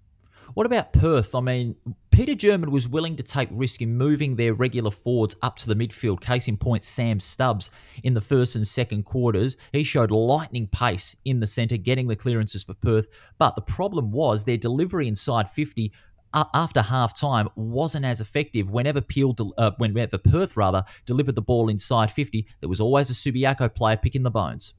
What 0.53 0.65
about 0.65 0.93
Perth? 0.93 1.35
I 1.35 1.41
mean, 1.41 1.75
Peter 2.11 2.33
German 2.33 2.71
was 2.71 2.87
willing 2.87 3.15
to 3.17 3.23
take 3.23 3.49
risk 3.51 3.81
in 3.81 3.97
moving 3.97 4.35
their 4.35 4.53
regular 4.53 4.91
forwards 4.91 5.35
up 5.41 5.57
to 5.57 5.67
the 5.67 5.75
midfield. 5.75 6.21
Case 6.21 6.47
in 6.47 6.57
point, 6.57 6.83
Sam 6.83 7.19
Stubbs 7.19 7.69
in 8.03 8.13
the 8.13 8.21
first 8.21 8.55
and 8.55 8.67
second 8.67 9.03
quarters. 9.03 9.57
He 9.71 9.83
showed 9.83 10.09
lightning 10.09 10.67
pace 10.67 11.15
in 11.25 11.39
the 11.39 11.47
centre, 11.47 11.77
getting 11.77 12.07
the 12.07 12.15
clearances 12.15 12.63
for 12.63 12.73
Perth. 12.75 13.07
But 13.37 13.55
the 13.55 13.61
problem 13.61 14.11
was 14.11 14.45
their 14.45 14.57
delivery 14.57 15.07
inside 15.07 15.51
50 15.51 15.91
after 16.53 16.81
half 16.81 17.17
time 17.17 17.49
wasn't 17.55 18.05
as 18.05 18.21
effective. 18.21 18.69
Whenever 18.69 19.01
Peel, 19.01 19.35
uh, 19.57 19.71
whenever 19.77 20.17
Perth 20.17 20.57
rather 20.57 20.83
delivered 21.05 21.35
the 21.35 21.41
ball 21.41 21.69
inside 21.69 22.11
50, 22.11 22.47
there 22.59 22.69
was 22.69 22.81
always 22.81 23.09
a 23.09 23.13
Subiaco 23.13 23.73
player 23.73 23.97
picking 23.97 24.23
the 24.23 24.31
bones. 24.31 24.73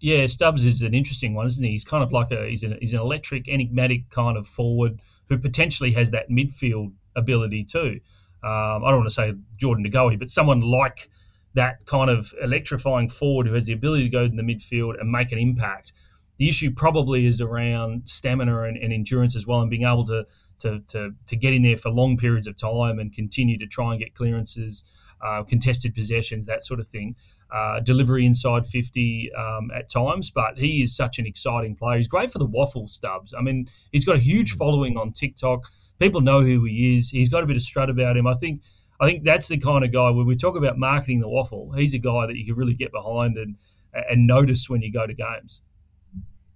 Yeah, 0.00 0.26
Stubbs 0.26 0.64
is 0.64 0.82
an 0.82 0.94
interesting 0.94 1.34
one, 1.34 1.46
isn't 1.46 1.64
he? 1.64 1.72
He's 1.72 1.84
kind 1.84 2.02
of 2.02 2.12
like 2.12 2.30
a 2.30 2.48
he's 2.48 2.62
an, 2.62 2.78
he's 2.80 2.94
an 2.94 3.00
electric, 3.00 3.48
enigmatic 3.48 4.08
kind 4.10 4.36
of 4.36 4.46
forward 4.46 5.00
who 5.28 5.36
potentially 5.36 5.92
has 5.92 6.10
that 6.12 6.30
midfield 6.30 6.92
ability 7.16 7.64
too. 7.64 8.00
Um, 8.42 8.84
I 8.84 8.90
don't 8.90 9.00
want 9.00 9.08
to 9.08 9.14
say 9.14 9.34
Jordan 9.56 9.84
De 9.84 9.90
Goey, 9.90 10.18
but 10.18 10.30
someone 10.30 10.62
like 10.62 11.10
that 11.54 11.84
kind 11.86 12.08
of 12.08 12.32
electrifying 12.42 13.08
forward 13.08 13.46
who 13.46 13.54
has 13.54 13.66
the 13.66 13.72
ability 13.72 14.04
to 14.04 14.08
go 14.08 14.22
in 14.22 14.36
the 14.36 14.42
midfield 14.42 14.98
and 15.00 15.10
make 15.10 15.32
an 15.32 15.38
impact. 15.38 15.92
The 16.38 16.48
issue 16.48 16.70
probably 16.70 17.26
is 17.26 17.40
around 17.40 18.08
stamina 18.08 18.62
and, 18.62 18.76
and 18.78 18.92
endurance 18.92 19.36
as 19.36 19.46
well, 19.46 19.60
and 19.60 19.68
being 19.68 19.82
able 19.82 20.06
to 20.06 20.24
to, 20.60 20.80
to, 20.88 21.10
to 21.26 21.36
get 21.36 21.52
in 21.52 21.62
there 21.62 21.76
for 21.76 21.90
long 21.90 22.16
periods 22.16 22.46
of 22.46 22.56
time 22.56 22.98
and 22.98 23.12
continue 23.12 23.58
to 23.58 23.66
try 23.66 23.92
and 23.92 24.00
get 24.00 24.14
clearances, 24.14 24.84
uh, 25.24 25.42
contested 25.42 25.94
possessions, 25.94 26.46
that 26.46 26.64
sort 26.64 26.80
of 26.80 26.88
thing. 26.88 27.14
Uh, 27.52 27.80
delivery 27.80 28.24
inside 28.24 28.64
50 28.64 29.30
um, 29.36 29.70
at 29.74 29.88
times, 29.88 30.30
but 30.30 30.56
he 30.56 30.82
is 30.82 30.94
such 30.94 31.18
an 31.18 31.26
exciting 31.26 31.74
player. 31.74 31.96
He's 31.96 32.06
great 32.06 32.30
for 32.30 32.38
the 32.38 32.46
waffle 32.46 32.86
Stubbs. 32.86 33.34
I 33.36 33.42
mean, 33.42 33.68
he's 33.90 34.04
got 34.04 34.14
a 34.14 34.20
huge 34.20 34.52
following 34.52 34.96
on 34.96 35.12
TikTok. 35.12 35.66
People 35.98 36.20
know 36.20 36.42
who 36.42 36.64
he 36.64 36.94
is. 36.94 37.10
He's 37.10 37.28
got 37.28 37.42
a 37.42 37.46
bit 37.46 37.56
of 37.56 37.62
strut 37.62 37.90
about 37.90 38.16
him. 38.16 38.26
I 38.26 38.34
think 38.34 38.62
I 39.00 39.06
think 39.06 39.24
that's 39.24 39.48
the 39.48 39.56
kind 39.56 39.82
of 39.84 39.92
guy 39.92 40.10
when 40.10 40.26
we 40.26 40.36
talk 40.36 40.56
about 40.56 40.78
marketing 40.78 41.20
the 41.20 41.28
waffle, 41.28 41.72
he's 41.72 41.94
a 41.94 41.98
guy 41.98 42.26
that 42.26 42.36
you 42.36 42.44
can 42.44 42.54
really 42.54 42.74
get 42.74 42.92
behind 42.92 43.38
and 43.38 43.56
and 43.92 44.26
notice 44.26 44.68
when 44.68 44.82
you 44.82 44.92
go 44.92 45.06
to 45.06 45.14
games. 45.14 45.62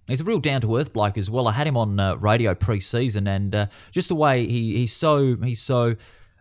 He's 0.07 0.21
a 0.21 0.23
real 0.23 0.39
down 0.39 0.61
to 0.61 0.77
earth 0.77 0.93
bloke 0.93 1.17
as 1.17 1.29
well. 1.31 1.47
I 1.47 1.51
had 1.51 1.65
him 1.65 1.77
on 1.77 1.99
uh, 1.99 2.15
radio 2.17 2.53
pre-season, 2.53 3.27
and 3.27 3.55
uh, 3.55 3.65
just 3.91 4.09
the 4.09 4.15
way 4.15 4.47
he, 4.47 4.77
he's 4.77 4.93
so 4.95 5.35
he's 5.43 5.61
so 5.61 5.95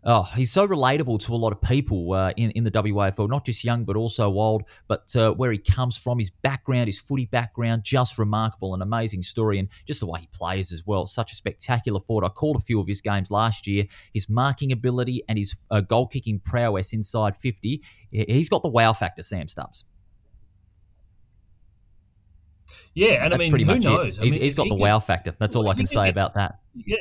oh, 0.05 0.23
he's 0.37 0.53
so 0.53 0.69
relatable 0.69 1.19
to 1.21 1.33
a 1.33 1.37
lot 1.37 1.51
of 1.51 1.63
people 1.63 2.13
uh, 2.13 2.31
in 2.37 2.51
in 2.51 2.65
the 2.65 2.71
WAFL, 2.71 3.27
not 3.29 3.47
just 3.47 3.65
young 3.65 3.85
but 3.85 3.97
also 3.97 4.27
old. 4.27 4.65
But 4.87 5.17
uh, 5.17 5.33
where 5.33 5.51
he 5.51 5.57
comes 5.57 5.97
from, 5.97 6.19
his 6.19 6.29
background, 6.29 6.89
his 6.89 6.99
footy 6.99 7.25
background, 7.25 7.85
just 7.85 8.19
remarkable, 8.19 8.75
an 8.75 8.83
amazing 8.83 9.23
story, 9.23 9.59
and 9.59 9.69
just 9.87 10.01
the 10.01 10.07
way 10.07 10.21
he 10.21 10.29
plays 10.35 10.71
as 10.71 10.87
well. 10.87 11.07
Such 11.07 11.33
a 11.33 11.37
spectacular 11.37 12.01
forward. 12.01 12.27
I 12.27 12.29
called 12.29 12.57
a 12.57 12.61
few 12.61 12.81
of 12.81 12.87
his 12.87 13.01
games 13.01 13.31
last 13.31 13.67
year. 13.67 13.87
His 14.13 14.29
marking 14.29 14.73
ability 14.73 15.25
and 15.31 15.39
his 15.39 15.57
uh, 15.71 15.81
goal 15.81 16.07
kicking 16.07 16.39
prowess 16.41 16.93
inside 16.93 17.35
fifty. 17.37 17.83
He's 18.11 18.51
got 18.51 18.63
the 18.63 18.69
wow 18.69 18.93
factor, 18.93 19.23
Sam 19.23 19.49
Stubbs. 19.49 19.87
Yeah, 22.95 23.25
and 23.25 23.33
That's 23.33 23.41
I 23.43 23.45
mean, 23.45 23.51
pretty 23.51 23.65
who 23.65 23.75
much 23.75 23.85
knows? 23.85 24.19
It. 24.19 24.21
I 24.21 24.25
mean, 24.25 24.41
he's 24.41 24.55
got 24.55 24.65
he 24.65 24.69
the 24.71 24.77
can- 24.77 24.83
wow 24.83 25.01
factor. 25.01 25.35
That's 25.39 25.57
all 25.57 25.69
I 25.69 25.73
can 25.75 25.79
can 25.81 25.87
say 25.89 25.95
get- 26.07 26.09
about 26.11 26.35
that. 26.35 26.59
Yeah. 26.75 26.97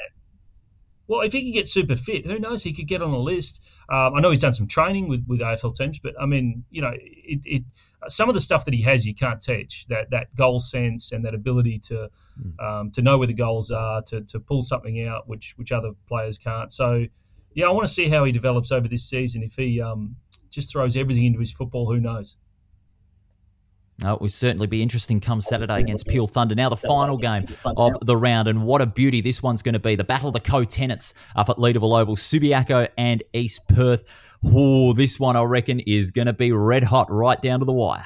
Well, 1.07 1.19
if 1.21 1.33
he 1.33 1.41
can 1.43 1.51
get 1.51 1.67
super 1.67 1.97
fit, 1.97 2.25
who 2.25 2.39
knows? 2.39 2.63
He 2.63 2.71
could 2.71 2.87
get 2.87 3.01
on 3.01 3.11
a 3.11 3.19
list. 3.19 3.61
Um, 3.89 4.15
I 4.15 4.21
know 4.21 4.31
he's 4.31 4.39
done 4.39 4.53
some 4.53 4.67
training 4.67 5.09
with, 5.09 5.25
with 5.27 5.41
AFL 5.41 5.75
teams, 5.75 5.99
but 5.99 6.13
I 6.19 6.25
mean, 6.25 6.63
you 6.71 6.81
know, 6.81 6.91
it, 6.95 7.41
it 7.43 7.63
some 8.07 8.29
of 8.29 8.35
the 8.35 8.41
stuff 8.41 8.63
that 8.65 8.73
he 8.73 8.81
has 8.83 9.05
you 9.05 9.13
can't 9.13 9.41
teach. 9.41 9.85
That 9.89 10.09
that 10.11 10.33
goal 10.35 10.61
sense 10.61 11.11
and 11.11 11.23
that 11.25 11.35
ability 11.35 11.79
to 11.87 12.09
Hmm. 12.41 12.65
um, 12.65 12.91
to 12.91 13.01
know 13.01 13.17
where 13.17 13.27
the 13.27 13.33
goals 13.33 13.69
are, 13.69 14.01
to, 14.03 14.21
to 14.21 14.39
pull 14.39 14.63
something 14.63 15.05
out, 15.05 15.27
which 15.27 15.53
which 15.57 15.71
other 15.73 15.91
players 16.07 16.37
can't. 16.37 16.71
So, 16.71 17.05
yeah, 17.53 17.67
I 17.67 17.71
want 17.71 17.85
to 17.85 17.93
see 17.93 18.07
how 18.07 18.23
he 18.23 18.31
develops 18.31 18.71
over 18.71 18.87
this 18.87 19.03
season. 19.07 19.43
If 19.43 19.55
he 19.55 19.81
um, 19.81 20.15
just 20.51 20.71
throws 20.71 20.95
everything 20.95 21.25
into 21.25 21.39
his 21.39 21.51
football, 21.51 21.85
who 21.85 21.99
knows? 21.99 22.37
Oh, 24.01 24.13
it 24.13 24.21
will 24.21 24.29
certainly 24.29 24.67
be 24.67 24.81
interesting 24.81 25.21
come 25.21 25.39
Saturday 25.39 25.79
against 25.79 26.07
Peel 26.07 26.27
Thunder. 26.27 26.55
Now 26.55 26.69
the 26.69 26.75
final 26.75 27.17
game 27.17 27.45
of 27.65 27.93
the 28.05 28.17
round, 28.17 28.47
and 28.47 28.63
what 28.63 28.81
a 28.81 28.85
beauty 28.85 29.21
this 29.21 29.43
one's 29.43 29.61
going 29.61 29.73
to 29.73 29.79
be. 29.79 29.95
The 29.95 30.03
battle 30.03 30.29
of 30.29 30.33
the 30.33 30.39
co-tenants 30.39 31.13
up 31.35 31.49
at 31.49 31.57
Leederville 31.57 31.99
Oval, 31.99 32.15
Subiaco 32.15 32.87
and 32.97 33.23
East 33.33 33.67
Perth. 33.67 34.03
Oh, 34.45 34.93
this 34.93 35.19
one 35.19 35.35
I 35.35 35.43
reckon 35.43 35.79
is 35.81 36.11
going 36.11 36.25
to 36.25 36.33
be 36.33 36.51
red 36.51 36.83
hot 36.83 37.09
right 37.11 37.41
down 37.41 37.59
to 37.59 37.65
the 37.65 37.71
wire. 37.71 38.05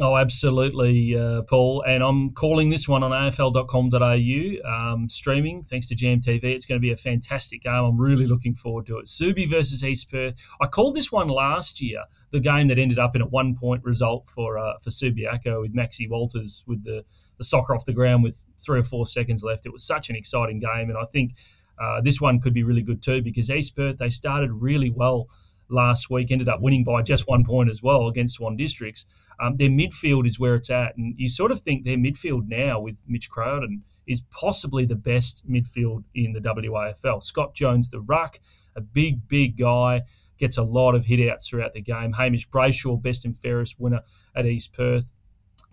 Oh, 0.00 0.16
absolutely, 0.16 1.16
uh, 1.16 1.42
Paul. 1.42 1.84
And 1.86 2.02
I'm 2.02 2.30
calling 2.30 2.68
this 2.68 2.88
one 2.88 3.04
on 3.04 3.12
afl.com.au, 3.12 4.68
um, 4.68 5.08
streaming 5.08 5.62
thanks 5.62 5.86
to 5.88 5.94
GMTV. 5.94 6.42
It's 6.42 6.66
going 6.66 6.80
to 6.80 6.82
be 6.82 6.90
a 6.90 6.96
fantastic 6.96 7.62
game. 7.62 7.72
I'm 7.72 8.00
really 8.00 8.26
looking 8.26 8.56
forward 8.56 8.86
to 8.86 8.98
it. 8.98 9.06
Subi 9.06 9.48
versus 9.48 9.84
East 9.84 10.10
Perth. 10.10 10.34
I 10.60 10.66
called 10.66 10.96
this 10.96 11.12
one 11.12 11.28
last 11.28 11.80
year, 11.80 12.02
the 12.32 12.40
game 12.40 12.66
that 12.68 12.78
ended 12.78 12.98
up 12.98 13.14
in 13.14 13.22
a 13.22 13.26
one 13.26 13.54
point 13.54 13.84
result 13.84 14.28
for 14.28 14.58
uh, 14.58 14.78
for 14.82 14.90
Subiaco 14.90 15.60
with 15.60 15.76
Maxi 15.76 16.10
Walters 16.10 16.64
with 16.66 16.82
the, 16.82 17.04
the 17.38 17.44
soccer 17.44 17.72
off 17.72 17.84
the 17.84 17.92
ground 17.92 18.24
with 18.24 18.44
three 18.58 18.80
or 18.80 18.84
four 18.84 19.06
seconds 19.06 19.44
left. 19.44 19.64
It 19.64 19.72
was 19.72 19.84
such 19.84 20.10
an 20.10 20.16
exciting 20.16 20.58
game. 20.58 20.90
And 20.90 20.98
I 20.98 21.04
think 21.04 21.34
uh, 21.80 22.00
this 22.00 22.20
one 22.20 22.40
could 22.40 22.54
be 22.54 22.64
really 22.64 22.82
good 22.82 23.00
too 23.00 23.22
because 23.22 23.48
East 23.48 23.76
Perth, 23.76 23.98
they 23.98 24.10
started 24.10 24.50
really 24.50 24.90
well 24.90 25.28
last 25.68 26.10
week, 26.10 26.30
ended 26.30 26.48
up 26.48 26.60
winning 26.60 26.82
by 26.82 27.02
just 27.02 27.28
one 27.28 27.44
point 27.44 27.70
as 27.70 27.82
well 27.82 28.08
against 28.08 28.34
Swan 28.34 28.56
Districts. 28.56 29.06
Um, 29.40 29.56
their 29.56 29.68
midfield 29.68 30.26
is 30.26 30.38
where 30.38 30.54
it's 30.54 30.70
at, 30.70 30.96
and 30.96 31.14
you 31.18 31.28
sort 31.28 31.50
of 31.50 31.60
think 31.60 31.84
their 31.84 31.96
midfield 31.96 32.48
now 32.48 32.80
with 32.80 32.96
Mitch 33.08 33.30
Crowden 33.30 33.82
is 34.06 34.22
possibly 34.30 34.84
the 34.84 34.94
best 34.94 35.48
midfield 35.48 36.04
in 36.14 36.32
the 36.32 36.40
WAFL. 36.40 37.22
Scott 37.22 37.54
Jones, 37.54 37.88
the 37.88 38.00
ruck, 38.00 38.38
a 38.76 38.80
big, 38.80 39.26
big 39.28 39.56
guy, 39.56 40.02
gets 40.38 40.56
a 40.56 40.62
lot 40.62 40.94
of 40.94 41.04
hitouts 41.04 41.46
throughout 41.48 41.72
the 41.72 41.80
game. 41.80 42.12
Hamish 42.12 42.48
Brayshaw, 42.48 43.00
best 43.00 43.24
and 43.24 43.38
fairest 43.38 43.78
winner 43.78 44.00
at 44.34 44.46
East 44.46 44.72
Perth. 44.72 45.06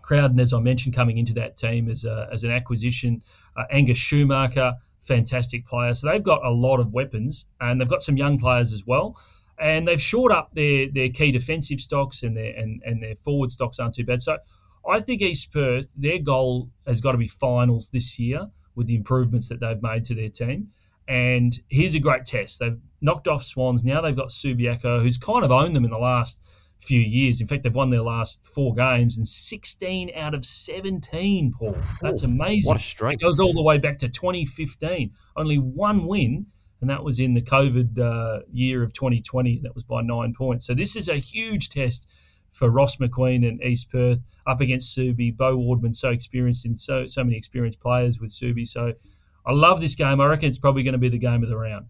Crowden, 0.02 0.40
as 0.40 0.52
I 0.52 0.60
mentioned, 0.60 0.94
coming 0.94 1.18
into 1.18 1.34
that 1.34 1.56
team 1.56 1.88
as, 1.88 2.04
a, 2.04 2.28
as 2.32 2.44
an 2.44 2.50
acquisition. 2.50 3.22
Uh, 3.56 3.64
Angus 3.70 3.98
Schumacher, 3.98 4.74
fantastic 5.00 5.66
player. 5.66 5.94
So 5.94 6.08
they've 6.08 6.22
got 6.22 6.44
a 6.44 6.50
lot 6.50 6.80
of 6.80 6.92
weapons, 6.92 7.46
and 7.60 7.80
they've 7.80 7.88
got 7.88 8.02
some 8.02 8.16
young 8.16 8.38
players 8.38 8.72
as 8.72 8.86
well 8.86 9.16
and 9.58 9.86
they've 9.86 10.00
shored 10.00 10.32
up 10.32 10.52
their 10.52 10.88
their 10.92 11.08
key 11.08 11.32
defensive 11.32 11.80
stocks 11.80 12.22
and 12.22 12.36
their 12.36 12.54
and, 12.54 12.82
and 12.84 13.02
their 13.02 13.16
forward 13.16 13.52
stocks 13.52 13.78
aren't 13.78 13.94
too 13.94 14.04
bad. 14.04 14.22
So 14.22 14.38
I 14.88 15.00
think 15.00 15.22
East 15.22 15.52
Perth, 15.52 15.92
their 15.96 16.18
goal 16.18 16.70
has 16.86 17.00
got 17.00 17.12
to 17.12 17.18
be 17.18 17.28
finals 17.28 17.90
this 17.90 18.18
year 18.18 18.48
with 18.74 18.86
the 18.86 18.96
improvements 18.96 19.48
that 19.48 19.60
they've 19.60 19.82
made 19.82 20.04
to 20.04 20.14
their 20.14 20.28
team. 20.28 20.68
And 21.08 21.58
here's 21.68 21.94
a 21.94 22.00
great 22.00 22.24
test. 22.24 22.58
They've 22.58 22.78
knocked 23.00 23.28
off 23.28 23.44
Swans. 23.44 23.84
Now 23.84 24.00
they've 24.00 24.16
got 24.16 24.28
Subiaco, 24.28 25.02
who's 25.02 25.18
kind 25.18 25.44
of 25.44 25.50
owned 25.50 25.76
them 25.76 25.84
in 25.84 25.90
the 25.90 25.98
last 25.98 26.38
few 26.80 27.00
years. 27.00 27.40
In 27.40 27.46
fact, 27.46 27.62
they've 27.62 27.74
won 27.74 27.90
their 27.90 28.02
last 28.02 28.44
four 28.44 28.74
games 28.74 29.16
and 29.16 29.26
16 29.26 30.10
out 30.16 30.34
of 30.34 30.44
17, 30.44 31.52
Paul. 31.58 31.76
That's 32.00 32.22
amazing. 32.22 32.68
What 32.68 32.80
a 32.80 32.84
streak. 32.84 33.14
It 33.14 33.24
goes 33.24 33.40
all 33.40 33.52
the 33.52 33.62
way 33.62 33.78
back 33.78 33.98
to 33.98 34.08
2015. 34.08 35.12
Only 35.36 35.58
one 35.58 36.06
win 36.06 36.46
and 36.82 36.90
that 36.90 37.02
was 37.02 37.20
in 37.20 37.32
the 37.32 37.40
COVID 37.40 37.98
uh, 37.98 38.40
year 38.52 38.82
of 38.82 38.92
2020. 38.92 39.60
That 39.62 39.74
was 39.74 39.84
by 39.84 40.02
nine 40.02 40.34
points. 40.34 40.66
So 40.66 40.74
this 40.74 40.96
is 40.96 41.08
a 41.08 41.14
huge 41.14 41.70
test 41.70 42.08
for 42.50 42.68
Ross 42.68 42.96
McQueen 42.96 43.48
and 43.48 43.62
East 43.62 43.90
Perth 43.90 44.18
up 44.46 44.60
against 44.60 44.94
Subi. 44.96 45.34
Bo 45.34 45.56
Wardman, 45.56 45.94
so 45.94 46.10
experienced 46.10 46.66
and 46.66 46.78
so 46.78 47.06
so 47.06 47.24
many 47.24 47.36
experienced 47.36 47.80
players 47.80 48.20
with 48.20 48.30
Subi. 48.30 48.68
So 48.68 48.92
I 49.46 49.52
love 49.52 49.80
this 49.80 49.94
game. 49.94 50.20
I 50.20 50.26
reckon 50.26 50.48
it's 50.48 50.58
probably 50.58 50.82
going 50.82 50.92
to 50.92 50.98
be 50.98 51.08
the 51.08 51.18
game 51.18 51.42
of 51.42 51.48
the 51.48 51.56
round. 51.56 51.86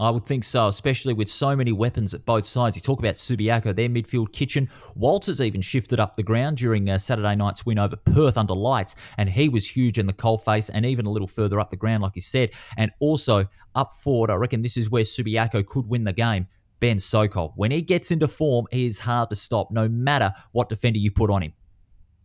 I 0.00 0.10
would 0.10 0.26
think 0.26 0.44
so, 0.44 0.68
especially 0.68 1.12
with 1.12 1.28
so 1.28 1.56
many 1.56 1.72
weapons 1.72 2.14
at 2.14 2.24
both 2.24 2.46
sides. 2.46 2.76
You 2.76 2.82
talk 2.82 3.00
about 3.00 3.16
Subiaco, 3.16 3.74
their 3.74 3.88
midfield 3.88 4.32
kitchen. 4.32 4.70
Walters 4.94 5.40
even 5.40 5.60
shifted 5.60 5.98
up 5.98 6.16
the 6.16 6.22
ground 6.22 6.58
during 6.58 6.88
uh, 6.88 6.98
Saturday 6.98 7.34
night's 7.34 7.66
win 7.66 7.78
over 7.78 7.96
Perth 7.96 8.36
under 8.36 8.54
lights, 8.54 8.94
and 9.16 9.28
he 9.28 9.48
was 9.48 9.68
huge 9.68 9.98
in 9.98 10.06
the 10.06 10.12
coalface 10.12 10.70
and 10.72 10.86
even 10.86 11.06
a 11.06 11.10
little 11.10 11.26
further 11.26 11.58
up 11.58 11.70
the 11.70 11.76
ground, 11.76 12.02
like 12.02 12.12
you 12.14 12.20
said. 12.20 12.50
And 12.76 12.92
also 13.00 13.46
up 13.74 13.94
forward, 13.94 14.30
I 14.30 14.34
reckon 14.34 14.62
this 14.62 14.76
is 14.76 14.88
where 14.88 15.02
Subiaco 15.02 15.66
could 15.66 15.88
win 15.88 16.04
the 16.04 16.12
game. 16.12 16.46
Ben 16.80 16.98
Sokol. 17.00 17.52
When 17.56 17.72
he 17.72 17.82
gets 17.82 18.12
into 18.12 18.28
form, 18.28 18.66
he 18.70 18.86
is 18.86 19.00
hard 19.00 19.30
to 19.30 19.36
stop, 19.36 19.72
no 19.72 19.88
matter 19.88 20.32
what 20.52 20.68
defender 20.68 20.98
you 20.98 21.10
put 21.10 21.30
on 21.30 21.42
him. 21.42 21.52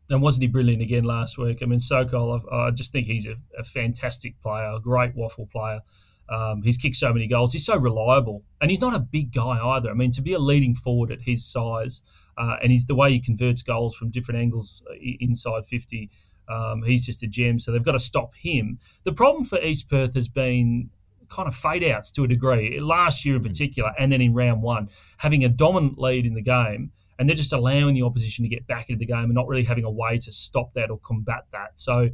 And 0.10 0.22
wasn't 0.22 0.44
he 0.44 0.48
brilliant 0.48 0.82
again 0.82 1.06
last 1.06 1.40
week? 1.40 1.64
I 1.64 1.66
mean, 1.66 1.80
Sokol, 1.80 2.42
I, 2.52 2.70
just 2.72 2.92
think 2.92 3.08
he's 3.08 3.26
a, 3.26 3.36
a 3.58 3.64
fantastic 3.64 4.40
player, 4.42 4.72
a 4.76 4.80
great 4.80 5.16
waffle 5.16 5.48
player. 5.48 5.80
Um, 6.30 6.62
he's 6.62 6.78
kicked 6.78 6.96
so 6.96 7.12
many 7.14 7.28
goals. 7.28 7.52
He's 7.52 7.66
so 7.66 7.76
reliable, 7.76 8.44
and 8.62 8.72
he's 8.72 8.82
not 8.82 8.96
a 8.96 9.00
big 9.00 9.34
guy 9.34 9.60
either. 9.76 9.90
I 9.90 9.94
mean, 9.94 10.12
to 10.12 10.22
be 10.22 10.34
a 10.34 10.40
leading 10.40 10.76
forward 10.76 11.12
at 11.12 11.22
his 11.22 11.46
size, 11.46 12.02
uh, 12.38 12.58
and 12.62 12.72
he's 12.72 12.86
the 12.86 12.96
way 12.96 13.12
he 13.12 13.20
converts 13.20 13.62
goals 13.62 13.96
from 13.96 14.10
different 14.10 14.40
angles 14.40 14.82
uh, 14.90 14.96
inside 15.20 15.66
fifty. 15.66 16.10
Um, 16.50 16.84
he's 16.84 17.06
just 17.06 17.24
a 17.24 17.28
gem. 17.28 17.60
So 17.60 17.72
they've 17.72 17.84
got 17.84 17.94
to 17.94 18.00
stop 18.00 18.36
him. 18.36 18.80
The 19.04 19.14
problem 19.14 19.46
for 19.46 19.62
East 19.62 19.90
Perth 19.90 20.14
has 20.16 20.28
been 20.28 20.90
kind 21.30 21.48
of 21.48 21.56
fade 21.56 21.84
outs 21.84 22.12
to 22.12 22.24
a 22.24 22.28
degree. 22.28 22.80
Last 22.80 23.26
year 23.26 23.36
in 23.36 23.42
hmm. 23.42 23.48
particular, 23.48 23.92
and 24.00 24.12
then 24.12 24.22
in 24.22 24.34
round 24.34 24.62
one, 24.62 24.90
having 25.18 25.44
a 25.44 25.50
dominant 25.50 25.98
lead 25.98 26.26
in 26.26 26.34
the 26.34 26.42
game, 26.42 26.92
and 27.20 27.30
they're 27.30 27.36
just 27.36 27.54
allowing 27.54 27.94
the 27.96 28.02
opposition 28.04 28.44
to 28.44 28.50
get 28.50 28.66
back 28.68 28.90
into 28.90 29.00
the 29.00 29.06
game 29.06 29.26
and 29.26 29.34
not 29.34 29.48
really 29.48 29.64
having 29.64 29.84
a 29.84 29.92
way 29.92 30.18
to 30.18 30.32
stop 30.32 30.74
that 30.74 30.90
or 30.90 31.00
combat 31.00 31.46
that. 31.52 31.78
So 31.80 32.10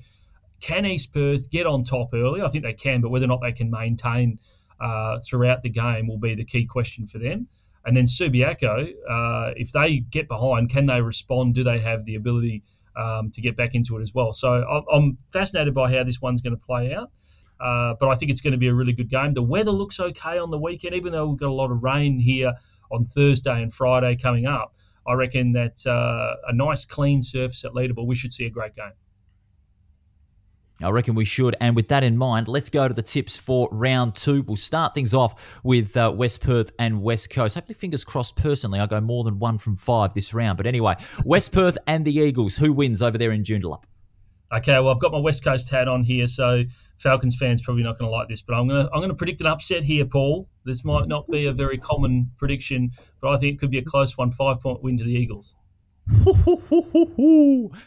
can 0.60 0.86
East 0.86 1.14
Perth 1.14 1.50
get 1.50 1.66
on 1.66 1.84
top 1.84 2.14
early? 2.14 2.42
I 2.42 2.48
think 2.48 2.64
they 2.64 2.74
can, 2.74 3.02
but 3.02 3.10
whether 3.10 3.26
or 3.26 3.30
not 3.30 3.42
they 3.42 3.52
can 3.52 3.70
maintain 3.70 4.40
uh, 4.80 5.20
throughout 5.20 5.64
the 5.64 5.70
game 5.70 6.08
will 6.08 6.18
be 6.18 6.36
the 6.36 6.46
key 6.46 6.66
question 6.66 7.08
for 7.08 7.20
them. 7.20 7.48
And 7.86 7.96
then 7.96 8.06
Subiaco, 8.06 8.90
uh, 9.10 9.54
if 9.56 9.72
they 9.72 10.00
get 10.00 10.28
behind, 10.28 10.70
can 10.70 10.86
they 10.86 11.02
respond? 11.02 11.56
Do 11.56 11.64
they 11.64 11.80
have 11.80 12.06
the 12.06 12.16
ability 12.16 12.64
um, 12.96 13.32
to 13.32 13.42
get 13.42 13.56
back 13.56 13.74
into 13.74 13.98
it 13.98 14.02
as 14.02 14.14
well? 14.14 14.34
So 14.34 14.84
I'm 14.92 15.18
fascinated 15.32 15.74
by 15.74 15.92
how 15.92 16.04
this 16.04 16.22
one's 16.22 16.42
going 16.42 16.56
to 16.56 16.66
play 16.66 16.94
out. 16.94 17.12
Uh, 17.60 17.94
but 18.00 18.08
I 18.10 18.16
think 18.16 18.32
it's 18.32 18.42
going 18.42 18.54
to 18.54 18.58
be 18.58 18.68
a 18.68 18.74
really 18.74 18.94
good 18.94 19.10
game. 19.10 19.34
The 19.34 19.44
weather 19.44 19.72
looks 19.72 20.00
okay 20.00 20.38
on 20.38 20.50
the 20.50 20.58
weekend, 20.58 20.96
even 20.96 21.12
though 21.12 21.28
we've 21.28 21.40
got 21.40 21.50
a 21.50 21.54
lot 21.54 21.72
of 21.72 21.84
rain 21.84 22.20
here 22.20 22.54
on 22.92 23.06
Thursday 23.06 23.62
and 23.62 23.74
Friday 23.74 24.16
coming 24.16 24.46
up. 24.46 24.74
I 25.08 25.14
reckon 25.14 25.54
that 25.54 25.86
uh, 25.86 26.36
a 26.48 26.54
nice 26.54 26.86
clean 26.86 27.22
surface 27.22 27.66
at 27.66 27.72
Leederville, 27.72 28.06
we 28.06 28.16
should 28.16 28.34
see 28.34 28.46
a 28.46 28.50
great 28.50 28.76
game. 28.76 28.92
I 30.82 30.90
reckon 30.90 31.14
we 31.16 31.26
should. 31.26 31.56
And 31.60 31.76
with 31.76 31.88
that 31.90 32.04
in 32.04 32.18
mind, 32.18 32.48
let's 32.48 32.70
go 32.70 32.88
to 32.88 32.94
the 32.94 33.02
tips 33.02 33.36
for 33.36 33.68
round 33.72 34.16
two. 34.16 34.44
We'll 34.44 34.56
start 34.56 34.94
things 34.94 35.14
off 35.14 35.42
with 35.64 35.96
uh, 35.98 36.14
West 36.16 36.42
Perth 36.42 36.72
and 36.80 37.02
West 37.02 37.30
Coast. 37.30 37.56
Hopefully, 37.56 37.76
fingers 37.76 38.04
crossed, 38.04 38.36
personally, 38.36 38.80
I 38.80 38.86
go 38.86 39.02
more 39.02 39.24
than 39.24 39.40
one 39.40 39.58
from 39.58 39.76
five 39.76 40.14
this 40.14 40.34
round. 40.34 40.58
But 40.58 40.68
anyway, 40.68 40.96
West 41.26 41.52
Perth 41.52 41.78
and 41.88 42.06
the 42.06 42.16
Eagles. 42.16 42.56
Who 42.56 42.72
wins 42.72 43.02
over 43.02 43.18
there 43.18 43.32
in 43.32 43.44
Joondalup? 43.44 43.84
Okay, 44.52 44.80
well, 44.80 44.90
I've 44.90 45.00
got 45.00 45.12
my 45.12 45.20
West 45.20 45.44
Coast 45.44 45.70
hat 45.70 45.88
on 45.88 46.04
here, 46.04 46.26
so 46.26 46.64
Falcons 46.98 47.36
fans 47.36 47.62
probably 47.62 47.84
not 47.84 48.00
going 48.00 48.10
to 48.10 48.16
like 48.16 48.28
this, 48.28 48.42
but 48.42 48.56
I'm 48.56 48.68
going 48.68 48.86
to 48.86 48.92
I'm 48.92 49.00
going 49.00 49.10
to 49.10 49.16
predict 49.16 49.42
an 49.42 49.48
upset 49.48 49.84
here, 49.84 50.06
Paul. 50.06 50.50
This 50.66 50.84
might 50.84 51.08
not 51.08 51.30
be 51.30 51.46
a 51.46 51.54
very 51.54 51.78
common 51.78 52.32
prediction, 52.38 52.92
but 53.22 53.30
I 53.30 53.38
think 53.38 53.56
it 53.56 53.60
could 53.60 53.70
be 53.70 53.78
a 53.78 53.84
close 53.84 54.18
one, 54.18 54.32
five 54.32 54.60
point 54.60 54.82
win 54.82 54.98
to 54.98 55.04
the 55.04 55.14
Eagles. 55.14 55.56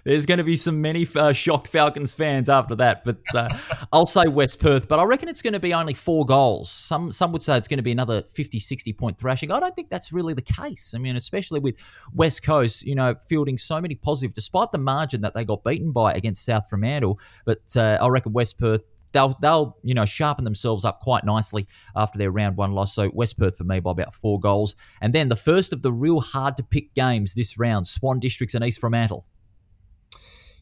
There's 0.04 0.26
going 0.26 0.38
to 0.38 0.44
be 0.44 0.56
some 0.56 0.80
many 0.80 1.08
uh, 1.14 1.32
shocked 1.32 1.68
Falcons 1.68 2.12
fans 2.12 2.48
after 2.48 2.74
that, 2.76 3.04
but 3.04 3.18
uh, 3.34 3.56
I'll 3.92 4.06
say 4.06 4.26
West 4.26 4.60
Perth. 4.60 4.88
But 4.88 4.98
I 4.98 5.04
reckon 5.04 5.28
it's 5.28 5.42
going 5.42 5.52
to 5.54 5.60
be 5.60 5.74
only 5.74 5.94
four 5.94 6.24
goals. 6.24 6.70
Some 6.70 7.12
some 7.12 7.32
would 7.32 7.42
say 7.42 7.56
it's 7.56 7.68
going 7.68 7.78
to 7.78 7.82
be 7.82 7.92
another 7.92 8.22
50, 8.32 8.58
60 8.58 8.92
point 8.92 9.18
thrashing. 9.18 9.50
I 9.50 9.60
don't 9.60 9.74
think 9.74 9.90
that's 9.90 10.12
really 10.12 10.34
the 10.34 10.42
case. 10.42 10.92
I 10.94 10.98
mean, 10.98 11.16
especially 11.16 11.60
with 11.60 11.74
West 12.14 12.42
Coast, 12.42 12.82
you 12.82 12.94
know, 12.94 13.14
fielding 13.26 13.58
so 13.58 13.80
many 13.80 13.94
positive, 13.94 14.34
despite 14.34 14.72
the 14.72 14.78
margin 14.78 15.20
that 15.22 15.34
they 15.34 15.44
got 15.44 15.64
beaten 15.64 15.92
by 15.92 16.14
against 16.14 16.44
South 16.44 16.68
Fremantle. 16.68 17.18
But 17.44 17.62
uh, 17.76 17.98
I 18.00 18.08
reckon 18.08 18.32
West 18.32 18.58
Perth 18.58 18.82
they'll 19.12 19.36
they'll 19.40 19.76
you 19.82 19.94
know 19.94 20.04
sharpen 20.04 20.44
themselves 20.44 20.84
up 20.84 21.00
quite 21.00 21.24
nicely 21.24 21.66
after 21.94 22.18
their 22.18 22.30
round 22.30 22.56
one 22.56 22.72
loss. 22.72 22.94
So 22.94 23.10
West 23.12 23.38
Perth 23.38 23.56
for 23.56 23.64
me 23.64 23.80
by 23.80 23.90
about 23.90 24.14
four 24.14 24.40
goals, 24.40 24.74
and 25.00 25.14
then 25.14 25.28
the 25.28 25.36
first 25.36 25.72
of 25.72 25.82
the 25.82 25.92
real 25.92 26.20
hard 26.20 26.56
to 26.56 26.62
pick 26.62 26.94
games 26.94 27.34
this 27.34 27.58
round: 27.58 27.86
Swan 27.86 28.20
Districts 28.20 28.54
and 28.54 28.64
East 28.64 28.80
Fremantle. 28.80 29.26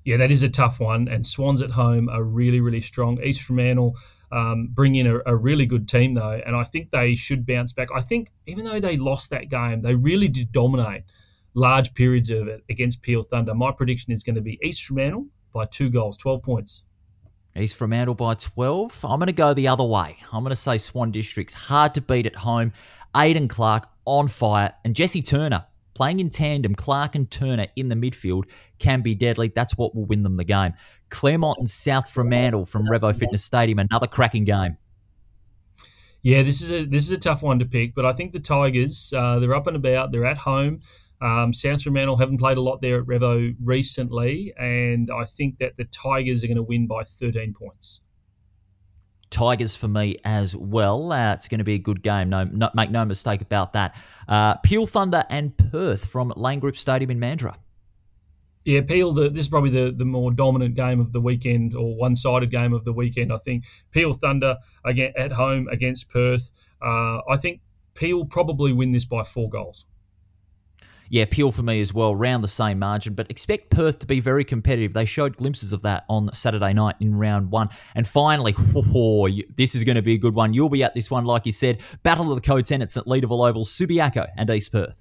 Yeah, 0.05 0.17
that 0.17 0.31
is 0.31 0.43
a 0.43 0.49
tough 0.49 0.81
one, 0.81 1.09
and 1.09 1.25
Swans 1.27 1.61
at 1.61 1.71
home 1.71 2.09
are 2.09 2.23
really 2.23 2.61
really 2.61 2.81
strong. 2.81 3.23
East 3.23 3.43
Fremantle. 3.43 3.97
Um, 4.33 4.69
bring 4.71 4.95
in 4.95 5.09
a, 5.09 5.19
a, 5.27 5.35
really 5.35 5.67
good 5.67 5.89
team 5.89 6.15
though, 6.15 6.41
and 6.47 6.55
I 6.55 6.63
think 6.63 6.93
they 6.93 7.17
should 7.17 7.45
bounce 7.45 7.73
back. 7.73 7.89
I 7.93 8.01
think 8.01 8.31
even 8.47 8.65
though 8.65 8.79
they 8.79 8.97
lost 8.97 9.31
that 9.31 9.49
game, 9.49 9.83
they 9.83 9.97
really 9.97 10.29
did 10.29 10.53
dominate 10.53 11.03
large 11.55 11.95
periods 11.95 12.31
of 12.31 12.47
it 12.47 12.63
against 12.71 13.03
Peel 13.03 13.23
Thunder. 13.25 13.57
My 13.57 13.73
prediction 13.73 14.13
is 14.13 14.23
going 14.23 14.37
to 14.37 14.41
be 14.41 14.57
East 14.63 14.85
Fremantle 14.85 15.27
by 15.53 15.67
two 15.67 15.91
goals, 15.91 16.17
twelve 16.17 16.45
points. 16.45 16.85
He's 17.55 17.73
Fremantle 17.73 18.15
by 18.15 18.35
12. 18.35 19.05
I'm 19.05 19.19
going 19.19 19.27
to 19.27 19.33
go 19.33 19.55
the 19.55 19.69
other 19.69 19.85
way. 19.85 20.17
I'm 20.33 20.43
going 20.43 20.51
to 20.51 20.57
say 20.57 20.79
Swan 20.79 21.11
District's 21.11 21.55
hard 21.55 21.95
to 21.95 22.01
beat 22.01 22.27
at 22.27 22.37
home. 22.37 22.73
Aidan 23.17 23.49
Clark 23.49 23.89
on 24.05 24.29
fire. 24.29 24.73
And 24.85 24.95
Jesse 24.95 25.23
Turner 25.23 25.65
playing 25.95 26.21
in 26.21 26.31
tandem, 26.31 26.75
Clark 26.75 27.15
and 27.15 27.31
Turner 27.31 27.67
in 27.77 27.89
the 27.89 27.95
midfield 27.95 28.45
can 28.79 29.03
be 29.03 29.15
deadly. 29.15 29.53
That's 29.55 29.77
what 29.77 29.95
will 29.95 30.07
win 30.07 30.23
them 30.23 30.37
the 30.37 30.45
game. 30.45 30.75
Claremont 31.11 31.59
and 31.59 31.69
South 31.69 32.09
Fremantle 32.09 32.67
from 32.67 32.87
Revo 32.87 33.15
Fitness 33.15 33.45
Stadium, 33.45 33.81
another 33.81 34.07
cracking 34.07 34.45
game. 34.45 34.77
Yeah, 36.23 36.43
this 36.43 36.61
is 36.61 36.71
a 36.71 36.85
this 36.85 37.05
is 37.05 37.11
a 37.11 37.19
tough 37.19 37.43
one 37.43 37.59
to 37.59 37.65
pick, 37.65 37.95
but 37.95 38.05
I 38.05 38.13
think 38.13 38.33
the 38.33 38.41
Tigers 38.41 39.13
uh, 39.17 39.39
they're 39.39 39.55
up 39.55 39.67
and 39.67 39.77
about. 39.77 40.13
They're 40.13 40.27
at 40.27 40.39
home. 40.39 40.81
Um, 41.21 41.53
South 41.53 41.83
Fremantle 41.83 42.17
haven't 42.17 42.39
played 42.39 42.57
a 42.57 42.61
lot 42.61 42.81
there 42.81 42.99
at 43.01 43.07
Revo 43.07 43.55
recently, 43.63 44.55
and 44.59 45.11
I 45.11 45.25
think 45.25 45.59
that 45.59 45.77
the 45.77 45.85
Tigers 45.85 46.43
are 46.43 46.47
going 46.47 46.57
to 46.57 46.63
win 46.63 46.87
by 46.87 47.03
13 47.05 47.53
points. 47.53 48.01
Tigers 49.31 49.77
for 49.77 49.87
me 49.87 50.17
as 50.25 50.57
well. 50.57 51.13
Uh, 51.13 51.35
it's 51.35 51.47
going 51.47 51.59
to 51.59 51.65
be 51.65 51.75
a 51.75 51.79
good 51.79 52.03
game. 52.03 52.31
No, 52.31 52.45
no, 52.45 52.71
make 52.75 52.91
no 52.91 53.05
mistake 53.05 53.43
about 53.43 53.75
that. 53.75 53.97
Uh, 54.29 54.57
Peel 54.57 54.87
Thunder 54.87 55.25
and 55.31 55.57
Perth 55.71 56.05
from 56.05 56.33
Lane 56.37 56.59
Group 56.59 56.77
Stadium 56.77 57.11
in 57.11 57.21
Mandurah. 57.21 57.57
Yeah, 58.65 58.81
Peel. 58.83 59.13
The, 59.13 59.31
this 59.31 59.43
is 59.43 59.49
probably 59.49 59.71
the, 59.71 59.93
the 59.93 60.05
more 60.05 60.33
dominant 60.33 60.75
game 60.75 61.01
of 61.01 61.13
the 61.13 61.21
weekend, 61.21 61.75
or 61.75 61.95
one-sided 61.97 62.51
game 62.51 62.73
of 62.73 62.85
the 62.85 62.93
weekend. 62.93 63.33
I 63.33 63.39
think 63.39 63.65
Peel 63.91 64.13
Thunder 64.13 64.57
again 64.85 65.13
at 65.17 65.33
home 65.33 65.69
against 65.69 66.11
Perth. 66.11 66.51
Uh, 66.83 67.21
I 67.29 67.37
think 67.37 67.61
Peel 67.95 68.25
probably 68.25 68.73
win 68.73 68.93
this 68.93 69.05
by 69.05 69.23
four 69.23 69.49
goals 69.49 69.87
yeah, 71.11 71.25
Peel 71.29 71.51
for 71.51 71.63
me 71.63 71.81
as 71.81 71.93
well, 71.93 72.15
round 72.15 72.45
the 72.45 72.49
same 72.49 72.79
margin. 72.79 73.15
But 73.15 73.29
expect 73.31 73.71
Perth 73.71 73.99
to 73.99 74.07
be 74.07 74.21
very 74.21 74.45
competitive. 74.45 74.93
They 74.93 75.05
showed 75.05 75.37
glimpses 75.37 75.73
of 75.73 75.83
that 75.83 76.05
on 76.09 76.33
Saturday 76.33 76.73
night 76.73 76.95
in 77.01 77.17
round 77.17 77.51
one. 77.51 77.69
And 77.97 78.07
finally, 78.07 78.55
oh, 78.77 79.29
this 79.57 79.75
is 79.75 79.83
going 79.83 79.97
to 79.97 80.03
be 80.03 80.15
a 80.15 80.19
good 80.19 80.35
one. 80.35 80.55
You'll 80.55 80.69
be 80.69 80.85
at 80.85 80.95
this 80.95 81.11
one, 81.11 81.25
like 81.25 81.47
you 81.47 81.53
said. 81.53 81.79
Battle 82.05 82.31
of 82.31 82.41
the 82.41 82.47
co-tenants 82.47 82.97
at 82.97 83.07
Leederville 83.07 83.49
Oval, 83.49 83.65
Subiaco 83.65 84.29
and 84.37 84.49
East 84.51 84.71
Perth. 84.71 84.95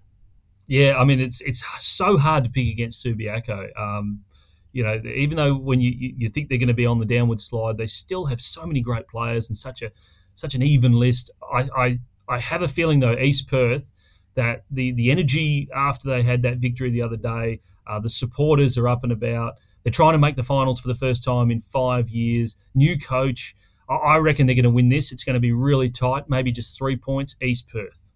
Yeah, 0.65 0.97
I 0.97 1.03
mean 1.05 1.19
it's 1.19 1.41
it's 1.41 1.63
so 1.79 2.17
hard 2.17 2.43
to 2.43 2.49
pick 2.49 2.67
against 2.67 3.03
Subiaco. 3.05 3.69
Um, 3.79 4.23
you 4.71 4.83
know, 4.83 5.01
even 5.05 5.37
though 5.37 5.55
when 5.55 5.81
you, 5.81 5.91
you 5.95 6.29
think 6.29 6.49
they're 6.49 6.59
going 6.59 6.67
to 6.67 6.75
be 6.75 6.85
on 6.85 6.99
the 6.99 7.05
downward 7.05 7.41
slide, 7.41 7.77
they 7.77 7.87
still 7.87 8.25
have 8.25 8.39
so 8.39 8.65
many 8.65 8.81
great 8.81 9.07
players 9.07 9.49
and 9.49 9.57
such 9.57 9.83
a 9.83 9.91
such 10.33 10.55
an 10.55 10.63
even 10.63 10.93
list. 10.93 11.29
I 11.53 11.69
I, 11.75 11.99
I 12.27 12.39
have 12.39 12.63
a 12.63 12.67
feeling 12.67 12.99
though 12.99 13.17
East 13.17 13.47
Perth 13.47 13.93
that 14.35 14.63
the 14.71 14.91
the 14.91 15.11
energy 15.11 15.67
after 15.75 16.09
they 16.09 16.23
had 16.23 16.41
that 16.43 16.57
victory 16.57 16.89
the 16.89 17.01
other 17.01 17.17
day, 17.17 17.59
uh, 17.87 17.99
the 17.99 18.09
supporters 18.09 18.77
are 18.77 18.87
up 18.87 19.03
and 19.03 19.11
about. 19.11 19.55
They're 19.83 19.91
trying 19.91 20.13
to 20.13 20.19
make 20.19 20.35
the 20.35 20.43
finals 20.43 20.79
for 20.79 20.87
the 20.87 20.95
first 20.95 21.23
time 21.23 21.51
in 21.51 21.61
five 21.61 22.09
years. 22.09 22.55
New 22.75 22.99
coach. 22.99 23.55
I 23.89 24.17
reckon 24.17 24.45
they're 24.45 24.55
going 24.55 24.63
to 24.63 24.69
win 24.69 24.89
this. 24.89 25.11
It's 25.11 25.23
going 25.23 25.33
to 25.33 25.39
be 25.39 25.51
really 25.51 25.89
tight, 25.89 26.29
maybe 26.29 26.51
just 26.51 26.77
three 26.77 26.95
points, 26.95 27.35
East 27.41 27.67
Perth. 27.69 28.09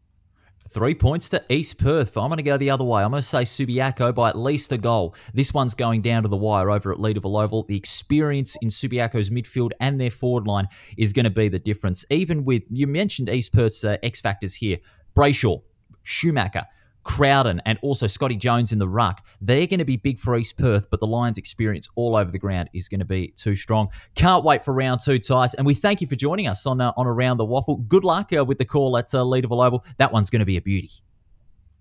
Three 0.70 0.96
points 0.96 1.30
to 1.30 1.44
East 1.50 1.78
Perth, 1.78 2.14
but 2.14 2.22
I'm 2.22 2.30
going 2.30 2.38
to 2.38 2.44
go 2.44 2.58
the 2.58 2.70
other 2.72 2.84
way. 2.84 3.04
I'm 3.04 3.12
going 3.12 3.22
to 3.22 3.28
say 3.28 3.42
Subiaco 3.44 4.14
by 4.14 4.30
at 4.30 4.38
least 4.38 4.72
a 4.72 4.78
goal. 4.78 5.16
This 5.34 5.54
one's 5.54 5.76
going 5.76 6.02
down 6.02 6.24
to 6.24 6.30
the 6.30 6.36
wire 6.36 6.72
over 6.72 6.92
at 6.92 6.98
Leederville 6.98 7.44
Oval. 7.44 7.64
The 7.64 7.78
experience 7.78 8.56
in 8.62 8.70
Subiaco's 8.70 9.30
midfield 9.30 9.72
and 9.80 10.02
their 10.02 10.10
forward 10.10 10.48
line 10.48 10.68
is 10.98 11.14
going 11.14 11.26
to 11.26 11.30
be 11.30 11.48
the 11.48 11.60
difference. 11.60 12.06
Even 12.10 12.44
with, 12.44 12.64
you 12.70 12.88
mentioned 12.88 13.30
East 13.30 13.54
Perth's 13.54 13.84
uh, 13.84 13.98
X 14.02 14.20
factors 14.20 14.56
here. 14.56 14.78
Brayshaw, 15.16 15.62
Schumacher, 16.04 16.66
Crowden, 17.04 17.62
and 17.66 17.78
also 17.82 18.08
Scotty 18.08 18.38
Jones 18.38 18.72
in 18.72 18.80
the 18.80 18.88
ruck. 18.88 19.26
They're 19.42 19.68
going 19.68 19.80
to 19.80 19.86
be 19.86 19.98
big 19.98 20.20
for 20.20 20.38
East 20.38 20.58
Perth, 20.58 20.88
but 20.90 21.00
the 21.00 21.08
Lions' 21.08 21.38
experience 21.38 21.88
all 21.96 22.16
over 22.16 22.32
the 22.32 22.40
ground 22.40 22.70
is 22.74 22.88
going 22.88 23.00
to 23.00 23.06
be 23.06 23.34
too 23.36 23.56
strong. 23.56 23.90
Can't 24.16 24.44
wait 24.44 24.64
for 24.64 24.74
round 24.74 25.02
two, 25.04 25.20
Tice. 25.20 25.54
And 25.54 25.66
we 25.66 25.74
thank 25.74 26.02
you 26.02 26.08
for 26.08 26.16
joining 26.16 26.48
us 26.48 26.66
on 26.66 26.80
uh, 26.80 26.94
on 26.96 27.08
Around 27.08 27.38
the 27.38 27.46
WAFL. 27.46 27.88
Good 27.88 28.04
luck 28.04 28.32
uh, 28.32 28.46
with 28.46 28.58
the 28.58 28.66
call 28.66 28.98
at 28.98 29.14
uh, 29.14 29.20
Leederville 29.20 29.66
Oval. 29.66 29.84
That 29.98 30.14
one's 30.14 30.30
going 30.30 30.40
to 30.40 30.46
be 30.46 30.58
a 30.58 30.62
beauty. 30.62 30.92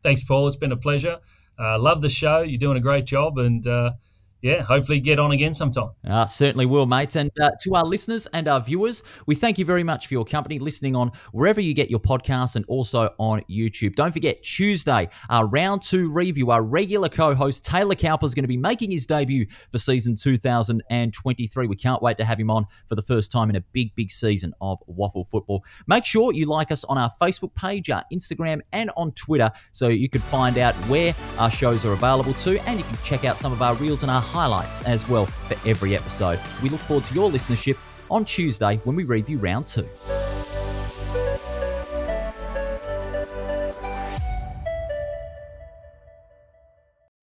Thanks, 0.03 0.25
Paul. 0.25 0.49
It's 0.49 0.57
been 0.57 0.73
a 0.73 0.77
pleasure. 0.77 1.21
Uh, 1.59 1.79
love 1.79 2.03
the 2.03 2.09
show. 2.09 2.41
You're 2.41 2.59
doing 2.59 2.77
a 2.77 2.81
great 2.81 3.05
job, 3.05 3.39
and 3.39 3.65
uh, 3.67 3.93
yeah, 4.43 4.61
hopefully 4.61 4.99
get 4.99 5.21
on 5.21 5.31
again 5.31 5.55
sometime. 5.55 5.91
Uh, 6.05 6.27
certainly 6.27 6.67
will, 6.67 6.85
mate. 6.85 7.15
And 7.15 7.31
uh, 7.41 7.53
to 7.61 7.77
our 7.77 7.85
listeners 7.85 8.27
and 8.33 8.49
our 8.49 8.61
viewers, 8.61 9.05
we 9.27 9.37
thank 9.37 9.57
you 9.57 9.65
very 9.65 9.85
much 9.85 10.09
for 10.09 10.15
your 10.15 10.25
company, 10.25 10.59
listening 10.59 10.97
on 10.97 11.13
wherever 11.31 11.61
you 11.61 11.73
get 11.75 11.89
your 11.89 12.01
podcasts 12.01 12.57
and 12.57 12.65
also 12.67 13.15
on 13.19 13.43
YouTube. 13.49 13.95
Don't 13.95 14.11
forget, 14.11 14.43
Tuesday, 14.43 15.09
our 15.31 15.47
round 15.47 15.83
two 15.83 16.11
review, 16.11 16.51
our 16.51 16.63
regular 16.63 17.09
co 17.09 17.37
host, 17.37 17.65
Taylor 17.65 17.95
Cowper, 17.95 18.27
is 18.27 18.35
going 18.35 18.43
to 18.43 18.49
be 18.49 18.57
making 18.57 18.91
his 18.91 19.07
debut 19.07 19.47
for 19.71 19.79
season 19.79 20.17
2023. 20.17 21.67
We 21.69 21.77
can't 21.77 22.03
wait 22.03 22.17
to 22.17 22.25
have 22.25 22.41
him 22.41 22.51
on 22.51 22.67
for 22.89 22.97
the 22.97 23.03
first 23.03 23.31
time 23.31 23.49
in 23.49 23.55
a 23.55 23.61
big, 23.73 23.95
big 23.95 24.11
season 24.11 24.53
of 24.61 24.79
WAFL 24.89 25.29
Football. 25.31 25.63
Make 25.87 26.05
sure 26.05 26.33
you 26.33 26.47
like 26.47 26.73
us 26.73 26.83
on 26.85 26.99
our 26.99 27.13
Facebook 27.23 27.55
page, 27.55 27.91
our 27.91 28.05
Instagram, 28.13 28.61
and 28.73 28.91
on 28.97 29.13
Twitter 29.13 29.53
so 29.71 29.87
you 29.87 30.09
can 30.09 30.21
find 30.21 30.59
out 30.59 30.75
where 30.89 31.15
our 31.39 31.51
shows 31.51 31.85
are 31.85 31.93
available 31.93 32.35
to, 32.35 32.59
and 32.69 32.81
you 32.81 32.85
can 32.85 32.99
check 33.05 33.25
out 33.25 33.39
some 33.39 33.53
of 33.53 33.63
our 33.63 33.77
reels 33.77 34.03
and 34.03 34.11
our 34.11 34.32
highlights 34.33 34.83
as 34.83 35.07
well 35.09 35.27
for 35.27 35.69
every 35.69 35.95
episode. 35.95 36.41
We 36.63 36.71
look 36.71 36.81
forward 36.81 37.05
to 37.05 37.15
your 37.15 37.31
listenership 37.31 37.77
on 38.11 38.25
Tuesday 38.25 38.77
when 38.85 38.97
we 38.97 39.05
review 39.05 39.39
round 39.39 39.67
two. 39.67 39.89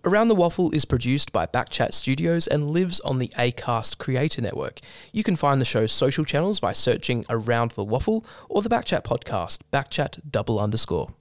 Around 0.05 0.29
the 0.29 0.35
WAFL 0.35 0.73
is 0.73 0.85
produced 0.85 1.31
by 1.33 1.45
Backchat 1.45 1.93
Studios 1.93 2.47
and 2.47 2.71
lives 2.71 2.99
on 3.01 3.19
the 3.19 3.27
ACAST 3.37 3.97
Creator 3.97 4.41
Network. 4.41 4.79
You 5.11 5.23
can 5.23 5.35
find 5.35 5.59
the 5.59 5.65
show's 5.65 5.91
social 5.91 6.23
channels 6.23 6.59
by 6.59 6.73
searching 6.73 7.25
Around 7.29 7.71
the 7.71 7.85
WAFL 7.85 8.25
or 8.47 8.61
the 8.61 8.69
Backchat 8.69 9.03
podcast, 9.03 9.59
Backchat 9.71 10.31
double 10.31 10.57
underscore. 10.57 11.13